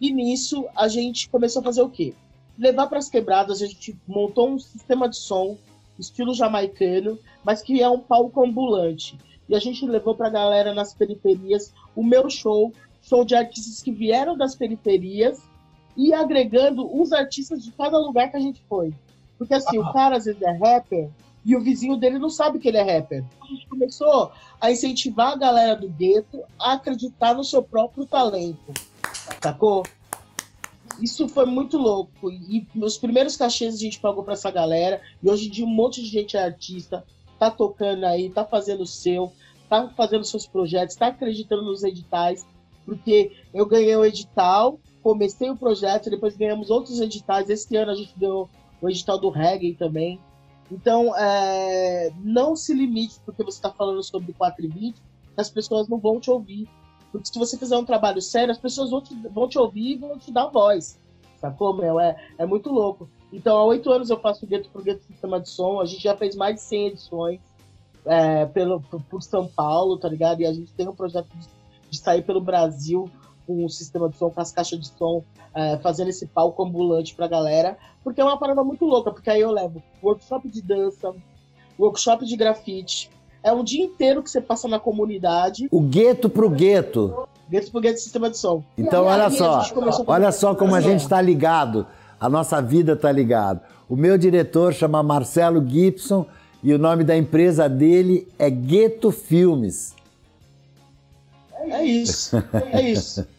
E 0.00 0.12
nisso 0.12 0.66
a 0.76 0.88
gente 0.88 1.28
começou 1.28 1.60
a 1.60 1.64
fazer 1.64 1.82
o 1.82 1.90
quê? 1.90 2.14
levar 2.58 2.86
para 2.86 2.98
as 2.98 3.08
quebradas, 3.08 3.60
a 3.60 3.66
gente 3.66 3.96
montou 4.06 4.50
um 4.50 4.58
sistema 4.58 5.08
de 5.08 5.16
som, 5.16 5.56
estilo 5.98 6.34
jamaicano, 6.34 7.18
mas 7.44 7.62
que 7.62 7.82
é 7.82 7.88
um 7.88 8.00
palco 8.00 8.44
ambulante. 8.44 9.16
E 9.48 9.54
a 9.54 9.58
gente 9.58 9.86
levou 9.86 10.14
para 10.14 10.26
a 10.26 10.30
galera 10.30 10.74
nas 10.74 10.94
periferias 10.94 11.72
o 11.94 12.02
meu 12.02 12.28
show, 12.28 12.72
show 13.02 13.24
de 13.24 13.34
artistas 13.34 13.82
que 13.82 13.92
vieram 13.92 14.36
das 14.36 14.54
periferias 14.54 15.40
e 15.96 16.12
agregando 16.12 16.88
os 17.00 17.12
artistas 17.12 17.64
de 17.64 17.72
cada 17.72 17.98
lugar 17.98 18.30
que 18.30 18.36
a 18.36 18.40
gente 18.40 18.62
foi. 18.68 18.92
Porque 19.38 19.54
assim, 19.54 19.78
o 19.78 19.92
cara 19.92 20.16
às 20.16 20.24
vezes 20.24 20.40
é 20.42 20.52
rapper 20.52 21.08
e 21.44 21.54
o 21.54 21.60
vizinho 21.60 21.96
dele 21.96 22.18
não 22.18 22.28
sabe 22.28 22.58
que 22.58 22.66
ele 22.66 22.78
é 22.78 22.82
rapper. 22.82 23.24
A 23.40 23.46
gente 23.46 23.68
começou 23.68 24.32
a 24.60 24.70
incentivar 24.70 25.32
a 25.32 25.36
galera 25.36 25.76
do 25.76 25.88
gueto 25.88 26.42
a 26.58 26.72
acreditar 26.72 27.34
no 27.34 27.44
seu 27.44 27.62
próprio 27.62 28.04
talento. 28.04 28.74
Sacou? 29.40 29.84
Isso 31.00 31.28
foi 31.28 31.46
muito 31.46 31.76
louco. 31.76 32.30
E 32.30 32.66
os 32.74 32.98
primeiros 32.98 33.36
cachês 33.36 33.74
a 33.74 33.78
gente 33.78 34.00
pagou 34.00 34.24
para 34.24 34.32
essa 34.32 34.50
galera. 34.50 35.00
E 35.22 35.30
hoje 35.30 35.46
em 35.46 35.50
dia 35.50 35.64
um 35.64 35.68
monte 35.68 36.02
de 36.02 36.08
gente 36.08 36.36
é 36.36 36.42
artista, 36.42 37.04
tá 37.38 37.50
tocando 37.50 38.04
aí, 38.04 38.28
tá 38.30 38.44
fazendo 38.44 38.82
o 38.82 38.86
seu, 38.86 39.32
tá 39.68 39.88
fazendo 39.96 40.24
seus 40.24 40.46
projetos, 40.46 40.96
tá 40.96 41.08
acreditando 41.08 41.62
nos 41.62 41.84
editais. 41.84 42.46
Porque 42.84 43.32
eu 43.54 43.66
ganhei 43.66 43.94
o 43.94 44.04
edital, 44.04 44.80
comecei 45.06 45.48
o 45.48 45.56
projeto, 45.56 46.10
depois 46.10 46.36
ganhamos 46.36 46.68
outros 46.68 47.00
editais. 47.00 47.48
Esse 47.48 47.76
ano 47.76 47.92
a 47.92 47.94
gente 47.94 48.12
ganhou 48.18 48.50
o 48.82 48.90
edital 48.90 49.16
do 49.16 49.30
reggae 49.30 49.72
também. 49.72 50.18
Então, 50.68 51.16
é, 51.16 52.10
não 52.24 52.56
se 52.56 52.74
limite 52.74 53.20
porque 53.24 53.44
você 53.44 53.56
está 53.56 53.70
falando 53.70 54.02
sobre 54.02 54.32
4 54.32 54.64
e 54.64 54.68
20, 54.68 54.96
as 55.36 55.48
pessoas 55.48 55.86
não 55.86 55.98
vão 55.98 56.18
te 56.18 56.28
ouvir. 56.28 56.68
Porque 57.12 57.28
se 57.28 57.38
você 57.38 57.56
fizer 57.56 57.76
um 57.76 57.84
trabalho 57.84 58.20
sério, 58.20 58.50
as 58.50 58.58
pessoas 58.58 58.90
vão 58.90 59.00
te, 59.00 59.14
vão 59.28 59.48
te 59.48 59.56
ouvir 59.56 59.92
e 59.92 59.94
vão 59.94 60.18
te 60.18 60.32
dar 60.32 60.46
voz. 60.46 60.98
Sacou, 61.36 61.72
meu? 61.72 62.00
É, 62.00 62.16
é 62.36 62.44
muito 62.44 62.68
louco. 62.68 63.08
Então, 63.32 63.56
há 63.56 63.64
oito 63.64 63.88
anos 63.92 64.10
eu 64.10 64.18
faço 64.18 64.44
o 64.44 64.48
Gueto 64.48 64.68
pro 64.70 64.82
Gueto 64.82 65.04
Sistema 65.04 65.38
de 65.38 65.48
Som. 65.48 65.80
A 65.80 65.84
gente 65.84 66.02
já 66.02 66.16
fez 66.16 66.34
mais 66.34 66.56
de 66.56 66.62
100 66.62 66.86
edições 66.88 67.40
é, 68.04 68.44
pelo, 68.46 68.80
por 68.80 69.22
São 69.22 69.46
Paulo, 69.46 69.98
tá 69.98 70.08
ligado? 70.08 70.40
E 70.40 70.46
a 70.46 70.52
gente 70.52 70.72
tem 70.72 70.88
um 70.88 70.96
projeto 70.96 71.28
de, 71.36 71.46
de 71.90 71.96
sair 71.96 72.22
pelo 72.22 72.40
Brasil 72.40 73.08
com 73.46 73.64
o 73.64 73.68
sistema 73.68 74.08
de 74.08 74.16
som, 74.16 74.30
com 74.30 74.40
as 74.40 74.52
caixas 74.52 74.80
de 74.80 74.88
som, 74.88 75.22
é, 75.54 75.78
fazendo 75.78 76.08
esse 76.08 76.26
palco 76.26 76.62
ambulante 76.62 77.14
pra 77.14 77.28
galera. 77.28 77.76
Porque 78.02 78.20
é 78.20 78.24
uma 78.24 78.38
parada 78.38 78.62
muito 78.64 78.84
louca, 78.84 79.10
porque 79.10 79.30
aí 79.30 79.40
eu 79.40 79.50
levo 79.50 79.82
workshop 80.02 80.48
de 80.48 80.62
dança, 80.62 81.14
workshop 81.78 82.24
de 82.24 82.36
grafite, 82.36 83.10
é 83.46 83.52
um 83.52 83.62
dia 83.62 83.84
inteiro 83.84 84.24
que 84.24 84.28
você 84.28 84.40
passa 84.40 84.66
na 84.66 84.80
comunidade. 84.80 85.68
O 85.70 85.80
gueto 85.80 86.28
pro 86.28 86.50
gueto. 86.50 87.28
Gueto 87.48 87.70
pro 87.70 87.80
gueto 87.80 88.00
sistema 88.00 88.28
de 88.28 88.36
som. 88.36 88.64
Então, 88.76 89.08
aí, 89.08 89.20
olha 89.20 89.30
só. 89.30 89.62
Olha 90.04 90.32
só 90.32 90.52
como 90.52 90.74
a 90.74 90.80
gente 90.80 91.02
está 91.02 91.22
ligado. 91.22 91.86
A 92.18 92.28
nossa 92.28 92.60
vida 92.60 92.94
está 92.94 93.12
ligada. 93.12 93.62
O 93.88 93.94
meu 93.94 94.18
diretor 94.18 94.74
chama 94.74 95.00
Marcelo 95.00 95.64
Gibson 95.64 96.26
e 96.60 96.74
o 96.74 96.78
nome 96.78 97.04
da 97.04 97.16
empresa 97.16 97.68
dele 97.68 98.26
é 98.36 98.50
Gueto 98.50 99.12
Filmes. 99.12 99.94
É 101.60 101.84
isso. 101.84 102.36
É 102.72 102.82
isso. 102.82 103.28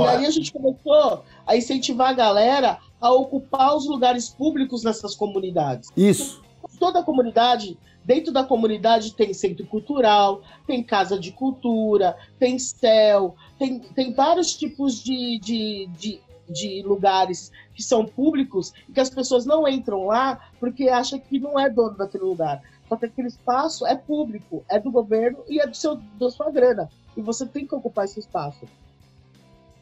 e 0.00 0.06
aí 0.06 0.26
a 0.26 0.30
gente 0.30 0.52
começou 0.52 1.24
a 1.46 1.56
incentivar 1.56 2.10
a 2.10 2.12
galera 2.12 2.78
a 3.00 3.12
ocupar 3.12 3.76
os 3.76 3.86
lugares 3.86 4.28
públicos 4.28 4.82
nessas 4.82 5.14
comunidades. 5.14 5.90
Isso. 5.96 6.42
Toda 6.78 7.00
a 7.00 7.02
comunidade 7.02 7.78
Dentro 8.08 8.32
da 8.32 8.42
comunidade 8.42 9.12
tem 9.12 9.34
centro 9.34 9.66
cultural, 9.66 10.40
tem 10.66 10.82
casa 10.82 11.18
de 11.18 11.30
cultura, 11.30 12.16
tem 12.38 12.58
céu, 12.58 13.36
tem, 13.58 13.80
tem 13.80 14.14
vários 14.14 14.56
tipos 14.56 15.04
de, 15.04 15.38
de, 15.38 15.86
de, 15.88 16.20
de 16.48 16.82
lugares 16.86 17.52
que 17.74 17.82
são 17.82 18.06
públicos 18.06 18.72
e 18.88 18.92
que 18.94 19.00
as 19.00 19.10
pessoas 19.10 19.44
não 19.44 19.68
entram 19.68 20.06
lá 20.06 20.40
porque 20.58 20.88
acham 20.88 21.18
que 21.18 21.38
não 21.38 21.60
é 21.60 21.68
dono 21.68 21.98
daquele 21.98 22.24
lugar. 22.24 22.62
Só 22.88 22.96
que 22.96 23.04
aquele 23.04 23.28
espaço 23.28 23.86
é 23.86 23.94
público, 23.94 24.64
é 24.70 24.80
do 24.80 24.90
governo 24.90 25.44
e 25.46 25.60
é 25.60 25.66
do 25.66 25.76
seu, 25.76 25.96
da 26.18 26.30
sua 26.30 26.50
grana. 26.50 26.88
E 27.14 27.20
você 27.20 27.44
tem 27.44 27.66
que 27.66 27.74
ocupar 27.74 28.06
esse 28.06 28.20
espaço. 28.20 28.64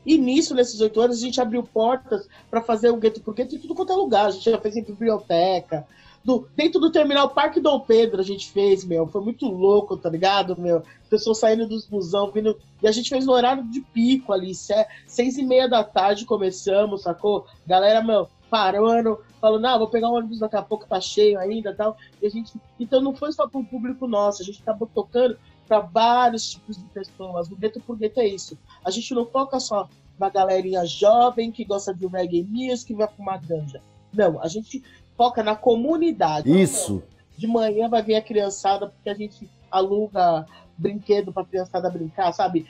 E 0.07 0.17
nisso, 0.17 0.55
nesses 0.55 0.81
oito 0.81 1.01
anos, 1.01 1.19
a 1.19 1.21
gente 1.21 1.41
abriu 1.41 1.63
portas 1.65 2.29
para 2.49 2.63
fazer 2.63 2.91
o 2.91 2.97
gueto 2.97 3.21
por 3.21 3.35
gueto 3.35 3.57
em 3.57 3.59
tudo 3.59 3.75
quanto 3.75 3.93
é 3.93 3.97
lugar. 3.97 4.27
A 4.27 4.31
gente 4.31 4.49
já 4.49 4.59
fez 4.59 4.77
em 4.77 4.83
biblioteca, 4.83 5.87
do, 6.27 6.49
dentro 6.57 6.81
do 6.81 6.91
terminal 6.91 7.31
Parque 7.31 7.61
Dom 7.61 7.79
Pedro 7.79 8.21
a 8.21 8.25
gente 8.25 8.51
fez, 8.51 8.85
meu. 8.85 9.07
Foi 9.07 9.21
muito 9.21 9.47
louco, 9.47 9.97
tá 9.97 10.11
ligado, 10.11 10.61
meu? 10.61 10.83
Pessoas 11.09 11.39
saindo 11.39 11.69
dos 11.69 11.87
busão, 11.87 12.33
vindo. 12.33 12.59
E 12.83 12.89
a 12.89 12.91
gente 12.91 13.09
fez 13.09 13.25
no 13.25 13.33
horário 13.33 13.63
de 13.71 13.81
pico 13.81 14.33
ali, 14.33 14.53
seis 14.53 15.39
e 15.39 15.45
meia 15.45 15.69
da 15.69 15.85
tarde 15.85 16.25
começamos, 16.25 17.03
sacou? 17.03 17.47
Galera, 17.65 18.03
meu, 18.03 18.29
parando, 18.51 19.21
falando, 19.41 19.63
não, 19.63 19.79
vou 19.79 19.89
pegar 19.89 20.11
um 20.11 20.15
ônibus 20.15 20.41
daqui 20.41 20.57
a 20.57 20.63
pouco, 20.63 20.85
tá 20.85 21.01
cheio 21.01 21.39
ainda 21.39 21.73
tal. 21.73 21.97
E 22.21 22.27
a 22.27 22.29
gente. 22.29 22.53
Então 22.79 23.01
não 23.01 23.15
foi 23.15 23.31
só 23.31 23.49
um 23.55 23.65
público 23.65 24.09
nosso, 24.09 24.43
a 24.43 24.45
gente 24.45 24.61
acabou 24.61 24.91
tocando 24.93 25.39
para 25.67 25.81
vários 25.81 26.51
tipos 26.51 26.77
de 26.77 26.85
pessoas. 26.85 27.51
O 27.51 27.57
gueto 27.57 27.81
por 27.81 27.97
gueto 27.97 28.21
é 28.21 28.27
isso. 28.27 28.57
A 28.85 28.91
gente 28.91 29.13
não 29.15 29.27
foca 29.27 29.59
só 29.61 29.89
na 30.19 30.29
galerinha 30.31 30.85
jovem 30.87 31.53
que 31.53 31.65
gosta 31.65 31.93
de 31.93 32.07
reggae 32.07 32.43
music, 32.43 32.87
que 32.87 32.95
vai 32.95 33.09
fumar 33.09 33.41
ganja 33.41 33.83
Não, 34.13 34.41
a 34.41 34.49
gente 34.49 34.83
foca 35.17 35.43
na 35.43 35.55
comunidade. 35.55 36.51
Isso. 36.51 37.03
De 37.37 37.47
manhã 37.47 37.89
vai 37.89 38.03
vir 38.03 38.15
a 38.15 38.23
criançada, 38.23 38.89
porque 38.89 39.11
a 39.11 39.15
gente 39.15 39.49
aluga 39.71 40.47
brinquedo 40.79 41.33
para 41.33 41.43
a 41.43 41.47
criançada 41.47 41.91
brincar, 41.91 42.33
sabe? 42.33 42.67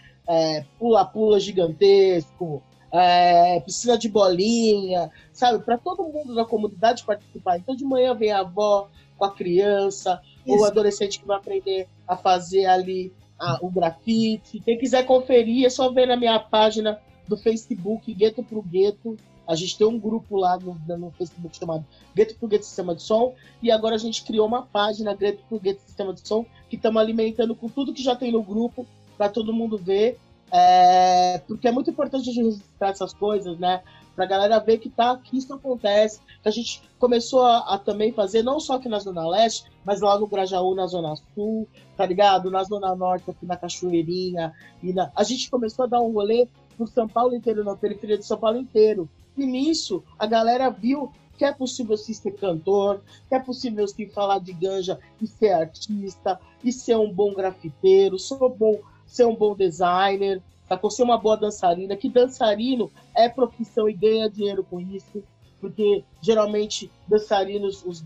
Pula-pula 0.78 1.36
é, 1.36 1.40
gigantesco, 1.40 2.62
é, 2.92 3.61
piscina 3.61 3.97
de 3.97 4.09
bolinha, 4.09 5.11
sabe? 5.32 5.64
Para 5.64 5.78
todo 5.78 6.03
mundo 6.03 6.34
da 6.34 6.44
comunidade 6.44 7.05
participar. 7.05 7.59
Então, 7.59 7.76
de 7.76 7.84
manhã 7.84 8.14
vem 8.14 8.32
a 8.32 8.40
avó 8.40 8.88
com 9.16 9.24
a 9.24 9.30
criança, 9.32 10.20
Isso. 10.47 10.55
ou 10.55 10.61
o 10.61 10.64
adolescente 10.64 11.18
que 11.18 11.26
vai 11.26 11.36
aprender 11.36 11.88
a 12.07 12.16
fazer 12.16 12.66
ali 12.66 13.12
a, 13.38 13.59
o 13.61 13.70
grafite. 13.70 14.61
Quem 14.61 14.78
quiser 14.78 15.05
conferir, 15.05 15.66
é 15.66 15.70
só 15.70 15.90
ver 15.90 16.07
na 16.07 16.16
minha 16.16 16.38
página 16.38 16.99
do 17.28 17.36
Facebook, 17.36 18.12
Gueto 18.14 18.42
pro 18.42 18.62
Gueto. 18.62 19.16
A 19.47 19.55
gente 19.55 19.78
tem 19.78 19.86
um 19.86 19.99
grupo 19.99 20.36
lá 20.36 20.59
no, 20.59 20.76
no 20.97 21.11
Facebook 21.12 21.57
chamado 21.57 21.84
Gueto 22.14 22.34
pro 22.36 22.49
Gueto 22.49 22.64
Sistema 22.64 22.94
de 22.94 23.03
Som. 23.03 23.34
E 23.62 23.70
agora 23.70 23.94
a 23.94 23.99
gente 23.99 24.24
criou 24.24 24.47
uma 24.47 24.62
página, 24.62 25.14
Gueto 25.14 25.42
pro 25.49 25.61
Gueto 25.61 25.82
Sistema 25.82 26.12
de 26.12 26.26
Som, 26.26 26.44
que 26.68 26.76
estamos 26.76 27.01
alimentando 27.01 27.55
com 27.55 27.68
tudo 27.68 27.92
que 27.92 28.03
já 28.03 28.16
tem 28.16 28.32
no 28.32 28.42
grupo, 28.42 28.86
para 29.16 29.28
todo 29.28 29.53
mundo 29.53 29.78
ver. 29.78 30.18
É, 30.51 31.38
porque 31.47 31.68
é 31.68 31.72
muito 31.72 31.90
importante 31.90 32.30
a 32.30 32.32
gente 32.32 32.44
registrar 32.44 32.90
essas 32.90 33.12
coisas, 33.12 33.59
né? 33.59 33.82
Pra 34.16 34.26
galera 34.26 34.58
ver 34.58 34.78
que, 34.78 34.88
tá, 34.88 35.16
que 35.16 35.36
isso 35.36 35.52
acontece. 35.52 36.20
Que 36.42 36.48
a 36.48 36.50
gente 36.50 36.82
começou 36.98 37.42
a, 37.42 37.74
a, 37.74 37.78
também 37.78 38.12
fazer, 38.12 38.42
não 38.42 38.58
só 38.58 38.76
aqui 38.76 38.88
na 38.88 38.98
Zona 38.98 39.28
Leste, 39.28 39.70
mas 39.84 40.00
lá 40.00 40.18
no 40.18 40.26
Grajaú, 40.26 40.74
na 40.74 40.86
Zona 40.86 41.14
Sul, 41.34 41.68
tá 41.96 42.06
ligado? 42.06 42.50
Na 42.50 42.64
Zona 42.64 42.96
Norte, 42.96 43.30
aqui 43.30 43.44
na 43.44 43.56
Cachoeirinha. 43.56 44.54
E 44.82 44.92
na... 44.92 45.12
A 45.14 45.22
gente 45.22 45.50
começou 45.50 45.84
a 45.84 45.88
dar 45.88 46.00
um 46.00 46.12
rolê 46.12 46.48
por 46.78 46.88
São 46.88 47.06
Paulo 47.06 47.34
inteiro, 47.34 47.62
na 47.62 47.76
periferia 47.76 48.16
de 48.16 48.24
São 48.24 48.38
Paulo 48.38 48.58
inteiro. 48.58 49.08
E 49.36 49.44
nisso, 49.44 50.02
a 50.18 50.26
galera 50.26 50.70
viu 50.70 51.12
que 51.36 51.44
é 51.44 51.52
possível 51.52 51.98
se 51.98 52.14
ser 52.14 52.32
cantor, 52.32 53.02
que 53.28 53.34
é 53.34 53.38
possível 53.38 53.86
se 53.86 54.06
falar 54.06 54.38
de 54.38 54.54
ganja 54.54 54.98
e 55.20 55.26
ser 55.26 55.52
artista, 55.52 56.40
e 56.64 56.72
ser 56.72 56.96
um 56.96 57.12
bom 57.12 57.34
grafiteiro, 57.34 58.18
sou 58.18 58.48
bom 58.48 58.80
ser 59.06 59.26
um 59.26 59.36
bom 59.36 59.54
designer, 59.54 60.42
tá? 60.68 60.78
ser 60.90 61.02
uma 61.02 61.18
boa 61.18 61.36
dançarina, 61.36 61.96
que 61.96 62.08
dançarino 62.08 62.90
é 63.14 63.28
profissão 63.28 63.88
e 63.88 63.92
ganha 63.92 64.30
dinheiro 64.30 64.64
com 64.64 64.80
isso, 64.80 65.22
porque 65.60 66.04
geralmente 66.20 66.90
dançarinos 67.08 67.84
os, 67.84 68.04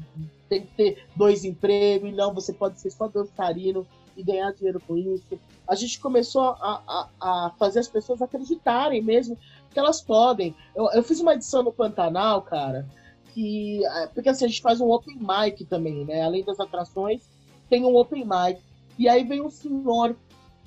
tem 0.48 0.62
que 0.62 0.74
ter 0.74 1.04
dois 1.14 1.44
empregos, 1.44 2.08
e 2.08 2.12
não, 2.12 2.34
você 2.34 2.52
pode 2.52 2.80
ser 2.80 2.90
só 2.90 3.08
dançarino 3.08 3.86
e 4.16 4.22
ganhar 4.22 4.52
dinheiro 4.52 4.80
com 4.86 4.96
isso. 4.96 5.38
A 5.66 5.74
gente 5.74 6.00
começou 6.00 6.42
a, 6.42 6.82
a, 6.86 7.08
a 7.20 7.50
fazer 7.58 7.80
as 7.80 7.88
pessoas 7.88 8.20
acreditarem 8.20 9.02
mesmo 9.02 9.38
que 9.70 9.78
elas 9.78 10.00
podem. 10.00 10.54
Eu, 10.74 10.90
eu 10.92 11.02
fiz 11.02 11.20
uma 11.20 11.34
edição 11.34 11.62
no 11.62 11.72
Pantanal, 11.72 12.42
cara, 12.42 12.86
que. 13.32 13.84
É, 13.84 14.06
porque 14.08 14.28
assim, 14.28 14.44
a 14.44 14.48
gente 14.48 14.60
faz 14.62 14.80
um 14.80 14.90
open 14.90 15.16
mic 15.16 15.64
também, 15.64 16.04
né? 16.04 16.22
Além 16.22 16.44
das 16.44 16.58
atrações, 16.58 17.22
tem 17.68 17.84
um 17.84 17.96
open 17.96 18.24
mic. 18.24 18.60
E 18.98 19.08
aí 19.08 19.24
vem 19.24 19.40
um 19.40 19.50
senhor 19.50 20.16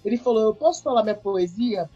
ele 0.03 0.17
falou: 0.17 0.43
Eu 0.43 0.55
posso 0.55 0.83
falar 0.83 1.03
minha 1.03 1.15
poesia? 1.15 1.89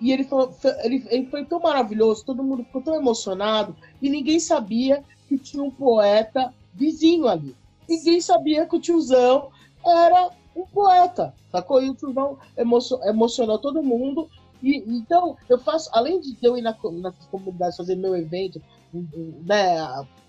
E 0.00 0.12
ele, 0.12 0.24
falou, 0.24 0.54
ele, 0.84 1.04
ele 1.10 1.26
foi 1.26 1.44
tão 1.44 1.58
maravilhoso, 1.58 2.24
todo 2.24 2.44
mundo 2.44 2.62
ficou 2.62 2.80
tão 2.80 2.94
emocionado, 2.94 3.74
e 4.00 4.08
ninguém 4.08 4.38
sabia 4.38 5.02
que 5.28 5.36
tinha 5.36 5.62
um 5.62 5.70
poeta 5.70 6.54
vizinho 6.72 7.26
ali. 7.26 7.56
Ninguém 7.88 8.20
sabia 8.20 8.64
que 8.66 8.76
o 8.76 8.80
tiozão 8.80 9.50
era 9.84 10.30
um 10.54 10.64
poeta, 10.66 11.34
sacou? 11.50 11.82
E 11.82 11.90
o 11.90 11.94
tiozão 11.94 12.38
emocionou 13.04 13.58
todo 13.58 13.82
mundo. 13.82 14.30
E, 14.62 14.76
então, 14.86 15.36
eu 15.48 15.58
faço, 15.58 15.90
além 15.92 16.20
de 16.20 16.36
eu 16.42 16.56
ir 16.56 16.62
na, 16.62 16.76
nessas 16.92 17.26
comunidades 17.26 17.76
fazer 17.76 17.96
meu 17.96 18.14
evento, 18.14 18.62
né, 19.44 19.78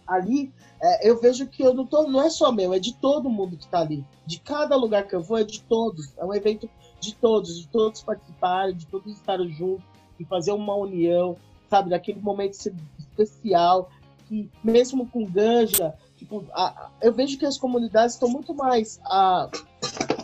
ali, 0.08 0.52
é, 0.82 1.10
eu 1.10 1.20
vejo 1.20 1.48
que 1.48 1.62
eu 1.64 1.74
não, 1.74 1.86
tô, 1.86 2.08
não 2.08 2.22
é 2.22 2.30
só 2.30 2.52
meu, 2.52 2.74
é 2.74 2.80
de 2.80 2.96
todo 2.96 3.30
mundo 3.30 3.56
que 3.56 3.66
está 3.66 3.80
ali. 3.80 4.04
De 4.26 4.40
cada 4.40 4.76
lugar 4.76 5.08
que 5.08 5.16
eu 5.16 5.22
vou, 5.22 5.38
é 5.38 5.44
de 5.44 5.62
todos. 5.62 6.12
É 6.18 6.26
um 6.26 6.34
evento 6.34 6.70
de 7.00 7.16
todos, 7.16 7.60
de 7.60 7.68
todos 7.68 8.02
participarem, 8.02 8.76
de 8.76 8.86
todos 8.88 9.12
estarem 9.14 9.50
juntos 9.52 9.86
e 10.20 10.26
fazer 10.26 10.52
uma 10.52 10.76
união, 10.76 11.38
sabe, 11.70 11.90
daquele 11.90 12.20
momento 12.20 12.54
especial 12.54 13.90
que 14.28 14.50
mesmo 14.64 15.08
com 15.08 15.26
ganja, 15.26 15.94
tipo, 16.16 16.46
a, 16.54 16.90
eu 17.02 17.12
vejo 17.12 17.38
que 17.38 17.46
as 17.46 17.58
comunidades 17.58 18.14
estão 18.14 18.30
muito 18.30 18.54
mais 18.54 19.00
a, 19.06 19.50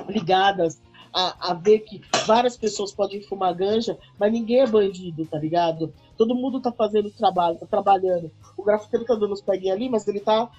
ligadas 0.08 0.80
a, 1.12 1.52
a, 1.52 1.54
ver 1.54 1.80
que 1.80 2.02
várias 2.26 2.58
pessoas 2.58 2.92
podem 2.92 3.22
fumar 3.24 3.56
ganja, 3.56 3.98
mas 4.20 4.32
ninguém 4.32 4.60
é 4.60 4.68
bandido, 4.68 5.26
tá 5.26 5.40
ligado? 5.40 5.94
Todo 6.18 6.36
mundo 6.36 6.62
tá 6.62 6.72
fazendo 6.72 7.10
trabalho, 7.10 7.58
tá 7.58 7.66
trabalhando. 7.66 8.30
O 8.58 8.64
grafiteiro 8.64 9.06
tá 9.06 9.16
dando 9.16 9.34
os 9.34 9.42
peguinhos 9.42 9.76
ali, 9.76 9.90
mas 9.90 10.08
ele 10.08 10.20
tá 10.20 10.50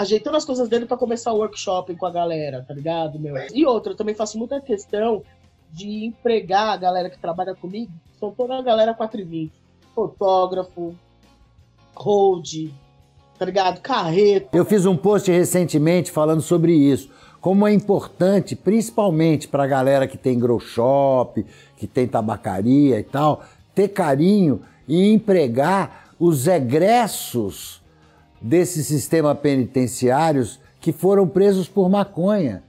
ajeitando 0.00 0.38
as 0.38 0.46
coisas 0.46 0.66
dele 0.66 0.86
para 0.86 0.96
começar 0.96 1.30
o 1.30 1.36
workshop 1.36 1.94
com 1.94 2.06
a 2.06 2.10
galera, 2.10 2.64
tá 2.66 2.72
ligado, 2.72 3.20
meu? 3.20 3.34
E 3.52 3.66
outra, 3.66 3.92
eu 3.92 3.96
também 3.96 4.14
faço 4.14 4.38
muita 4.38 4.58
questão 4.58 5.22
de 5.70 6.06
empregar 6.06 6.70
a 6.70 6.76
galera 6.78 7.10
que 7.10 7.18
trabalha 7.18 7.54
comigo, 7.54 7.92
são 8.18 8.30
toda 8.30 8.56
a 8.56 8.62
galera 8.62 8.94
420. 8.94 9.52
Fotógrafo, 9.94 10.94
hold, 11.94 12.70
tá 13.38 13.44
ligado? 13.44 13.80
Carreto. 13.82 14.48
Eu 14.56 14.64
fiz 14.64 14.86
um 14.86 14.96
post 14.96 15.30
recentemente 15.30 16.10
falando 16.10 16.40
sobre 16.40 16.72
isso. 16.72 17.10
Como 17.38 17.66
é 17.66 17.72
importante, 17.72 18.56
principalmente 18.56 19.48
para 19.48 19.64
a 19.64 19.66
galera 19.66 20.08
que 20.08 20.16
tem 20.16 20.38
grow 20.38 20.60
shop, 20.60 21.44
que 21.76 21.86
tem 21.86 22.06
tabacaria 22.06 22.98
e 22.98 23.04
tal, 23.04 23.42
ter 23.74 23.88
carinho 23.88 24.62
e 24.88 25.12
empregar 25.12 26.14
os 26.18 26.46
egressos 26.46 27.79
desses 28.40 28.86
sistemas 28.86 29.38
penitenciários 29.38 30.58
que 30.80 30.92
foram 30.92 31.28
presos 31.28 31.68
por 31.68 31.90
maconha. 31.90 32.62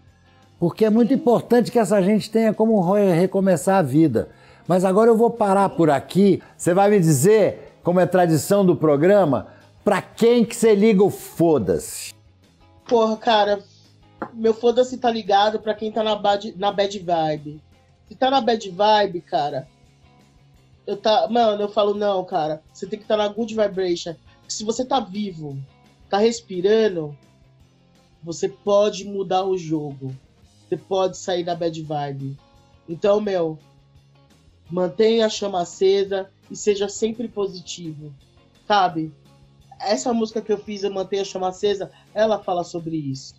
Porque 0.60 0.86
é 0.86 0.90
muito 0.90 1.14
importante 1.14 1.72
que 1.72 1.80
essa 1.80 2.02
gente 2.02 2.30
tenha 2.30 2.54
como 2.54 2.82
recomeçar 2.94 3.78
a 3.78 3.82
vida. 3.82 4.30
Mas 4.68 4.86
agora 4.86 5.10
eu 5.10 5.18
vou 5.18 5.32
parar 5.32 5.70
por 5.70 5.90
aqui. 5.90 6.42
Você 6.56 6.74
vai 6.74 6.90
me 6.90 7.00
dizer, 7.00 7.78
como 7.84 8.00
é 8.00 8.06
tradição 8.06 8.66
do 8.66 8.76
programa, 8.76 9.48
pra 9.84 10.02
quem 10.02 10.46
que 10.46 10.56
você 10.56 10.76
liga 10.76 11.04
o 11.04 11.10
foda-se? 11.10 12.14
Porra, 12.88 13.18
cara, 13.18 13.60
meu 14.34 14.54
foda-se 14.54 14.98
tá 14.98 15.10
ligado 15.10 15.60
pra 15.60 15.74
quem 15.74 15.92
tá 15.92 16.04
na 16.04 16.16
bad, 16.16 16.54
na 16.58 16.72
bad 16.72 17.00
vibe. 17.00 17.62
Se 18.08 18.16
tá 18.16 18.30
na 18.30 18.42
bad 18.42 18.70
vibe, 18.70 19.22
cara, 19.22 19.68
eu 20.86 20.98
tá. 20.98 21.28
Mano, 21.30 21.64
eu 21.64 21.70
falo, 21.70 21.94
não, 21.94 22.24
cara, 22.24 22.62
você 22.72 22.86
tem 22.86 23.00
que 23.00 23.06
estar 23.06 23.18
tá 23.18 23.24
na 23.24 23.30
good 23.30 23.56
vibration 23.56 24.16
se 24.52 24.64
você 24.64 24.86
tá 24.86 25.00
vivo, 25.00 25.58
tá 26.10 26.18
respirando, 26.18 27.18
você 28.24 28.48
pode 28.48 29.06
mudar 29.06 29.46
o 29.46 29.58
jogo. 29.58 30.16
Você 30.68 30.78
pode 30.78 31.18
sair 31.18 31.44
da 31.44 31.56
bad 31.56 31.82
vibe. 31.82 32.38
Então, 32.88 33.20
meu, 33.20 33.58
mantenha 34.70 35.26
a 35.26 35.30
chama 35.30 35.62
acesa 35.62 36.30
e 36.50 36.56
seja 36.56 36.88
sempre 36.88 37.28
positivo. 37.28 38.14
Sabe? 38.68 39.12
Essa 39.80 40.14
música 40.14 40.42
que 40.42 40.52
eu 40.52 40.58
fiz, 40.58 40.84
eu 40.84 40.94
mantenha 40.94 41.24
a 41.24 41.26
chama 41.26 41.50
acesa, 41.50 41.92
ela 42.14 42.40
fala 42.40 42.64
sobre 42.64 42.96
isso. 42.96 43.36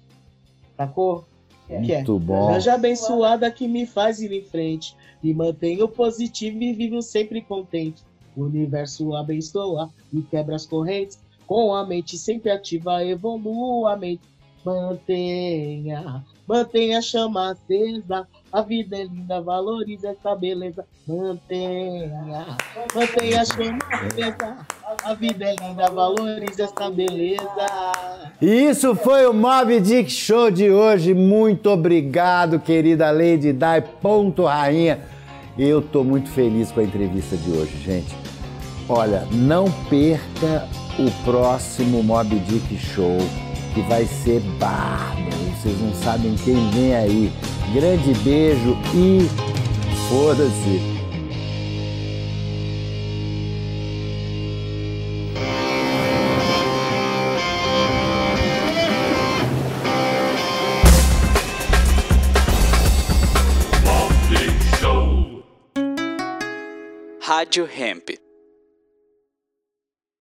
Sacou? 0.76 1.26
Muito 1.68 1.86
que 1.86 1.92
é, 1.92 2.02
bom. 2.02 2.52
Seja 2.52 2.74
abençoada 2.74 3.50
que 3.50 3.66
me 3.68 3.86
faz 3.86 4.20
ir 4.20 4.32
em 4.32 4.42
frente. 4.42 4.96
E 5.22 5.32
mantenha 5.32 5.84
o 5.84 5.88
positivo 5.88 6.62
e 6.62 6.72
vivo 6.72 7.00
sempre 7.00 7.40
contente. 7.40 8.02
O 8.36 8.44
universo 8.44 9.14
abençoa 9.14 9.90
e 10.12 10.22
quebra 10.22 10.56
as 10.56 10.66
correntes. 10.66 11.18
Com 11.46 11.74
a 11.74 11.84
mente 11.86 12.16
sempre 12.16 12.50
ativa, 12.50 13.04
evolua 13.04 13.92
a 13.92 13.96
mente. 13.96 14.22
Mantenha, 14.64 16.24
mantenha 16.46 16.98
a 16.98 17.02
chama 17.02 17.50
acesa. 17.50 18.28
A 18.52 18.62
vida 18.62 18.96
é 18.96 19.04
linda, 19.04 19.40
valorize 19.40 20.06
essa 20.06 20.36
beleza. 20.36 20.86
Mantenha, 21.06 22.56
mantenha 22.94 23.40
a 23.40 23.44
chama 23.44 23.78
acesa. 23.90 24.66
A 25.04 25.14
vida 25.14 25.44
é 25.46 25.56
linda, 25.56 25.90
valorize 25.90 26.62
essa 26.62 26.90
beleza. 26.90 27.66
Isso 28.40 28.94
foi 28.94 29.26
o 29.26 29.32
Mob 29.32 29.80
Dick 29.80 30.10
Show 30.10 30.50
de 30.50 30.70
hoje. 30.70 31.12
Muito 31.12 31.68
obrigado, 31.68 32.60
querida 32.60 33.10
Lady 33.10 33.52
Dai, 33.52 33.82
ponto 33.82 34.44
rainha. 34.44 35.11
Eu 35.58 35.82
tô 35.82 36.02
muito 36.02 36.30
feliz 36.30 36.72
com 36.72 36.80
a 36.80 36.84
entrevista 36.84 37.36
de 37.36 37.50
hoje, 37.50 37.76
gente. 37.84 38.14
Olha, 38.88 39.26
não 39.32 39.70
perca 39.90 40.66
o 40.98 41.10
próximo 41.24 42.02
Mob 42.02 42.38
Dick 42.40 42.78
Show, 42.78 43.18
que 43.74 43.82
vai 43.82 44.06
ser 44.06 44.40
bárbaro. 44.58 45.30
Vocês 45.54 45.78
não 45.80 45.92
sabem 45.94 46.34
quem 46.36 46.70
vem 46.70 46.94
aí. 46.94 47.32
Grande 47.74 48.14
beijo 48.24 48.76
e 48.94 49.28
foda-se. 50.08 50.91
Tio 67.52 67.66
Hemp. 67.66 68.08